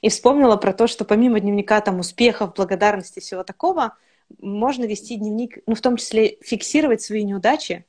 И 0.01 0.09
вспомнила 0.09 0.57
про 0.57 0.73
то, 0.73 0.87
что 0.87 1.05
помимо 1.05 1.39
дневника 1.39 1.81
там 1.81 2.01
успехов, 2.01 2.55
благодарности, 2.55 3.21
всего 3.21 3.45
такого, 3.45 3.97
можно 4.39 4.85
вести 4.85 5.17
дневник, 5.17 5.59
ну, 5.67 5.75
в 5.75 5.81
том 5.81 5.97
числе 5.97 6.39
фиксировать 6.41 7.03
свои 7.03 7.25
неудачи, 7.25 7.85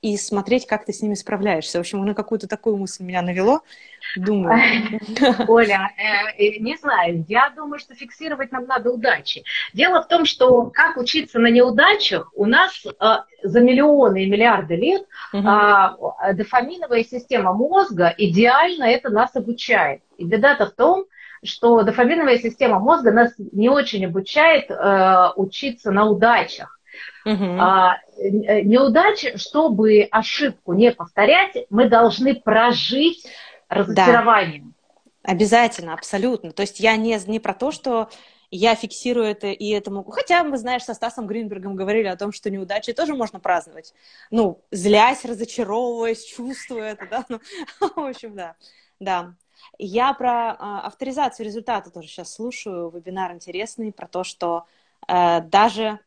и 0.00 0.16
смотреть, 0.16 0.66
как 0.66 0.84
ты 0.84 0.92
с 0.92 1.02
ними 1.02 1.14
справляешься. 1.14 1.78
В 1.78 1.80
общем, 1.80 2.04
на 2.04 2.14
какую-то 2.14 2.46
такую 2.46 2.76
мысль 2.76 3.04
меня 3.04 3.22
навело. 3.22 3.62
Думаю. 4.16 4.60
Оля, 5.48 5.90
э, 5.96 6.42
э, 6.42 6.58
не 6.60 6.76
знаю, 6.76 7.24
я 7.28 7.50
думаю, 7.50 7.78
что 7.78 7.94
фиксировать 7.94 8.52
нам 8.52 8.66
надо 8.66 8.90
удачи. 8.90 9.44
Дело 9.74 10.02
в 10.02 10.08
том, 10.08 10.24
что 10.24 10.70
как 10.70 10.96
учиться 10.96 11.38
на 11.38 11.48
неудачах, 11.48 12.30
у 12.34 12.46
нас 12.46 12.84
э, 12.86 13.16
за 13.42 13.60
миллионы 13.60 14.24
и 14.24 14.30
миллиарды 14.30 14.76
лет 14.76 15.02
э, 15.32 16.34
дофаминовая 16.34 17.04
система 17.04 17.52
мозга 17.52 18.14
идеально 18.16 18.84
это 18.84 19.10
нас 19.10 19.34
обучает. 19.34 20.02
И 20.16 20.24
беда-то 20.24 20.66
в 20.66 20.72
том, 20.72 21.06
что 21.42 21.82
дофаминовая 21.82 22.38
система 22.38 22.78
мозга 22.78 23.12
нас 23.12 23.32
не 23.38 23.68
очень 23.68 24.06
обучает 24.06 24.70
э, 24.70 25.28
учиться 25.36 25.90
на 25.90 26.06
удачах. 26.06 26.77
Угу. 27.24 27.56
А, 27.60 27.98
э, 28.16 28.62
неудачи, 28.62 29.36
чтобы 29.36 30.08
ошибку 30.10 30.72
не 30.72 30.92
повторять, 30.92 31.66
мы 31.70 31.88
должны 31.88 32.34
прожить 32.34 33.26
разочарование. 33.68 34.62
Да. 34.62 35.32
Обязательно, 35.32 35.92
абсолютно. 35.94 36.52
То 36.52 36.62
есть 36.62 36.80
я 36.80 36.96
не, 36.96 37.18
не 37.26 37.40
про 37.40 37.52
то, 37.52 37.70
что 37.70 38.08
я 38.50 38.74
фиксирую 38.74 39.26
это 39.26 39.48
и 39.48 39.68
этому. 39.70 40.04
Хотя 40.04 40.42
мы, 40.42 40.56
знаешь, 40.56 40.84
со 40.84 40.94
Стасом 40.94 41.26
Гринбергом 41.26 41.76
говорили 41.76 42.06
о 42.06 42.16
том, 42.16 42.32
что 42.32 42.50
неудачи 42.50 42.92
тоже 42.92 43.14
можно 43.14 43.40
праздновать. 43.40 43.94
Ну, 44.30 44.62
злясь, 44.70 45.24
разочаровываясь, 45.24 46.24
чувствуя 46.24 46.92
это, 46.92 47.06
да. 47.10 47.24
Ну, 47.28 47.40
в 47.80 47.98
общем, 47.98 48.34
да. 48.34 48.56
Да. 49.00 49.34
Я 49.78 50.14
про 50.14 50.56
а, 50.58 50.80
авторизацию 50.86 51.44
результата 51.46 51.90
тоже 51.90 52.08
сейчас 52.08 52.32
слушаю. 52.32 52.90
Вебинар 52.90 53.32
интересный 53.32 53.92
про 53.92 54.06
то, 54.06 54.24
что 54.24 54.64
э, 55.06 55.40
даже 55.42 56.00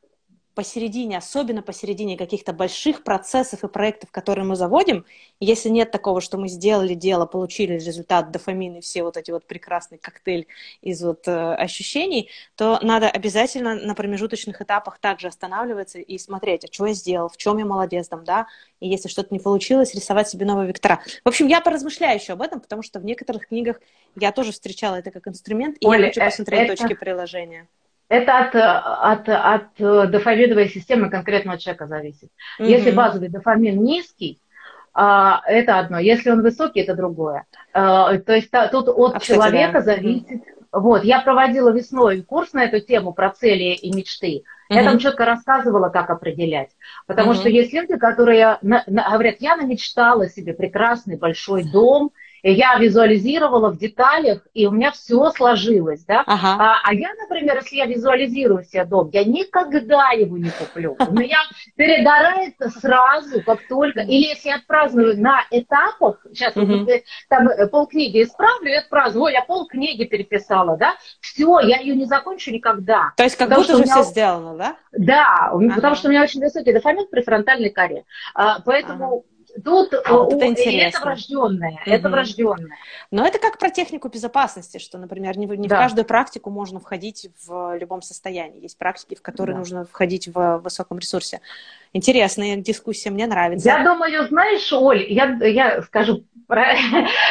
посередине, 0.54 1.18
особенно 1.18 1.62
посередине 1.62 2.18
каких-то 2.18 2.54
больших 2.54 3.04
процессов 3.04 3.64
и 3.64 3.68
проектов, 3.68 4.12
которые 4.12 4.46
мы 4.46 4.56
заводим, 4.56 5.06
если 5.40 5.70
нет 5.70 5.92
такого, 5.92 6.22
что 6.22 6.38
мы 6.38 6.50
сделали 6.50 6.94
дело, 6.94 7.26
получили 7.26 7.74
результат 7.74 8.32
дофамин 8.32 8.78
и 8.78 8.82
все 8.82 9.04
вот 9.04 9.18
эти 9.18 9.32
вот 9.32 9.46
прекрасный 9.46 9.98
коктейль 9.98 10.48
из 10.82 11.02
вот 11.04 11.28
э, 11.28 11.54
ощущений, 11.56 12.30
то 12.56 12.80
надо 12.82 13.10
обязательно 13.10 13.76
на 13.76 13.96
промежуточных 13.96 14.62
этапах 14.62 15.00
также 15.00 15.28
останавливаться 15.28 16.00
и 16.00 16.18
смотреть, 16.18 16.66
а 16.66 16.68
что 16.72 16.86
я 16.86 16.94
сделал, 16.94 17.30
в 17.30 17.38
чем 17.38 17.58
я 17.58 17.66
молодец 17.66 18.08
там, 18.08 18.24
да, 18.24 18.48
и 18.80 18.90
если 18.90 19.08
что-то 19.08 19.34
не 19.34 19.40
получилось, 19.40 19.96
рисовать 19.96 20.30
себе 20.30 20.46
новые 20.46 20.68
вектора. 20.68 21.02
В 21.24 21.30
общем, 21.30 21.48
я 21.48 21.62
поразмышляю 21.62 22.20
еще 22.20 22.34
об 22.34 22.42
этом, 22.42 22.60
потому 22.60 22.84
что 22.84 23.00
в 23.00 23.06
некоторых 23.06 23.48
книгах 23.48 23.80
я 24.16 24.32
тоже 24.32 24.52
встречала 24.52 24.96
это 24.96 25.12
как 25.12 25.28
инструмент, 25.28 25.78
и 25.80 25.88
Оля, 25.88 26.00
я 26.00 26.08
хочу 26.08 26.22
посмотреть 26.22 26.70
это... 26.70 26.78
точки 26.78 26.94
приложения. 26.94 27.68
Это 28.12 28.40
от, 28.40 28.56
от, 28.56 29.30
от 29.30 30.12
дофаминовой 30.12 30.68
системы 30.68 31.10
конкретного 31.10 31.58
человека 31.58 31.88
зависит. 31.88 32.28
Mm-hmm. 32.60 32.66
Если 32.66 32.92
базовый 32.92 33.30
дофамин 33.30 33.82
низкий, 33.82 34.38
а, 34.94 35.42
это 35.48 35.80
одно. 35.80 35.98
Если 35.98 36.30
он 36.30 36.42
высокий, 36.42 36.82
это 36.82 36.94
другое. 36.94 37.46
А, 37.72 38.18
то 38.18 38.36
есть 38.36 38.52
тут 38.74 38.90
от 38.90 39.16
а, 39.16 39.20
человека 39.22 39.80
кстати, 39.80 39.86
да. 39.86 40.02
зависит. 40.02 40.42
Вот, 40.74 41.06
я 41.06 41.22
проводила 41.22 41.70
весной 41.70 42.22
курс 42.22 42.52
на 42.52 42.66
эту 42.66 42.82
тему 42.86 43.14
про 43.14 43.30
цели 43.30 43.76
и 43.76 43.96
мечты. 43.96 44.44
Mm-hmm. 44.70 44.76
Я 44.76 44.84
там 44.84 45.00
четко 45.00 45.24
рассказывала, 45.24 45.88
как 45.88 46.10
определять. 46.10 46.72
Потому 47.08 47.32
mm-hmm. 47.32 47.36
что 47.36 47.48
есть 47.48 47.72
люди, 47.72 47.96
которые 47.96 48.58
на, 48.62 48.84
на, 48.88 49.10
говорят, 49.10 49.38
я 49.40 49.56
намечтала 49.56 50.28
себе 50.28 50.54
прекрасный 50.54 51.16
большой 51.16 51.64
дом, 51.64 52.12
я 52.44 52.78
визуализировала 52.78 53.70
в 53.70 53.78
деталях, 53.78 54.42
и 54.54 54.66
у 54.68 54.72
меня 54.72 54.92
все 54.92 55.30
сложилось, 55.32 56.04
да. 56.06 56.24
Ага. 56.26 56.58
А, 56.60 56.82
а 56.84 56.94
я, 56.94 57.10
например, 57.16 57.58
если 57.58 57.76
я 57.76 57.86
визуализирую 57.86 58.64
себе 58.64 58.86
дом, 58.86 59.10
я 59.14 59.24
никогда 59.24 60.10
его 60.12 60.38
не 60.38 60.50
куплю. 60.50 60.96
У 61.00 61.14
меня 61.14 61.38
перегорает 61.76 62.56
сразу, 62.80 63.42
как 63.44 63.60
только. 63.68 64.02
Или 64.02 64.30
если 64.30 64.50
я 64.50 64.56
отпраздную 64.56 65.20
на 65.22 65.44
этапах, 65.52 66.26
сейчас 66.34 66.56
угу. 66.56 66.88
там 67.30 67.48
э, 67.48 67.68
полкниги 67.68 68.24
исправлю, 68.24 68.70
я 68.70 68.80
отпраздную, 68.80 69.26
ой, 69.26 69.34
я 69.34 69.42
полкниги 69.42 70.06
переписала, 70.06 70.78
да, 70.78 70.96
все, 71.20 71.60
я 71.60 71.80
ее 71.80 71.96
не 71.96 72.06
закончу 72.06 72.52
никогда. 72.52 73.14
То 73.18 73.24
есть 73.24 73.36
как 73.36 73.50
будто 73.50 73.74
уже 73.74 73.84
меня... 73.84 73.94
все 73.94 74.04
сделано, 74.04 74.58
да? 74.58 74.76
Да, 74.92 75.50
ага. 75.52 75.76
потому 75.76 75.96
что 75.96 76.08
у 76.08 76.12
меня 76.12 76.24
очень 76.24 76.42
высокий 76.42 76.74
дофамин 76.74 77.08
при 77.10 77.22
фронтальной 77.22 77.70
коре. 77.70 78.04
А, 78.34 78.60
поэтому 78.62 79.20
ага 79.20 79.31
Тут 79.64 79.94
а, 79.94 80.14
вот 80.14 80.34
это, 80.34 80.48
интересно. 80.48 80.98
это 80.98 81.06
врожденное, 81.06 81.72
угу. 81.72 81.80
это 81.86 82.10
врожденное. 82.10 82.78
Но 83.12 83.26
это 83.26 83.40
как 83.40 83.58
про 83.58 83.70
технику 83.70 84.10
безопасности, 84.10 84.78
что, 84.78 84.98
например, 84.98 85.38
не, 85.38 85.46
не 85.46 85.68
да. 85.68 85.76
в 85.76 85.80
каждую 85.80 86.06
практику 86.06 86.50
можно 86.50 86.80
входить 86.80 87.30
в 87.46 87.78
любом 87.78 88.02
состоянии. 88.02 88.62
Есть 88.62 88.78
практики, 88.78 89.16
в 89.16 89.22
которые 89.22 89.56
да. 89.56 89.60
нужно 89.60 89.86
входить 89.86 90.28
в 90.28 90.58
высоком 90.60 91.00
ресурсе. 91.00 91.42
Интересная 91.94 92.56
дискуссия, 92.56 93.10
мне 93.10 93.28
нравится. 93.28 93.68
Я 93.68 93.84
думаю, 93.84 94.26
знаешь, 94.28 94.72
Оль, 94.72 95.06
я, 95.12 95.38
я 95.44 95.82
скажу, 95.82 96.24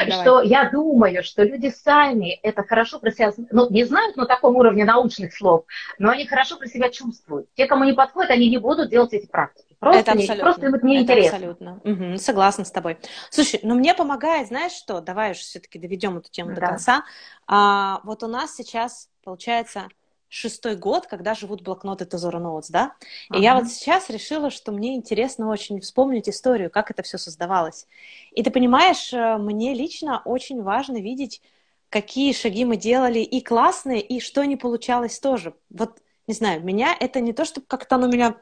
что 0.09 0.43
я 0.43 0.71
думаю, 0.71 1.23
что 1.23 1.43
люди 1.45 1.69
сами 1.71 2.39
это 2.43 2.63
хорошо 2.63 2.99
про 2.99 3.11
себя, 3.11 3.33
ну, 3.51 3.71
не 3.71 3.85
знают 3.85 4.17
на 4.17 4.27
таком 4.27 4.57
уровне 4.57 4.85
научных 4.85 5.35
слов, 5.35 5.65
но 5.99 6.11
они 6.11 6.27
хорошо 6.27 6.57
про 6.57 6.67
себя 6.67 6.91
чувствуют. 6.91 7.49
Те, 7.55 7.67
кому 7.67 7.85
не 7.85 7.93
подходит, 7.93 8.31
они 8.31 8.51
не 8.51 8.59
будут 8.59 8.91
делать 8.91 9.13
эти 9.13 9.27
практики. 9.27 9.70
Просто, 9.81 10.01
это 10.01 10.13
абсолютно. 10.13 10.45
просто 10.45 10.67
это 10.67 10.87
неинтересно. 10.87 11.37
абсолютно. 11.37 11.81
Угу, 11.85 12.19
согласна 12.19 12.65
с 12.67 12.71
тобой. 12.71 12.99
Слушай, 13.31 13.61
ну 13.63 13.75
мне 13.75 13.95
помогает, 13.95 14.49
знаешь 14.49 14.73
что? 14.73 15.01
Давай 15.01 15.31
уж 15.31 15.39
все-таки 15.39 15.79
доведем 15.79 16.19
эту 16.19 16.31
тему 16.31 16.51
да. 16.51 16.55
до 16.57 16.61
конца. 16.61 17.05
А, 17.47 18.01
вот 18.05 18.23
у 18.23 18.27
нас 18.27 18.55
сейчас, 18.55 19.09
получается, 19.25 19.89
шестой 20.29 20.77
год, 20.77 21.07
когда 21.07 21.35
живут 21.35 21.63
блокноты 21.63 22.05
Тезора 22.05 22.39
Ноутс, 22.39 22.69
да? 22.69 22.95
И 23.31 23.35
uh-huh. 23.35 23.41
я 23.41 23.55
вот 23.57 23.69
сейчас 23.69 24.11
решила, 24.11 24.51
что 24.51 24.71
мне 24.71 24.95
интересно 24.95 25.49
очень 25.49 25.81
вспомнить 25.81 26.29
историю, 26.29 26.71
как 26.71 26.91
это 26.91 27.03
все 27.03 27.17
создавалось. 27.17 27.87
И 28.33 28.43
ты 28.43 28.51
понимаешь, 28.51 29.13
э, 29.15 29.39
мне 29.39 29.73
лично 29.73 30.21
очень 30.27 30.63
важно 30.63 30.99
видеть, 30.99 31.43
какие 31.89 32.33
шаги 32.33 32.65
мы 32.65 32.77
делали 32.77 33.19
и 33.19 33.43
классные, 33.43 34.03
и 34.03 34.21
что 34.21 34.45
не 34.45 34.57
получалось 34.57 35.19
тоже. 35.19 35.55
Вот, 35.71 35.99
не 36.27 36.35
знаю, 36.35 36.63
меня 36.63 36.95
это 37.01 37.21
не 37.21 37.33
то, 37.33 37.45
чтобы 37.45 37.67
как-то 37.67 37.97
оно 37.97 38.07
меня 38.07 38.37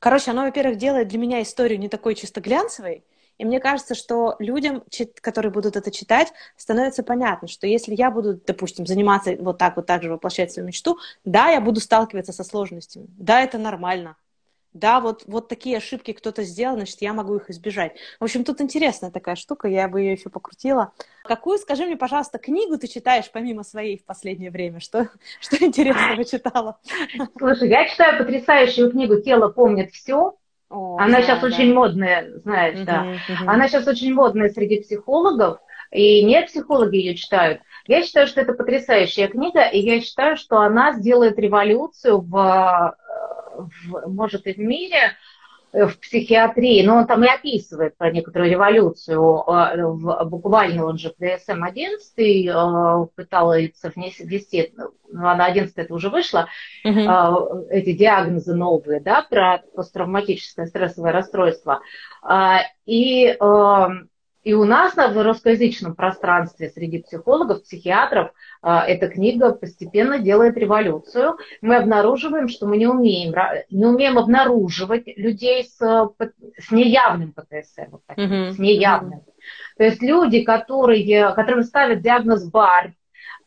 Короче, 0.00 0.30
оно, 0.32 0.42
во-первых, 0.44 0.78
делает 0.78 1.08
для 1.08 1.18
меня 1.18 1.42
историю 1.42 1.78
не 1.78 1.88
такой 1.88 2.14
чисто 2.14 2.40
глянцевой, 2.40 3.04
и 3.38 3.44
мне 3.44 3.60
кажется, 3.60 3.94
что 3.94 4.34
людям, 4.38 4.82
которые 5.20 5.52
будут 5.52 5.76
это 5.76 5.90
читать, 5.90 6.32
становится 6.56 7.02
понятно, 7.02 7.48
что 7.48 7.66
если 7.66 7.94
я 7.94 8.10
буду, 8.10 8.34
допустим, 8.34 8.86
заниматься 8.86 9.36
вот 9.38 9.58
так 9.58 9.76
вот 9.76 9.86
так 9.86 10.02
же 10.02 10.10
воплощать 10.10 10.52
свою 10.52 10.68
мечту, 10.68 10.98
да, 11.24 11.50
я 11.50 11.60
буду 11.60 11.80
сталкиваться 11.80 12.32
со 12.32 12.44
сложностями, 12.44 13.06
да, 13.18 13.42
это 13.42 13.58
нормально, 13.58 14.16
да, 14.72 15.00
вот, 15.00 15.24
вот 15.26 15.48
такие 15.48 15.78
ошибки 15.78 16.12
кто-то 16.12 16.42
сделал, 16.44 16.76
значит, 16.76 16.98
я 17.00 17.12
могу 17.12 17.36
их 17.36 17.50
избежать. 17.50 17.96
В 18.20 18.24
общем, 18.24 18.44
тут 18.44 18.60
интересная 18.60 19.10
такая 19.10 19.34
штука, 19.34 19.68
я 19.68 19.88
бы 19.88 20.00
ее 20.00 20.12
еще 20.12 20.30
покрутила. 20.30 20.92
Какую, 21.24 21.58
скажи 21.58 21.86
мне, 21.86 21.96
пожалуйста, 21.96 22.38
книгу 22.38 22.78
ты 22.78 22.86
читаешь 22.86 23.30
помимо 23.32 23.64
своей 23.64 23.98
в 23.98 24.04
последнее 24.04 24.50
время? 24.50 24.80
Что, 24.80 25.08
что 25.40 25.64
интересного 25.64 26.24
читала? 26.24 26.78
Слушай, 27.38 27.68
я 27.68 27.88
читаю 27.88 28.18
потрясающую 28.18 28.90
книгу 28.90 29.20
«Тело 29.20 29.48
помнит 29.48 29.90
все». 29.90 30.36
О, 30.68 30.98
Она 31.00 31.16
да, 31.16 31.22
сейчас 31.22 31.40
да. 31.40 31.46
очень 31.48 31.74
модная, 31.74 32.38
знаешь, 32.38 32.76
угу, 32.76 32.84
да. 32.84 33.02
Угу. 33.02 33.50
Она 33.50 33.68
сейчас 33.68 33.88
очень 33.88 34.14
модная 34.14 34.50
среди 34.50 34.80
психологов, 34.80 35.58
и 35.90 36.24
не 36.24 36.40
психологи 36.42 36.96
ее 36.96 37.16
читают. 37.16 37.60
Я 37.86 38.04
считаю, 38.04 38.28
что 38.28 38.40
это 38.40 38.52
потрясающая 38.52 39.26
книга, 39.26 39.62
и 39.62 39.80
я 39.80 40.00
считаю, 40.00 40.36
что 40.36 40.60
она 40.60 40.92
сделает 40.92 41.40
революцию 41.40 42.20
в 42.20 42.94
в, 43.68 44.08
может, 44.08 44.46
и 44.46 44.52
в 44.52 44.58
мире, 44.58 45.16
э, 45.72 45.86
в 45.86 45.98
психиатрии, 45.98 46.84
но 46.84 46.96
он 46.96 47.06
там 47.06 47.24
и 47.24 47.28
описывает 47.28 47.96
про 47.96 48.10
некоторую 48.10 48.50
революцию. 48.50 49.44
Э, 49.46 50.24
буквально 50.24 50.84
он 50.84 50.98
же 50.98 51.12
в 51.16 51.22
DSM-11 51.22 52.48
э, 52.48 53.06
пытался 53.14 53.92
внести, 53.94 54.72
ну, 54.76 54.92
она 55.18 55.46
11 55.46 55.76
это 55.76 55.94
уже 55.94 56.10
вышло, 56.10 56.48
угу. 56.84 57.66
эти 57.70 57.92
диагнозы 57.92 58.54
новые, 58.54 59.00
да, 59.00 59.22
про 59.22 59.62
посттравматическое 59.74 60.66
стрессовое 60.66 61.12
расстройство. 61.12 61.80
И 62.86 63.36
и 64.42 64.54
у 64.54 64.64
нас 64.64 64.94
в 64.94 65.22
русскоязычном 65.22 65.94
пространстве 65.94 66.70
среди 66.70 67.02
психологов, 67.02 67.62
психиатров 67.62 68.32
а, 68.62 68.86
эта 68.86 69.08
книга 69.08 69.52
постепенно 69.52 70.18
делает 70.18 70.56
революцию. 70.56 71.36
Мы 71.60 71.76
обнаруживаем, 71.76 72.48
что 72.48 72.66
мы 72.66 72.78
не 72.78 72.86
умеем, 72.86 73.34
не 73.70 73.84
умеем 73.84 74.18
обнаруживать 74.18 75.06
людей 75.18 75.64
с, 75.64 75.76
с 75.78 76.70
неявным 76.70 77.32
ПТСР, 77.32 77.88
вот 77.90 78.02
так, 78.06 78.16
mm-hmm. 78.16 78.52
с 78.52 78.58
неявным. 78.58 79.18
Mm-hmm. 79.18 79.32
То 79.76 79.84
есть 79.84 80.02
люди, 80.02 80.42
которые, 80.42 81.34
которым 81.34 81.62
ставят 81.62 82.00
диагноз 82.00 82.48
БАР, 82.50 82.94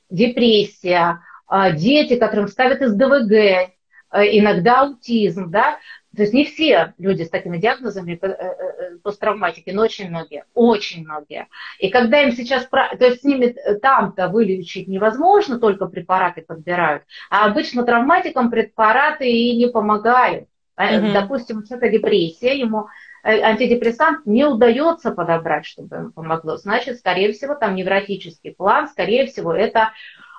депрессия, 0.10 1.22
а, 1.48 1.72
дети, 1.72 2.18
которым 2.18 2.48
ставят 2.48 2.82
СДВГ, 2.82 3.72
а, 4.10 4.24
иногда 4.26 4.82
аутизм, 4.82 5.50
да, 5.50 5.78
то 6.16 6.22
есть 6.22 6.34
не 6.34 6.46
все 6.46 6.94
люди 7.00 7.24
с 7.24 7.30
такими 7.30 7.58
диагнозами 7.58 8.20
э, 8.22 8.28
э, 8.28 8.32
э, 8.32 8.98
посттравматики, 9.02 9.72
но 9.72 9.82
очень 9.82 10.10
многие, 10.10 10.46
очень 10.54 11.04
многие. 11.04 11.48
И 11.80 11.90
когда 11.90 12.22
им 12.22 12.32
сейчас, 12.32 12.68
то 12.68 12.88
есть 13.00 13.22
с 13.22 13.24
ними 13.24 13.56
там-то 13.82 14.28
вылечить 14.28 14.88
невозможно, 14.88 15.60
только 15.60 15.88
препараты 15.88 16.44
подбирают, 16.44 17.04
а 17.32 17.46
обычно 17.46 17.84
травматикам 17.84 18.52
препараты 18.52 19.28
и 19.28 19.56
не 19.58 19.68
помогают. 19.68 20.48
Mm-hmm. 20.78 21.14
Допустим, 21.14 21.60
у 21.60 21.64
человека 21.64 21.90
депрессия, 21.90 22.58
ему 22.58 22.88
антидепрессант 23.24 24.26
не 24.26 24.46
удается 24.46 25.12
подобрать, 25.12 25.66
чтобы 25.66 25.96
ему 25.96 26.12
помогло. 26.12 26.58
Значит, 26.58 26.98
скорее 26.98 27.32
всего, 27.32 27.56
там 27.56 27.76
невротический 27.76 28.54
план, 28.54 28.88
скорее 28.88 29.28
всего, 29.28 29.54
это 29.54 29.94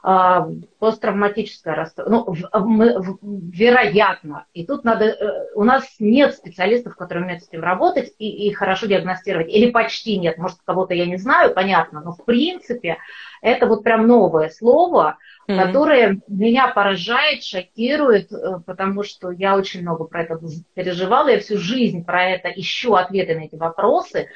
посттравматическое 0.04 1.74
расстройство. 1.74 2.12
Ну, 2.12 2.36
мы, 2.66 2.94
вероятно. 3.22 4.44
И 4.52 4.66
тут 4.66 4.84
надо... 4.84 5.06
Э, 5.06 5.46
у 5.54 5.64
нас 5.64 5.96
нет 5.98 6.34
специалистов, 6.34 6.94
которые 6.94 7.24
умеют 7.24 7.42
с 7.42 7.48
этим 7.48 7.62
работать 7.62 8.12
и, 8.18 8.46
и 8.46 8.52
хорошо 8.52 8.84
диагностировать. 8.84 9.48
Или 9.48 9.70
почти 9.70 10.18
нет. 10.18 10.36
Может, 10.36 10.58
кого-то 10.62 10.92
я 10.92 11.06
не 11.06 11.16
знаю, 11.16 11.54
понятно. 11.54 12.02
Но 12.04 12.12
в 12.12 12.22
принципе 12.26 12.98
это 13.40 13.66
вот 13.66 13.82
прям 13.82 14.06
новое 14.06 14.50
слово, 14.50 15.16
mm-hmm. 15.48 15.62
которое 15.64 16.20
меня 16.28 16.68
поражает, 16.68 17.42
шокирует, 17.42 18.30
э, 18.30 18.60
потому 18.66 19.04
что 19.04 19.30
я 19.30 19.56
очень 19.56 19.80
много 19.80 20.04
про 20.04 20.24
это 20.24 20.38
переживала. 20.74 21.28
Я 21.28 21.40
всю 21.40 21.56
жизнь 21.56 22.04
про 22.04 22.24
это 22.24 22.50
ищу 22.50 22.92
ответы 22.94 23.36
на 23.36 23.44
эти 23.44 23.56
вопросы. 23.56 24.28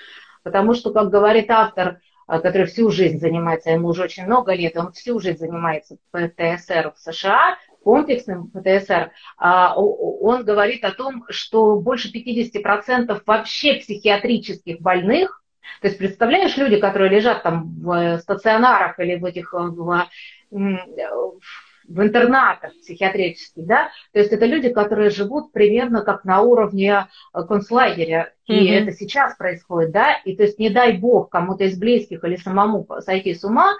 Потому 0.44 0.72
что, 0.72 0.94
как 0.94 1.10
говорит 1.10 1.50
автор, 1.50 1.88
а, 1.88 1.96
который 2.28 2.66
всю 2.66 2.90
жизнь 2.90 3.18
занимается, 3.18 3.70
ему 3.70 3.88
уже 3.88 4.04
очень 4.04 4.26
много 4.26 4.54
лет, 4.54 4.76
он 4.76 4.92
всю 4.92 5.18
жизнь 5.18 5.38
занимается 5.38 5.96
ПТСР 6.10 6.92
в 6.94 6.98
США, 6.98 7.56
комплексным 7.82 8.50
ПТСР, 8.50 9.12
а, 9.38 9.74
он 9.74 10.44
говорит 10.44 10.84
о 10.84 10.92
том, 10.92 11.24
что 11.30 11.80
больше 11.80 12.12
50% 12.12 13.22
вообще 13.24 13.74
психиатрических 13.74 14.80
больных, 14.80 15.42
то 15.80 15.88
есть 15.88 15.98
представляешь, 15.98 16.56
люди, 16.56 16.76
которые 16.76 17.10
лежат 17.10 17.42
там 17.42 17.80
в 17.80 18.18
стационарах 18.18 18.98
или 18.98 19.16
в 19.16 19.24
этих 19.24 19.52
в, 19.52 20.08
в 20.50 21.28
интернатах 21.96 22.72
психиатрических, 22.80 23.64
да, 23.64 23.90
то 24.12 24.18
есть 24.18 24.32
это 24.32 24.44
люди, 24.46 24.68
которые 24.68 25.10
живут 25.10 25.52
примерно 25.52 26.02
как 26.02 26.24
на 26.24 26.42
уровне 26.42 27.06
э, 27.32 27.42
концлагеря, 27.42 28.32
и 28.46 28.52
mm-hmm. 28.52 28.82
это 28.82 28.92
сейчас 28.92 29.36
происходит, 29.36 29.90
да, 29.92 30.14
и 30.24 30.36
то 30.36 30.42
есть 30.42 30.58
не 30.58 30.70
дай 30.70 30.92
бог 30.98 31.30
кому-то 31.30 31.64
из 31.64 31.78
близких 31.78 32.22
или 32.24 32.36
самому 32.36 32.86
сойти 33.00 33.34
с 33.34 33.44
ума, 33.44 33.74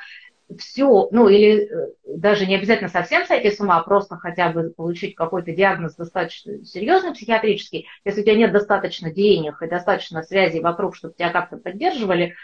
все, 0.59 1.09
ну 1.11 1.28
или 1.28 1.68
э, 1.68 1.88
даже 2.06 2.46
не 2.46 2.56
обязательно 2.56 2.88
совсем 2.88 3.26
сойти 3.26 3.50
с 3.50 3.61
ума, 3.61 3.78
а 3.78 3.82
просто 3.82 4.16
хотя 4.16 4.50
бы 4.50 4.70
получить 4.70 5.14
какой-то 5.14 5.52
диагноз 5.52 5.94
достаточно 5.94 6.64
серьезный 6.64 7.12
психиатрический, 7.12 7.86
если 8.04 8.22
у 8.22 8.24
тебя 8.24 8.36
нет 8.36 8.52
достаточно 8.52 9.12
денег 9.12 9.61
и 9.61 9.68
достаточно 9.68 10.22
связей 10.22 10.61
вокруг, 10.61 10.96
чтобы 10.96 11.14
тебя 11.14 11.30
как-то 11.30 11.59
поддерживали, 11.59 12.34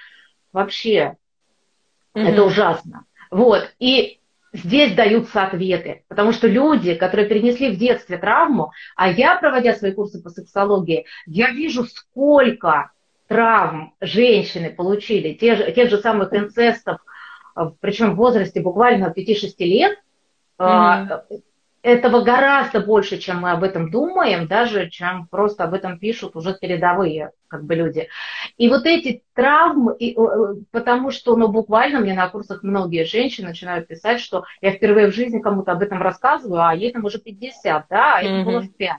вообще 0.53 1.17
mm-hmm. 2.15 2.23
это 2.23 2.45
ужасно. 2.45 3.07
Вот, 3.31 3.73
и 3.79 4.21
здесь 4.55 4.95
даются 4.95 5.43
ответы, 5.43 6.05
потому 6.09 6.33
что 6.33 6.47
люди, 6.47 6.95
которые 6.95 7.29
перенесли 7.29 7.71
в 7.71 7.79
детстве 7.79 8.17
травму, 8.19 8.73
а 8.97 9.11
я, 9.11 9.37
проводя 9.37 9.75
свои 9.75 9.93
курсы 9.93 10.23
по 10.23 10.31
сексологии, 10.31 11.07
я 11.27 11.51
вижу, 11.51 11.85
сколько 11.85 12.93
травм 13.27 13.95
женщины 14.01 14.71
получили, 14.71 15.35
тех, 15.35 15.75
тех 15.75 15.91
же 15.91 15.99
самых 15.99 16.33
инцестов, 16.33 16.99
причем 17.81 18.13
в 18.13 18.17
возрасте 18.17 18.61
буквально 18.61 19.13
5-6 19.17 19.55
лет, 19.59 19.99
mm-hmm. 20.59 21.23
Этого 21.85 22.23
гораздо 22.23 22.81
больше, 22.81 23.19
чем 23.19 23.43
мы 23.43 23.51
об 23.51 23.63
этом 23.63 23.91
думаем, 23.91 24.49
даже 24.49 24.89
чем 24.89 25.27
просто 25.27 25.65
об 25.65 25.75
этом 25.75 25.99
пишут 25.99 26.35
уже 26.35 26.57
передовые 26.59 27.33
как 27.47 27.65
бы 27.65 27.75
люди. 27.75 28.09
И 28.57 28.71
вот 28.71 28.87
эти 28.87 29.23
травмы, 29.35 29.95
и, 29.99 30.17
потому 30.71 31.11
что, 31.11 31.37
ну, 31.37 31.49
буквально 31.49 32.01
мне 32.01 32.15
на 32.15 32.27
курсах 32.31 32.63
многие 32.63 33.05
женщины 33.05 33.49
начинают 33.49 33.87
писать, 33.87 34.21
что 34.21 34.45
я 34.63 34.73
впервые 34.73 35.09
в 35.09 35.15
жизни 35.15 35.41
кому-то 35.41 35.73
об 35.73 35.83
этом 35.83 36.01
рассказываю, 36.01 36.67
а 36.67 36.75
ей 36.75 36.91
там 36.91 37.05
уже 37.05 37.19
50, 37.19 37.85
да, 37.91 38.15
а 38.17 38.21
это 38.23 38.31
mm-hmm. 38.31 38.45
было 38.45 38.61
в 38.63 38.75
5, 38.75 38.97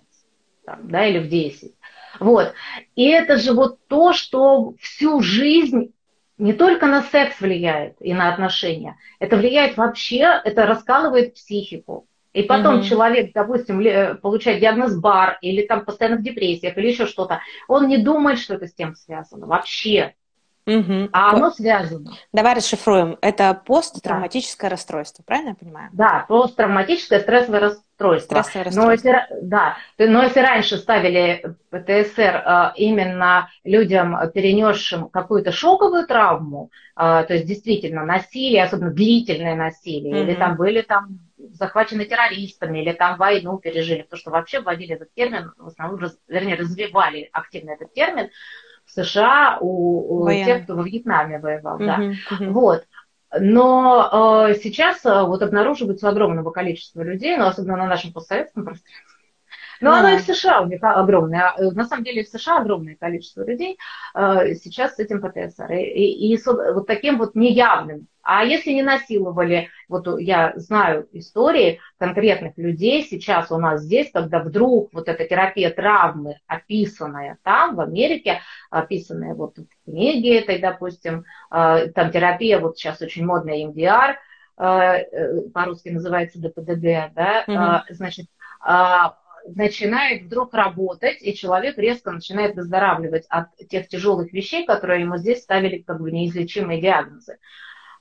там, 0.68 0.80
да, 0.84 1.08
или 1.08 1.18
в 1.18 1.28
10. 1.28 1.74
Вот. 2.20 2.54
И 2.96 3.10
это 3.10 3.38
же 3.38 3.54
вот 3.54 3.80
то, 3.88 4.14
что 4.14 4.76
всю 4.80 5.22
жизнь 5.22 5.92
не 6.38 6.54
только 6.54 6.86
на 6.86 7.02
секс 7.02 7.42
влияет 7.42 7.96
и 8.00 8.14
на 8.14 8.32
отношения, 8.32 8.96
это 9.18 9.38
влияет 9.38 9.76
вообще, 9.76 10.40
это 10.44 10.68
раскалывает 10.68 11.34
психику. 11.34 12.06
И 12.36 12.44
потом 12.44 12.80
угу. 12.80 12.84
человек, 12.84 13.32
допустим, 13.34 13.82
получает 14.20 14.60
диагноз 14.60 15.00
БАР 15.00 15.38
или 15.42 15.66
там 15.66 15.86
постоянно 15.86 16.18
в 16.18 16.22
депрессиях 16.22 16.78
или 16.78 16.90
еще 16.90 17.06
что-то, 17.06 17.40
он 17.70 17.88
не 17.88 17.98
думает, 17.98 18.40
что 18.40 18.56
это 18.56 18.68
с 18.68 18.74
тем 18.74 18.94
связано 18.94 19.48
вообще. 19.48 20.16
Угу. 20.68 21.10
А 21.14 21.32
оно 21.32 21.52
связано. 21.52 22.12
Давай 22.34 22.56
расшифруем. 22.56 23.18
Это 23.22 23.62
посттравматическое 23.66 24.70
да. 24.70 24.76
расстройство, 24.76 25.24
правильно 25.24 25.50
я 25.50 25.56
понимаю? 25.56 25.90
Да, 25.94 26.26
посттравматическое 26.28 27.20
стрессовое 27.20 27.60
расстройство. 27.60 28.42
Стрессовое 28.42 28.66
расстройство. 28.66 28.82
Но 28.82 28.92
если, 28.92 29.28
да, 29.44 29.78
но 30.00 30.24
если 30.24 30.40
раньше 30.40 30.78
ставили 30.78 31.56
ПТСР 31.70 32.44
э, 32.46 32.72
именно 32.78 33.50
людям, 33.64 34.18
перенесшим 34.34 35.10
какую-то 35.10 35.52
шоковую 35.52 36.08
травму, 36.08 36.72
э, 36.96 37.26
то 37.28 37.34
есть 37.34 37.46
действительно 37.46 38.04
насилие, 38.04 38.64
особенно 38.64 38.90
длительное 38.90 39.56
насилие, 39.56 40.16
угу. 40.16 40.24
или 40.24 40.34
там 40.34 40.56
были 40.56 40.82
там 40.82 41.20
захвачены 41.38 42.06
террористами, 42.06 42.80
или 42.80 42.92
там 42.92 43.18
войну 43.18 43.60
пережили, 43.60 44.02
потому 44.02 44.20
что 44.20 44.32
вообще 44.32 44.62
вводили 44.62 44.96
этот 44.96 45.14
термин, 45.14 45.54
в 45.58 45.68
основном, 45.68 46.00
раз, 46.00 46.18
вернее, 46.28 46.56
развивали 46.56 47.30
активно 47.32 47.72
этот 47.72 47.94
термин, 47.94 48.30
США 48.96 49.58
у, 49.62 50.24
у 50.24 50.30
тех, 50.30 50.64
кто 50.64 50.76
во 50.76 50.84
Вьетнаме 50.84 51.40
воевал. 51.40 51.78
Да. 51.78 52.00
Вот. 52.40 52.86
Но 53.38 54.48
э, 54.48 54.56
сейчас 54.56 55.06
э, 55.06 55.24
вот 55.24 55.42
обнаруживается 55.42 56.08
огромного 56.08 56.52
количества 56.52 57.02
людей, 57.02 57.36
но 57.36 57.48
особенно 57.48 57.76
на 57.76 57.88
нашем 57.88 58.14
постсоветском 58.14 58.64
пространстве, 58.64 59.04
но 59.82 59.92
да. 59.92 60.00
оно 60.00 60.10
и 60.10 60.18
в 60.18 60.22
США 60.22 60.62
у 60.62 60.68
них 60.68 60.80
огромное. 60.82 61.54
Э, 61.58 61.72
на 61.72 61.86
самом 61.86 62.04
деле 62.04 62.24
в 62.24 62.30
США 62.30 62.60
огромное 62.60 62.96
количество 62.96 63.44
людей 63.44 63.78
э, 64.14 64.56
сейчас 64.56 64.96
с 64.96 65.00
этим 65.00 65.22
ПТСР. 65.22 65.72
И, 65.74 65.84
и, 65.84 66.36
и 66.36 66.40
вот 66.46 66.88
таким 66.88 67.18
вот 67.18 67.36
неявным. 67.36 68.08
А 68.26 68.44
если 68.44 68.72
не 68.72 68.82
насиловали, 68.82 69.70
вот 69.88 70.20
я 70.20 70.54
знаю 70.56 71.08
истории 71.14 71.80
конкретных 72.00 72.58
людей 72.58 73.04
сейчас 73.04 73.52
у 73.52 73.58
нас 73.58 73.84
здесь, 73.84 74.12
когда 74.12 74.40
вдруг 74.40 74.92
вот 74.94 75.08
эта 75.08 75.26
терапия 75.26 75.70
травмы, 75.70 76.40
описанная 76.48 77.38
там, 77.44 77.76
в 77.76 77.82
Америке, 77.82 78.42
описанная 78.72 79.36
вот 79.36 79.60
в 79.60 79.68
книге 79.86 80.40
этой, 80.40 80.58
допустим, 80.58 81.24
э, 81.52 81.88
там 81.94 82.12
терапия, 82.12 82.60
вот 82.60 82.78
сейчас 82.78 83.00
очень 83.02 83.26
модная 83.26 83.64
EMDR, 83.64 84.16
по-русски 84.58 85.90
называется 85.90 86.40
ДПДГ, 86.40 87.14
да, 87.14 87.44
угу. 87.46 87.94
значит, 87.94 88.28
начинает 89.48 90.24
вдруг 90.24 90.54
работать, 90.54 91.22
и 91.22 91.36
человек 91.36 91.78
резко 91.78 92.12
начинает 92.12 92.56
выздоравливать 92.56 93.26
от 93.30 93.48
тех 93.70 93.88
тяжелых 93.88 94.34
вещей, 94.34 94.66
которые 94.66 95.02
ему 95.02 95.18
здесь 95.18 95.44
ставили 95.44 95.80
как 95.80 96.00
бы 96.00 96.12
неизлечимые 96.12 96.82
диагнозы. 96.82 97.38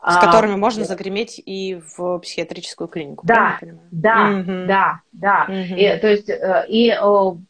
С 0.06 0.18
которыми 0.18 0.54
а, 0.54 0.56
можно 0.58 0.84
загреметь 0.84 1.40
и 1.44 1.80
в 1.96 2.18
психиатрическую 2.18 2.88
клинику. 2.88 3.26
Да, 3.26 3.58
да, 3.90 4.28
угу. 4.28 4.66
да, 4.66 5.00
да. 5.12 5.44
Угу. 5.48 5.76
И, 5.76 5.96
то 5.98 6.08
есть 6.08 6.28
э, 6.28 6.66
и, 6.68 6.94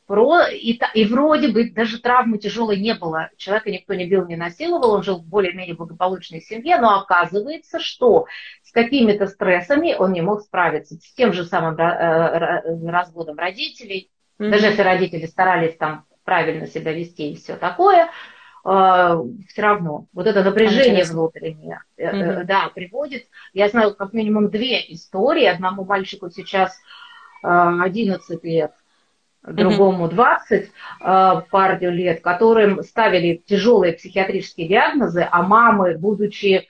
про, 0.07 0.42
и, 0.48 0.78
и 0.94 1.05
вроде 1.05 1.48
бы 1.48 1.70
даже 1.70 2.00
травмы 2.00 2.38
тяжелой 2.38 2.78
не 2.78 2.94
было. 2.94 3.30
Человека 3.36 3.72
никто 3.72 3.94
не 3.94 4.07
бил, 4.07 4.24
не 4.26 4.36
насиловал, 4.36 4.92
он 4.92 5.02
жил 5.02 5.18
в 5.18 5.26
более-менее 5.26 5.74
благополучной 5.74 6.42
семье, 6.42 6.78
но 6.78 7.00
оказывается, 7.00 7.80
что 7.80 8.26
с 8.62 8.70
какими-то 8.70 9.26
стрессами 9.26 9.96
он 9.98 10.12
не 10.12 10.20
мог 10.20 10.42
справиться. 10.42 10.94
С 10.94 11.12
тем 11.14 11.32
же 11.32 11.44
самым 11.44 11.76
э, 11.76 12.88
разводом 12.88 13.36
родителей. 13.36 14.12
Угу. 14.38 14.50
Даже 14.50 14.66
если 14.66 14.82
родители 14.82 15.26
старались 15.26 15.76
там 15.76 16.05
правильно 16.24 16.68
себя 16.68 16.92
вести 16.92 17.32
и 17.32 17.36
все 17.36 17.57
такое, 17.57 18.11
все 18.64 19.62
равно 19.62 20.06
вот 20.14 20.26
это 20.26 20.42
напряжение 20.42 21.04
внутреннее, 21.04 21.82
mm-hmm. 21.98 22.44
да, 22.44 22.70
приводит. 22.74 23.26
Я 23.52 23.68
знаю 23.68 23.94
как 23.94 24.14
минимум 24.14 24.48
две 24.48 24.80
истории. 24.90 25.44
Одному 25.44 25.84
мальчику 25.84 26.30
сейчас 26.30 26.74
11 27.42 28.42
лет, 28.42 28.72
другому 29.42 30.08
20 30.08 30.70
парню 30.98 31.90
лет, 31.90 32.22
которым 32.22 32.82
ставили 32.82 33.42
тяжелые 33.44 33.92
психиатрические 33.92 34.66
диагнозы, 34.66 35.28
а 35.30 35.42
мамы, 35.42 35.98
будучи, 35.98 36.66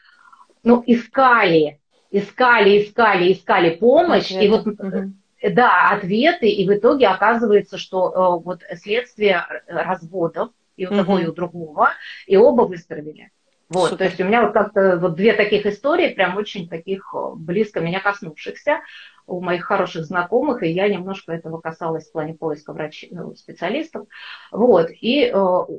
ну, 0.64 0.82
искали, 0.84 1.78
искали, 2.10 2.82
искали, 2.82 3.32
искали 3.32 3.70
помощь, 3.76 4.32
okay. 4.32 4.44
и 4.44 4.48
вот 4.48 4.66
mm-hmm. 4.66 5.50
да, 5.50 5.90
ответы, 5.90 6.48
и 6.48 6.68
в 6.68 6.74
итоге 6.74 7.06
оказывается, 7.06 7.78
что 7.78 8.40
вот 8.44 8.62
следствие 8.82 9.46
разводов, 9.68 10.50
и 10.76 10.86
у 10.86 10.90
угу. 10.90 10.96
того, 10.96 11.18
и 11.18 11.26
у 11.26 11.32
другого, 11.32 11.90
и 12.26 12.36
оба 12.36 12.62
выздоровели. 12.62 13.30
Вот, 13.68 13.90
Супер. 13.90 13.98
то 13.98 14.04
есть 14.04 14.20
у 14.20 14.24
меня 14.24 14.42
вот 14.42 14.52
как-то 14.52 14.98
вот 14.98 15.14
две 15.14 15.32
таких 15.32 15.66
истории, 15.66 16.14
прям 16.14 16.36
очень 16.36 16.68
таких 16.68 17.14
близко 17.36 17.80
меня 17.80 18.00
коснувшихся 18.00 18.80
у 19.26 19.40
моих 19.40 19.64
хороших 19.64 20.04
знакомых, 20.04 20.62
и 20.62 20.68
я 20.68 20.86
немножко 20.88 21.32
этого 21.32 21.58
касалась 21.58 22.06
в 22.06 22.12
плане 22.12 22.34
поиска 22.34 22.72
врачей, 22.72 23.08
ну, 23.10 23.34
специалистов. 23.34 24.06
Вот, 24.52 24.90
и, 24.90 25.32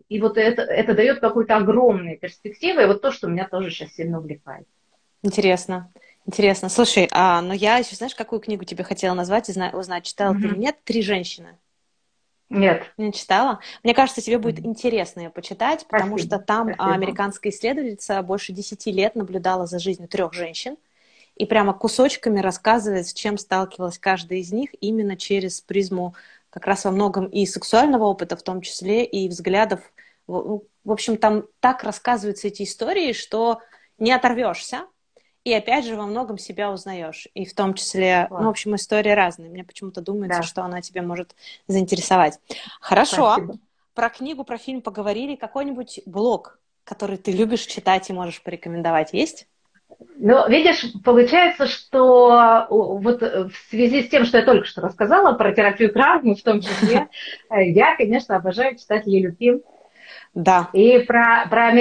и 0.10 0.22
вот 0.22 0.38
это, 0.38 0.64
это 0.64 0.96
дает 0.96 1.20
какую-то 1.20 1.58
огромную 1.58 2.18
перспективу, 2.18 2.80
и 2.80 2.86
вот 2.86 3.02
то, 3.02 3.12
что 3.12 3.28
меня 3.28 3.48
тоже 3.48 3.70
сейчас 3.70 3.94
сильно 3.94 4.18
увлекает. 4.18 4.66
Интересно. 5.22 5.92
Интересно. 6.26 6.70
Слушай, 6.70 7.08
а, 7.12 7.42
но 7.42 7.54
я 7.54 7.78
еще, 7.78 7.96
знаешь, 7.96 8.16
какую 8.16 8.40
книгу 8.40 8.64
тебе 8.64 8.84
хотела 8.84 9.14
назвать 9.14 9.48
и 9.48 9.76
узнать, 9.76 10.06
читала 10.06 10.34
mm-hmm. 10.34 10.42
ты 10.42 10.48
или 10.48 10.58
нет? 10.58 10.76
«Три 10.84 11.04
женщины». 11.04 11.58
Нет. 12.50 12.94
Не 12.98 13.12
читала? 13.12 13.60
Мне 13.84 13.94
кажется, 13.94 14.22
тебе 14.22 14.38
будет 14.38 14.64
интересно 14.64 15.22
ее 15.22 15.30
почитать, 15.30 15.86
потому 15.88 16.18
спасибо, 16.18 16.38
что 16.38 16.46
там 16.46 16.74
спасибо. 16.74 16.94
американская 16.94 17.52
исследовательница 17.52 18.22
больше 18.22 18.54
десяти 18.54 18.92
лет 18.92 19.16
наблюдала 19.16 19.66
за 19.66 19.80
жизнью 19.80 20.08
трех 20.08 20.34
женщин 20.34 20.78
и 21.36 21.46
прямо 21.46 21.74
кусочками 21.74 22.40
рассказывает, 22.40 23.08
с 23.08 23.14
чем 23.14 23.38
сталкивалась 23.38 24.00
каждая 24.00 24.40
из 24.40 24.52
них 24.52 24.70
именно 24.80 25.18
через 25.18 25.60
призму 25.62 26.16
как 26.50 26.68
раз 26.68 26.86
во 26.86 26.92
многом 26.92 27.26
и 27.26 27.46
сексуального 27.46 28.06
опыта, 28.06 28.38
в 28.38 28.44
том 28.44 28.62
числе 28.62 29.04
и 29.04 29.28
взглядов. 29.28 29.82
В 30.28 30.62
общем, 30.86 31.18
там 31.18 31.46
так 31.60 31.84
рассказываются 31.84 32.48
эти 32.48 32.64
истории, 32.64 33.12
что 33.12 33.60
не 33.98 34.12
оторвешься, 34.12 34.86
и 35.46 35.54
опять 35.54 35.86
же 35.86 35.96
во 35.96 36.08
многом 36.08 36.40
себя 36.40 36.72
узнаешь. 36.72 37.28
И 37.36 37.46
в 37.46 37.54
том 37.54 37.76
числе, 37.76 38.26
Класс. 38.28 38.42
ну, 38.42 38.48
в 38.48 38.50
общем, 38.50 38.76
истории 38.76 39.12
разные. 39.12 39.50
Мне 39.50 39.64
почему-то 39.64 40.02
думается, 40.02 40.42
да. 40.42 40.44
что 40.44 40.64
она 40.64 40.82
тебя 40.82 41.04
может 41.04 41.36
заинтересовать. 41.68 42.40
Хорошо. 42.82 43.34
Спасибо. 43.34 43.60
Про 43.94 44.10
книгу, 44.10 44.44
про 44.44 44.58
фильм 44.58 44.82
поговорили. 44.82 45.36
Какой-нибудь 45.36 46.02
блог, 46.08 46.60
который 46.84 47.18
ты 47.18 47.32
любишь 47.32 47.62
читать 47.62 48.10
и 48.10 48.14
можешь 48.14 48.42
порекомендовать, 48.42 49.14
есть? 49.14 49.48
Ну, 50.18 50.50
видишь, 50.50 50.84
получается, 51.04 51.68
что 51.68 52.66
вот 52.70 53.22
в 53.22 53.54
связи 53.70 54.04
с 54.04 54.10
тем, 54.10 54.26
что 54.26 54.40
я 54.40 54.46
только 54.46 54.66
что 54.66 54.82
рассказала 54.82 55.34
про 55.34 55.54
терапию 55.54 55.94
травмы, 55.94 56.36
в 56.36 56.42
том 56.42 56.60
числе, 56.60 57.08
я, 57.52 57.96
конечно, 57.96 58.36
обожаю 58.36 58.78
читать 58.78 59.06
Лилю 59.06 59.34
Ким. 59.36 59.62
Да. 60.34 60.70
И 60.74 61.00
про, 61.00 61.46
про 61.50 61.72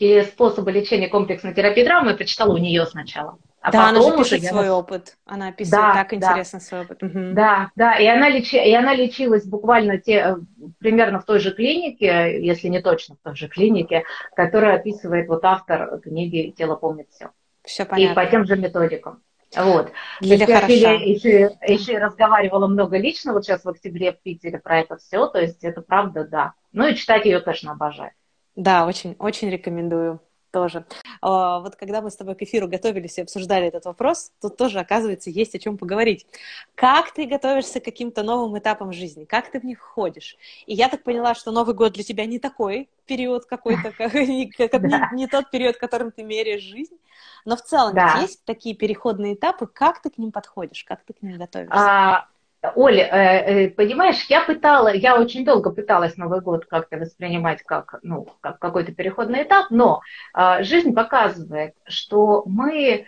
американскую 0.00 0.24
способы 0.24 0.72
лечения 0.72 1.08
комплексной 1.08 1.54
терапии 1.54 1.84
травмы 1.84 2.10
я 2.10 2.16
прочитала 2.16 2.54
у 2.54 2.58
нее 2.58 2.86
сначала. 2.86 3.38
А 3.62 3.70
да, 3.70 3.88
она 3.90 4.00
же 4.00 4.16
пишет 4.16 4.42
свой 4.42 4.64
я... 4.64 4.74
опыт. 4.74 5.18
Она 5.26 5.48
описывает 5.48 5.84
да, 5.84 5.94
так 5.94 6.14
интересно 6.14 6.60
свой 6.60 6.80
опыт. 6.80 7.02
Угу. 7.02 7.34
Да, 7.34 7.70
да, 7.76 7.98
и 7.98 8.06
она, 8.06 8.30
лечи... 8.30 8.56
и 8.56 8.74
она 8.74 8.94
лечилась 8.94 9.44
буквально 9.44 9.98
те... 9.98 10.14
Э, 10.14 10.36
примерно 10.78 11.20
в 11.20 11.26
той 11.26 11.40
же 11.40 11.52
клинике, 11.52 12.42
если 12.42 12.68
не 12.68 12.80
точно 12.80 13.16
в 13.16 13.18
той 13.18 13.36
же 13.36 13.48
клинике, 13.48 14.04
которая 14.34 14.76
описывает 14.76 15.28
вот 15.28 15.44
автор 15.44 16.00
книги 16.00 16.54
«Тело 16.56 16.74
помнит 16.76 17.08
все». 17.10 17.30
Все 17.62 17.84
понятно. 17.84 18.12
И 18.12 18.24
по 18.24 18.30
тем 18.30 18.46
же 18.46 18.56
методикам. 18.56 19.22
Вот. 19.54 19.92
Лиля 20.20 20.46
я 20.46 20.92
еще, 20.92 21.58
еще 21.66 21.98
разговаривала 21.98 22.66
много 22.66 22.96
лично, 22.96 23.34
вот 23.34 23.44
сейчас 23.44 23.64
в 23.64 23.68
октябре 23.68 24.12
в 24.12 24.22
Питере 24.22 24.58
про 24.58 24.80
это 24.80 24.96
все, 24.96 25.26
то 25.26 25.38
есть 25.38 25.64
это 25.64 25.82
правда, 25.82 26.24
да. 26.24 26.54
Ну 26.72 26.86
и 26.86 26.94
читать 26.94 27.26
ее, 27.26 27.40
конечно, 27.40 27.72
обожаю. 27.72 28.12
Да, 28.60 28.86
очень, 28.86 29.16
очень 29.18 29.48
рекомендую 29.48 30.20
тоже. 30.50 30.84
А, 31.22 31.60
вот 31.60 31.76
когда 31.76 32.02
мы 32.02 32.10
с 32.10 32.16
тобой 32.16 32.34
к 32.34 32.42
эфиру 32.42 32.68
готовились 32.68 33.16
и 33.16 33.22
обсуждали 33.22 33.66
этот 33.66 33.86
вопрос, 33.86 34.32
тут 34.38 34.58
тоже, 34.58 34.80
оказывается, 34.80 35.30
есть 35.30 35.54
о 35.54 35.58
чем 35.58 35.78
поговорить. 35.78 36.26
Как 36.74 37.10
ты 37.14 37.24
готовишься 37.24 37.80
к 37.80 37.84
каким-то 37.84 38.22
новым 38.22 38.58
этапам 38.58 38.92
жизни? 38.92 39.24
Как 39.24 39.50
ты 39.50 39.60
в 39.60 39.64
них 39.64 39.78
ходишь? 39.78 40.36
И 40.66 40.74
я 40.74 40.90
так 40.90 41.04
поняла, 41.04 41.34
что 41.34 41.52
Новый 41.52 41.74
год 41.74 41.94
для 41.94 42.04
тебя 42.04 42.26
не 42.26 42.38
такой 42.38 42.90
период 43.06 43.46
какой-то, 43.46 43.92
как, 43.96 44.12
не, 44.12 44.50
как, 44.50 44.82
не, 44.82 45.08
не 45.14 45.26
тот 45.26 45.50
период, 45.50 45.78
которым 45.78 46.12
ты 46.12 46.22
меряешь 46.22 46.62
жизнь. 46.62 46.98
Но 47.46 47.56
в 47.56 47.62
целом 47.62 47.94
да. 47.94 48.18
есть 48.20 48.44
такие 48.44 48.74
переходные 48.74 49.36
этапы. 49.36 49.66
Как 49.66 50.02
ты 50.02 50.10
к 50.10 50.18
ним 50.18 50.32
подходишь? 50.32 50.84
Как 50.84 51.02
ты 51.04 51.14
к 51.14 51.22
ним 51.22 51.38
готовишься? 51.38 51.74
А, 51.74 52.28
Оля, 52.74 53.08
э, 53.10 53.64
э, 53.64 53.70
понимаешь, 53.70 54.26
я 54.28 54.42
пытала, 54.42 54.92
я 54.92 55.18
очень 55.18 55.44
долго 55.46 55.70
пыталась 55.70 56.18
Новый 56.18 56.40
год 56.40 56.66
как-то 56.66 56.98
воспринимать 56.98 57.62
как, 57.62 57.98
ну, 58.02 58.28
как 58.40 58.58
какой-то 58.58 58.92
переходный 58.92 59.44
этап, 59.44 59.70
но 59.70 60.02
э, 60.34 60.62
жизнь 60.62 60.92
показывает, 60.92 61.74
что 61.86 62.42
мы 62.44 63.06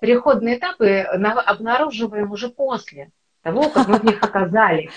переходные 0.00 0.58
этапы 0.58 1.00
обнаруживаем 1.00 2.32
уже 2.32 2.48
после 2.48 3.10
того, 3.42 3.68
как 3.68 3.88
мы 3.88 3.98
в 3.98 4.04
них 4.04 4.22
оказались. 4.22 4.90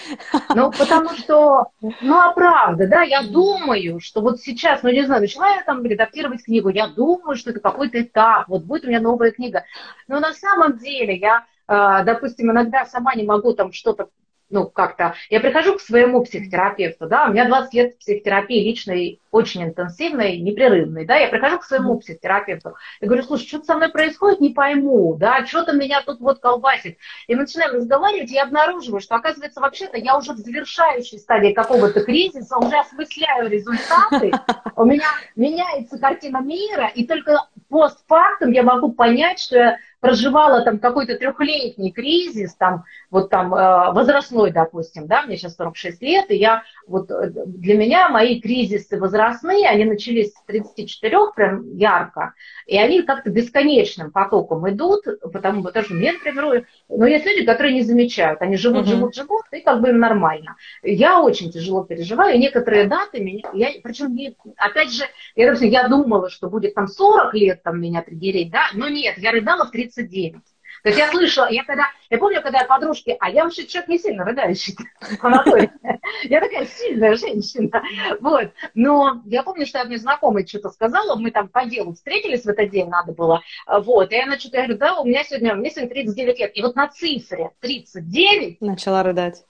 Ну, 0.56 0.72
потому 0.72 1.10
что, 1.10 1.68
ну, 1.82 2.18
а 2.18 2.32
правда, 2.32 2.88
да, 2.88 3.02
я 3.02 3.24
думаю, 3.24 4.00
что 4.00 4.22
вот 4.22 4.40
сейчас, 4.40 4.84
ну, 4.84 4.90
не 4.90 5.06
знаю, 5.06 5.22
начала 5.22 5.50
я 5.50 5.64
там 5.64 5.84
редактировать 5.84 6.46
книгу, 6.46 6.70
я 6.70 6.88
думаю, 6.88 7.36
что 7.36 7.50
это 7.50 7.60
какой-то 7.60 8.02
этап, 8.02 8.48
вот 8.48 8.64
будет 8.64 8.86
у 8.86 8.88
меня 8.88 9.02
новая 9.02 9.32
книга. 9.32 9.66
Но 10.08 10.22
на 10.22 10.34
самом 10.34 10.78
деле 10.78 11.18
я 11.18 11.40
а, 11.40 11.44
допустим, 11.68 12.52
иногда 12.52 12.86
сама 12.86 13.14
не 13.16 13.24
могу 13.24 13.54
там 13.54 13.72
что-то 13.72 14.10
ну, 14.50 14.68
как-то, 14.70 15.16
я 15.30 15.40
прихожу 15.40 15.76
к 15.76 15.82
своему 15.82 16.24
психотерапевту, 16.24 17.08
да, 17.08 17.26
у 17.28 17.34
меня 17.34 17.48
20 17.48 17.74
лет 17.74 17.98
психотерапии 18.00 18.64
личной, 18.64 19.20
очень 19.38 19.64
интенсивной, 19.64 20.40
непрерывной, 20.40 21.06
да, 21.06 21.16
я 21.16 21.28
прихожу 21.28 21.60
к 21.60 21.64
своему 21.64 22.00
психотерапевту 22.00 22.76
и 23.00 23.06
говорю, 23.06 23.24
слушай, 23.24 23.48
что-то 23.48 23.66
со 23.66 23.76
мной 23.76 23.90
происходит, 23.90 24.42
не 24.42 24.50
пойму, 24.50 25.16
да, 25.16 25.46
что-то 25.46 25.74
меня 25.74 26.02
тут 26.02 26.20
вот 26.20 26.40
колбасит. 26.40 26.98
И 27.28 27.36
мы 27.36 27.42
начинаем 27.42 27.76
разговаривать, 27.76 28.32
и 28.32 28.34
я 28.34 28.44
обнаруживаю, 28.44 29.00
что, 29.00 29.16
оказывается, 29.16 29.62
вообще-то 29.62 29.98
я 29.98 30.18
уже 30.18 30.34
в 30.34 30.38
завершающей 30.38 31.20
стадии 31.20 31.54
какого-то 31.54 32.04
кризиса, 32.04 32.58
уже 32.58 32.78
осмысляю 32.78 33.50
результаты, 33.50 34.32
у 34.76 34.86
меня 34.86 35.06
меняется 35.36 36.00
картина 36.00 36.42
мира, 36.42 36.88
и 36.88 37.06
только 37.06 37.48
постфактум 37.70 38.52
я 38.52 38.64
могу 38.64 38.92
понять, 38.92 39.40
что 39.40 39.58
я 39.58 39.78
проживала 40.00 40.62
там 40.62 40.80
какой-то 40.80 41.16
трехлетний 41.16 41.92
кризис, 41.92 42.54
там, 42.56 42.86
вот 43.10 43.30
там 43.30 43.54
э, 43.54 43.92
возрастной, 43.94 44.52
допустим, 44.52 45.08
да, 45.08 45.24
мне 45.24 45.38
сейчас 45.38 45.56
46 45.56 46.02
лет, 46.02 46.30
и 46.30 46.36
я, 46.36 46.64
вот 46.88 47.10
э, 47.10 47.32
для 47.46 47.78
меня 47.78 48.10
мои 48.10 48.40
кризисы 48.40 49.00
возрастные, 49.00 49.27
они 49.68 49.86
начались 49.86 50.34
с 50.34 50.44
34 50.46 51.18
прям 51.36 51.76
ярко, 51.76 52.34
и 52.66 52.78
они 52.78 53.02
как-то 53.02 53.30
бесконечным 53.30 54.12
потоком 54.12 54.70
идут, 54.70 55.06
потому, 55.22 55.68
что 55.70 55.94
мне, 55.94 56.14
например, 56.14 56.68
но 56.90 57.06
есть 57.06 57.26
люди, 57.26 57.46
которые 57.46 57.74
не 57.74 57.82
замечают, 57.82 58.42
они 58.42 58.58
живут, 58.58 58.86
uh-huh. 58.86 58.90
живут, 58.90 59.16
живут, 59.16 59.44
и 59.52 59.62
как 59.62 59.82
бы 59.82 59.90
им 59.90 60.00
нормально. 60.00 60.56
Я 60.84 61.22
очень 61.22 61.52
тяжело 61.52 61.84
переживаю, 61.84 62.36
и 62.36 62.40
некоторые 62.40 62.86
даты, 62.86 63.20
меня, 63.20 63.50
я, 63.54 63.70
причем, 63.84 64.18
опять 64.58 64.92
же, 64.92 65.04
я, 65.36 65.46
допустим, 65.46 65.70
я 65.70 65.88
думала, 65.88 66.30
что 66.30 66.50
будет 66.50 66.74
там 66.74 66.88
40 66.88 67.34
лет 67.34 67.64
там 67.64 67.82
меня 67.82 68.02
триггерить, 68.02 68.52
да, 68.52 68.70
но 68.74 68.88
нет, 68.90 69.18
я 69.18 69.32
рыдала 69.32 69.66
в 69.66 69.72
39. 69.72 70.42
То 70.84 70.90
есть 70.90 71.00
я 71.00 71.10
слышала, 71.10 71.50
я 71.50 71.64
когда, 71.64 71.88
я 72.10 72.18
помню, 72.18 72.42
когда 72.42 72.60
я 72.60 72.66
подружки, 72.66 73.16
а 73.20 73.30
я 73.30 73.44
вообще 73.44 73.66
человек 73.66 73.90
не 73.90 74.00
сильно 74.00 74.26
рыдающий, 74.26 74.76
я 76.24 76.40
такая 76.40 76.66
сильная 76.66 77.16
женщина, 77.16 77.82
вот, 78.20 78.52
но 78.74 79.22
я 79.26 79.44
помню, 79.44 79.66
что 79.66 79.80
я 79.80 79.86
мне 79.86 79.98
знакомой 79.98 80.48
что-то 80.48 80.70
сказала, 80.70 81.16
мы 81.16 81.32
там 81.32 81.48
по 81.48 81.66
делу 81.66 81.94
встретились 81.94 82.44
в 82.44 82.50
этот 82.50 82.70
день, 82.70 82.90
надо 82.90 83.14
было, 83.14 83.42
вот, 83.68 84.12
и 84.12 84.20
она 84.20 84.38
что-то, 84.38 84.58
я 84.58 84.64
говорю, 84.64 84.80
да, 84.80 85.00
у 85.00 85.06
меня 85.06 85.24
сегодня, 85.24 85.54
меня 85.54 85.70
сегодня 85.70 85.90
39 85.90 86.40
лет, 86.40 86.52
и 86.58 86.62
вот 86.62 86.76
на 86.76 86.88
цифре 86.88 87.52
39 87.62 88.62
начала 88.62 89.04
рыдать. 89.04 89.44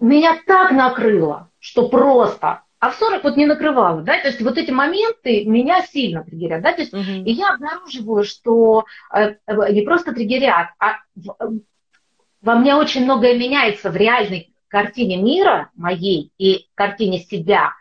Меня 0.00 0.38
так 0.46 0.70
накрыло, 0.70 1.50
что 1.58 1.88
просто 1.88 2.62
а 2.80 2.90
в 2.90 2.94
40 2.94 3.24
вот 3.24 3.36
не 3.36 3.46
накрывало, 3.46 4.02
да, 4.02 4.20
то 4.20 4.28
есть 4.28 4.40
вот 4.40 4.56
эти 4.56 4.70
моменты 4.70 5.44
меня 5.44 5.82
сильно 5.82 6.22
триггерят, 6.22 6.62
да, 6.62 6.72
то 6.72 6.80
есть 6.82 6.94
uh-huh. 6.94 7.24
и 7.24 7.32
я 7.32 7.54
обнаруживаю, 7.54 8.24
что 8.24 8.84
э, 9.12 9.34
э, 9.46 9.72
не 9.72 9.82
просто 9.82 10.12
триггерят, 10.12 10.68
а 10.78 10.98
в, 11.16 11.30
э, 11.40 11.48
во 12.40 12.54
мне 12.54 12.76
очень 12.76 13.04
многое 13.04 13.36
меняется 13.36 13.90
в 13.90 13.96
реальной 13.96 14.54
картине 14.68 15.20
мира 15.20 15.70
моей 15.74 16.32
и 16.38 16.68
картине 16.74 17.20
себя 17.20 17.72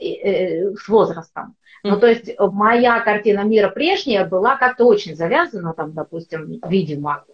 э, 0.00 0.06
э, 0.06 0.74
с 0.76 0.86
возрастом. 0.88 1.56
Uh-huh. 1.84 1.90
Ну, 1.90 2.00
то 2.00 2.06
есть 2.06 2.30
моя 2.38 3.00
картина 3.00 3.40
мира 3.40 3.70
прежняя 3.70 4.24
была 4.24 4.56
как-то 4.56 4.84
очень 4.84 5.16
завязана, 5.16 5.74
там, 5.74 5.92
допустим, 5.92 6.60
видимо, 6.66 7.24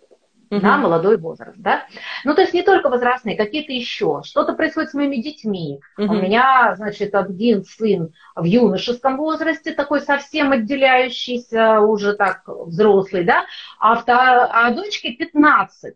угу. 0.51 0.61
на 0.61 0.77
молодой 0.77 1.17
возраст, 1.17 1.57
да. 1.57 1.85
Ну, 2.25 2.35
то 2.35 2.43
есть 2.43 2.53
не 2.53 2.63
только 2.63 2.89
возрастные, 2.89 3.37
какие-то 3.37 3.73
еще. 3.73 4.23
Что-то 4.25 4.55
происходит 4.55 4.91
с 4.91 4.95
моими 4.95 5.17
детьми. 5.17 5.81
Угу. 5.97 6.13
У 6.13 6.17
меня, 6.17 6.75
значит, 6.77 7.15
один 7.15 7.65
сын 7.65 8.13
в 8.35 8.45
юношеском 8.45 9.17
возрасте, 9.17 9.73
такой 9.73 10.01
совсем 10.01 10.53
отделяющийся, 10.53 11.81
уже 11.81 12.15
так 12.15 12.43
взрослый, 12.47 13.25
да, 13.25 13.45
а, 13.79 13.97
втор... 13.97 14.17
а 14.17 14.71
дочке 14.73 15.13
15. 15.13 15.95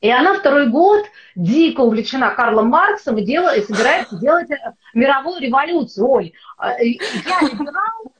И 0.00 0.10
она 0.10 0.34
второй 0.34 0.68
год 0.68 1.06
дико 1.34 1.80
увлечена 1.80 2.34
Карлом 2.34 2.68
Марксом 2.68 3.16
и, 3.16 3.24
делает, 3.24 3.64
и 3.64 3.66
собирается 3.66 4.18
делать 4.18 4.50
э, 4.50 4.56
мировую 4.92 5.40
революцию. 5.40 6.06
Ой, 6.06 6.34
э, 6.62 6.84
я 6.84 7.40
либерал, 7.40 8.12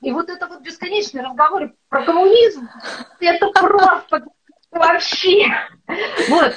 и 0.00 0.12
вот 0.12 0.30
это 0.30 0.46
вот 0.46 0.62
бесконечные 0.62 1.24
разговоры 1.24 1.74
про 1.90 2.04
коммунизм, 2.04 2.68
это 3.20 3.50
просто 3.50 4.24
Вообще. 4.78 5.46
Вот. 6.28 6.54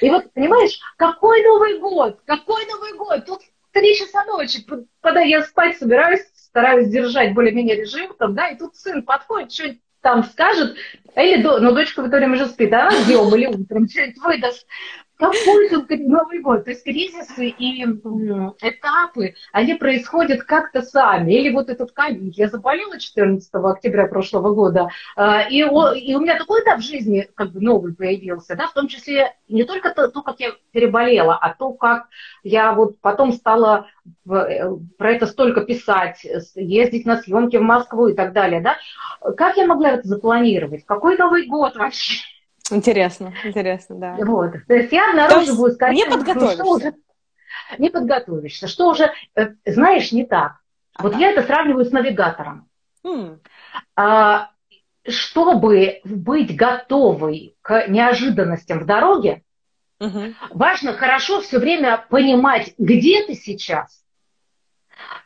И 0.00 0.10
вот, 0.10 0.32
понимаешь, 0.32 0.78
какой 0.96 1.42
Новый 1.42 1.78
год? 1.78 2.20
Какой 2.26 2.64
Новый 2.66 2.94
год? 2.94 3.26
Тут 3.26 3.40
три 3.72 3.96
часа 3.96 4.24
ночи, 4.24 4.64
когда 5.00 5.20
я 5.20 5.42
спать 5.42 5.78
собираюсь, 5.78 6.22
стараюсь 6.34 6.88
держать 6.88 7.34
более-менее 7.34 7.76
режим, 7.76 8.14
там, 8.18 8.34
да, 8.34 8.48
и 8.48 8.56
тут 8.56 8.76
сын 8.76 9.02
подходит, 9.02 9.52
что-нибудь 9.52 9.80
там 10.00 10.22
скажет, 10.24 10.76
или, 11.16 11.42
ну, 11.42 11.72
дочка 11.72 12.00
в 12.00 12.06
это 12.06 12.16
время 12.16 12.34
уже 12.34 12.46
спит, 12.46 12.72
а 12.72 12.90
днем 13.06 13.34
или 13.34 13.46
утром 13.46 13.88
что-нибудь 13.88 14.22
выдаст. 14.22 14.66
Какой 15.18 15.70
тут 15.70 15.88
Новый 15.90 16.40
год? 16.40 16.64
То 16.64 16.70
есть 16.70 16.84
кризисы 16.84 17.48
и 17.48 17.84
этапы, 17.84 19.34
они 19.52 19.74
происходят 19.74 20.42
как-то 20.42 20.82
сами. 20.82 21.32
Или 21.32 21.52
вот 21.52 21.70
этот 21.70 21.92
ковид. 21.92 22.34
Я 22.34 22.48
заболела 22.48 22.98
14 22.98 23.50
октября 23.54 24.06
прошлого 24.08 24.54
года, 24.54 24.88
а, 25.16 25.42
и, 25.48 25.60
и 25.60 26.14
у 26.14 26.20
меня 26.20 26.36
такой 26.36 26.62
этап 26.62 26.80
в 26.80 26.84
жизни 26.84 27.28
как 27.34 27.52
бы 27.52 27.60
новый 27.60 27.94
появился, 27.94 28.56
да, 28.56 28.66
в 28.66 28.74
том 28.74 28.88
числе 28.88 29.34
не 29.48 29.64
только 29.64 29.90
то, 29.90 30.08
то, 30.08 30.22
как 30.22 30.38
я 30.40 30.52
переболела, 30.72 31.36
а 31.36 31.54
то, 31.54 31.72
как 31.72 32.08
я 32.42 32.72
вот 32.74 33.00
потом 33.00 33.32
стала 33.32 33.86
э, 34.28 34.70
про 34.98 35.12
это 35.12 35.26
столько 35.26 35.62
писать, 35.62 36.26
ездить 36.54 37.06
на 37.06 37.16
съемки 37.22 37.56
в 37.56 37.62
Москву 37.62 38.08
и 38.08 38.14
так 38.14 38.32
далее, 38.32 38.60
да. 38.60 38.76
Как 39.36 39.56
я 39.56 39.66
могла 39.66 39.92
это 39.92 40.06
запланировать? 40.06 40.84
Какой 40.84 41.16
Новый 41.16 41.46
год 41.46 41.76
вообще? 41.76 42.22
Интересно, 42.70 43.32
интересно, 43.44 43.96
да. 43.96 44.16
Вот. 44.18 44.52
То 44.66 44.74
есть 44.74 44.92
я 44.92 45.10
обнаруживаю, 45.10 45.72
скорее, 45.72 45.94
не 45.94 46.10
подготовишься. 46.10 46.54
Что 46.56 46.70
уже, 46.70 46.94
не 47.78 47.90
подготовишься, 47.90 48.68
что 48.68 48.88
уже, 48.88 49.12
знаешь, 49.64 50.12
не 50.12 50.24
так. 50.24 50.60
Ага. 50.94 51.08
Вот 51.08 51.16
я 51.16 51.30
это 51.30 51.42
сравниваю 51.42 51.84
с 51.84 51.92
навигатором. 51.92 52.68
Хм. 53.04 53.38
А, 53.94 54.50
чтобы 55.08 56.00
быть 56.04 56.56
готовой 56.56 57.56
к 57.62 57.86
неожиданностям 57.88 58.80
в 58.80 58.86
дороге, 58.86 59.42
угу. 60.00 60.34
важно 60.50 60.92
хорошо 60.94 61.40
все 61.42 61.58
время 61.58 62.04
понимать, 62.08 62.74
где 62.78 63.24
ты 63.24 63.34
сейчас, 63.34 64.02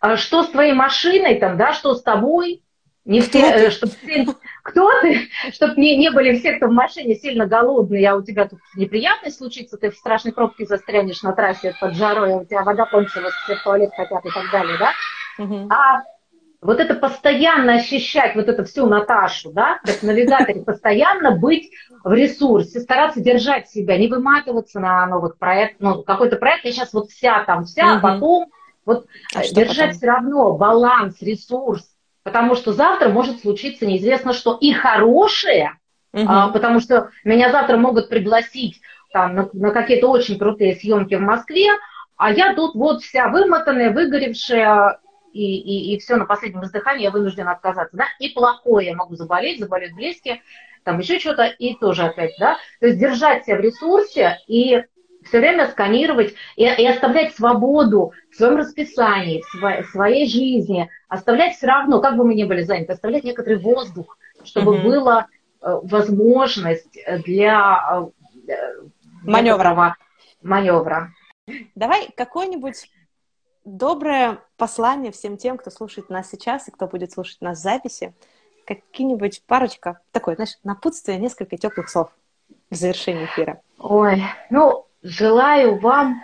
а 0.00 0.16
что 0.16 0.42
с 0.42 0.48
твоей 0.48 0.72
машиной, 0.72 1.36
там, 1.36 1.56
да, 1.56 1.72
что 1.72 1.94
с 1.94 2.02
тобой, 2.02 2.62
не 3.04 3.20
все, 3.20 3.40
э, 3.40 3.70
чтобы 3.70 3.92
все, 3.92 4.26
кто 4.62 4.90
ты, 5.00 5.28
чтобы 5.52 5.74
не, 5.76 5.96
не 5.96 6.10
были 6.10 6.38
все, 6.38 6.52
кто 6.52 6.66
в 6.66 6.72
машине 6.72 7.14
сильно 7.14 7.46
голодные, 7.46 8.10
а 8.10 8.16
у 8.16 8.22
тебя 8.22 8.48
тут 8.48 8.60
неприятность 8.76 9.38
случится, 9.38 9.76
ты 9.76 9.90
в 9.90 9.96
страшной 9.96 10.32
пробке 10.32 10.66
застрянешь 10.66 11.22
на 11.22 11.32
трассе 11.32 11.74
под 11.80 11.94
жарой, 11.94 12.34
а 12.34 12.36
у 12.38 12.44
тебя 12.44 12.62
вода 12.62 12.86
кончилась, 12.86 13.34
все 13.44 13.56
в 13.56 13.62
туалет 13.62 13.90
хотят 13.94 14.24
и 14.24 14.30
так 14.30 14.50
далее, 14.50 14.76
да? 14.78 14.92
Угу. 15.42 15.68
А 15.70 16.02
вот 16.62 16.78
это 16.78 16.94
постоянно 16.94 17.74
ощущать 17.74 18.34
вот 18.34 18.48
это 18.48 18.64
всю 18.64 18.86
Наташу, 18.86 19.50
да, 19.52 19.78
как 19.84 19.96
в 19.96 20.02
навигаторе, 20.02 20.62
постоянно 20.62 21.32
быть 21.32 21.70
в 22.04 22.12
ресурсе, 22.12 22.80
стараться 22.80 23.20
держать 23.20 23.70
себя, 23.70 23.96
не 23.96 24.08
выматываться 24.08 24.78
на 24.78 25.06
новых 25.06 25.38
проектах, 25.38 25.80
ну, 25.80 26.02
какой-то 26.02 26.36
проект, 26.36 26.64
я 26.64 26.72
сейчас 26.72 26.92
вот 26.92 27.10
вся 27.10 27.44
там, 27.44 27.64
вся, 27.64 27.84
угу. 27.84 27.96
а 27.96 28.00
потом 28.00 28.46
вот 28.84 29.06
а 29.34 29.42
держать 29.42 29.78
потом? 29.78 29.92
все 29.94 30.06
равно 30.06 30.52
баланс, 30.56 31.22
ресурс, 31.22 31.84
потому 32.22 32.54
что 32.54 32.72
завтра 32.72 33.08
может 33.08 33.40
случиться 33.40 33.86
неизвестно 33.86 34.32
что. 34.32 34.56
И 34.60 34.72
хорошее, 34.72 35.78
угу. 36.12 36.24
а, 36.28 36.48
потому 36.48 36.80
что 36.80 37.10
меня 37.24 37.50
завтра 37.50 37.76
могут 37.76 38.08
пригласить 38.08 38.80
там 39.12 39.34
на, 39.34 39.48
на 39.52 39.70
какие-то 39.70 40.08
очень 40.08 40.38
крутые 40.38 40.76
съемки 40.76 41.14
в 41.14 41.20
Москве, 41.20 41.70
а 42.16 42.32
я 42.32 42.54
тут 42.54 42.74
вот 42.74 43.02
вся 43.02 43.28
вымотанная, 43.28 43.90
выгоревшая, 43.90 45.00
и, 45.32 45.56
и, 45.56 45.94
и 45.94 45.98
все 45.98 46.16
на 46.16 46.26
последнем 46.26 46.64
издыхании 46.64 47.04
я 47.04 47.10
вынуждена 47.10 47.52
отказаться, 47.52 47.96
да, 47.96 48.04
и 48.18 48.28
плохое, 48.30 48.88
я 48.88 48.96
могу 48.96 49.14
заболеть, 49.16 49.60
заболеть 49.60 49.94
близкие, 49.94 50.42
там 50.84 50.98
еще 50.98 51.18
что-то, 51.18 51.44
и 51.44 51.74
тоже 51.74 52.04
опять, 52.04 52.34
да, 52.38 52.58
то 52.80 52.86
есть 52.86 52.98
держать 52.98 53.44
себя 53.44 53.56
в 53.56 53.60
ресурсе 53.60 54.38
и 54.46 54.82
все 55.24 55.38
время 55.38 55.68
сканировать 55.68 56.34
и, 56.56 56.64
и 56.64 56.86
оставлять 56.86 57.34
свободу 57.34 58.12
в 58.30 58.36
своем 58.36 58.56
расписании, 58.56 59.42
в 59.42 59.58
своей, 59.58 59.82
в 59.82 59.90
своей 59.90 60.26
жизни, 60.28 60.90
оставлять 61.10 61.56
все 61.56 61.66
равно, 61.66 62.00
как 62.00 62.16
бы 62.16 62.24
мы 62.24 62.34
ни 62.34 62.44
были 62.44 62.62
заняты, 62.62 62.92
оставлять 62.92 63.24
некоторый 63.24 63.58
воздух, 63.58 64.16
чтобы 64.44 64.76
mm-hmm. 64.76 64.82
была 64.82 65.26
э, 65.60 65.78
возможность 65.82 66.96
для 67.26 68.10
э, 68.48 68.54
маневра. 69.22 69.96
маневра. 70.40 71.10
Давай 71.74 72.08
какой-нибудь 72.16 72.88
доброе 73.64 74.38
послание 74.56 75.10
всем 75.10 75.36
тем, 75.36 75.58
кто 75.58 75.70
слушает 75.70 76.08
нас 76.10 76.30
сейчас 76.30 76.68
и 76.68 76.70
кто 76.70 76.86
будет 76.86 77.12
слушать 77.12 77.40
нас 77.40 77.58
в 77.58 77.62
записи. 77.62 78.14
Какие-нибудь 78.64 79.42
парочка, 79.46 80.00
такое, 80.12 80.36
знаешь, 80.36 80.58
напутствие, 80.62 81.18
несколько 81.18 81.56
теплых 81.56 81.90
слов 81.90 82.10
в 82.70 82.74
завершении 82.76 83.24
эфира. 83.24 83.60
Ой, 83.78 84.22
ну, 84.48 84.86
желаю 85.02 85.80
вам 85.80 86.22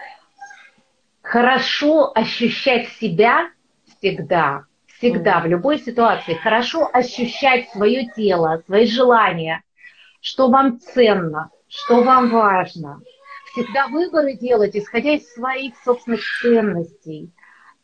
хорошо 1.23 2.13
ощущать 2.15 2.89
себя 3.01 3.51
всегда, 3.99 4.65
всегда, 4.99 5.41
в 5.41 5.47
любой 5.47 5.79
ситуации, 5.79 6.35
хорошо 6.35 6.89
ощущать 6.93 7.69
свое 7.71 8.09
тело, 8.17 8.63
свои 8.67 8.87
желания, 8.87 9.63
что 10.21 10.49
вам 10.49 10.79
ценно, 10.81 11.51
что 11.69 12.03
вам 12.03 12.31
важно, 12.31 13.01
всегда 13.53 13.89
выборы 13.89 14.35
делать, 14.35 14.77
исходя 14.77 15.13
из 15.13 15.33
своих 15.33 15.75
собственных 15.85 16.21
ценностей. 16.43 17.31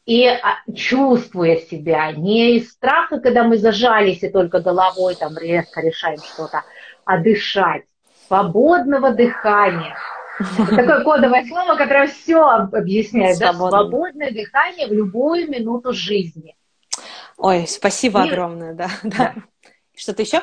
И 0.05 0.27
а, 0.27 0.59
чувствуя 0.75 1.57
себя, 1.57 2.11
не 2.13 2.57
из 2.57 2.73
страха, 2.73 3.21
когда 3.21 3.45
мы 3.45 3.57
зажались 3.57 4.23
и 4.25 4.29
только 4.29 4.61
головой 4.61 5.15
там 5.15 5.39
резко 5.39 5.81
решаем 5.81 6.19
что-то, 6.19 6.65
а 7.05 7.19
дышать, 7.19 7.85
свободного 8.27 9.13
дыхания. 9.13 9.97
Это 10.41 10.77
такое 10.77 11.05
кодовое 11.05 11.45
слово, 11.47 11.77
которое 11.77 12.09
все 12.09 12.43
объясняет. 12.43 13.39
Да? 13.39 13.53
Свободное 13.53 14.33
дыхание 14.33 14.89
в 14.89 14.93
любую 14.93 15.49
минуту 15.49 15.93
жизни. 15.93 16.57
Ой, 17.43 17.67
спасибо 17.67 18.25
и... 18.25 18.29
огромное, 18.29 18.73
да. 18.73 18.89
да. 19.03 19.35
да. 19.35 19.35
Что-то 19.97 20.23
еще? 20.23 20.43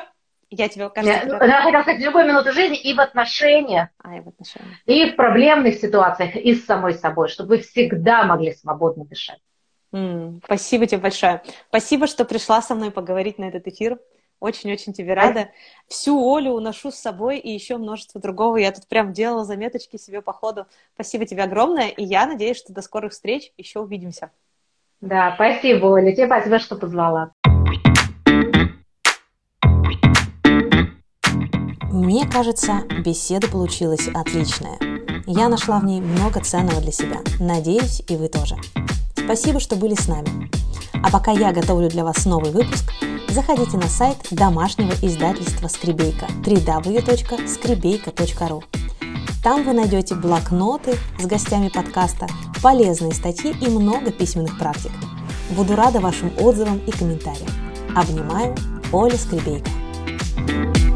Я 0.50 0.68
тебе 0.68 0.90
кажется... 0.90 1.26
Я, 1.26 1.46
я 1.46 1.62
хотела 1.62 1.82
сказать, 1.82 2.00
в 2.00 2.04
любой 2.04 2.26
минуты 2.26 2.52
жизни 2.52 2.78
и 2.78 2.92
в 2.92 3.00
отношениях, 3.00 3.88
а, 3.98 4.16
и 4.16 4.20
в 4.20 4.28
отношениях, 4.28 4.76
и 4.84 5.10
в 5.10 5.16
проблемных 5.16 5.76
ситуациях, 5.76 6.36
и 6.36 6.54
с 6.54 6.66
самой 6.66 6.92
собой, 6.94 7.28
чтобы 7.28 7.56
вы 7.56 7.62
всегда 7.62 8.24
могли 8.24 8.52
свободно 8.52 9.06
дышать. 9.06 9.40
Mm, 9.94 10.42
спасибо 10.44 10.86
тебе 10.86 11.00
большое. 11.00 11.42
Спасибо, 11.68 12.06
что 12.06 12.26
пришла 12.26 12.60
со 12.60 12.74
мной 12.74 12.90
поговорить 12.90 13.38
на 13.38 13.44
этот 13.44 13.66
эфир. 13.66 13.98
Очень-очень 14.38 14.92
тебе 14.92 15.14
рада. 15.14 15.50
Всю 15.88 16.34
Олю 16.34 16.52
уношу 16.52 16.90
с 16.90 16.96
собой 16.96 17.38
и 17.38 17.50
еще 17.50 17.78
множество 17.78 18.20
другого. 18.20 18.56
Я 18.56 18.72
тут 18.72 18.88
прям 18.88 19.12
делала 19.12 19.44
заметочки 19.44 19.96
себе 19.96 20.20
по 20.20 20.32
ходу. 20.32 20.66
Спасибо 20.94 21.26
тебе 21.26 21.44
огромное. 21.44 21.88
И 21.88 22.04
я 22.04 22.26
надеюсь, 22.26 22.56
что 22.56 22.72
до 22.72 22.82
скорых 22.82 23.12
встреч. 23.12 23.52
Еще 23.56 23.80
увидимся. 23.80 24.30
Да, 25.00 25.32
спасибо, 25.34 25.86
Оля. 25.86 26.12
Тебе 26.12 26.26
спасибо, 26.26 26.58
что 26.58 26.76
позвала. 26.76 27.32
Мне 31.90 32.28
кажется, 32.30 32.82
беседа 33.04 33.48
получилась 33.48 34.08
отличная. 34.08 34.78
Я 35.26 35.48
нашла 35.48 35.78
в 35.78 35.84
ней 35.84 36.00
много 36.00 36.40
ценного 36.40 36.80
для 36.80 36.92
себя. 36.92 37.18
Надеюсь, 37.38 38.02
и 38.08 38.16
вы 38.16 38.28
тоже. 38.28 38.56
Спасибо, 39.16 39.60
что 39.60 39.76
были 39.76 39.94
с 39.94 40.08
нами. 40.08 40.50
А 41.02 41.10
пока 41.10 41.30
я 41.30 41.52
готовлю 41.52 41.88
для 41.88 42.04
вас 42.04 42.26
новый 42.26 42.52
выпуск, 42.52 42.92
заходите 43.28 43.76
на 43.76 43.86
сайт 43.86 44.16
домашнего 44.30 44.92
издательства 45.02 45.68
«Скребейка» 45.68 46.26
www.скребейка.ру. 46.44 48.62
Там 49.42 49.64
вы 49.64 49.72
найдете 49.72 50.14
блокноты 50.14 50.94
с 51.18 51.24
гостями 51.24 51.68
подкаста, 51.68 52.26
полезные 52.62 53.14
статьи 53.14 53.54
и 53.58 53.68
много 53.68 54.12
письменных 54.12 54.58
практик. 54.58 54.92
Буду 55.56 55.76
рада 55.76 56.00
вашим 56.00 56.30
отзывам 56.38 56.78
и 56.86 56.90
комментариям. 56.90 57.48
Обнимаю, 57.96 58.54
Оля 58.92 59.16
Скребейка. 59.16 59.70
thank 60.46 60.78
you 60.78 60.89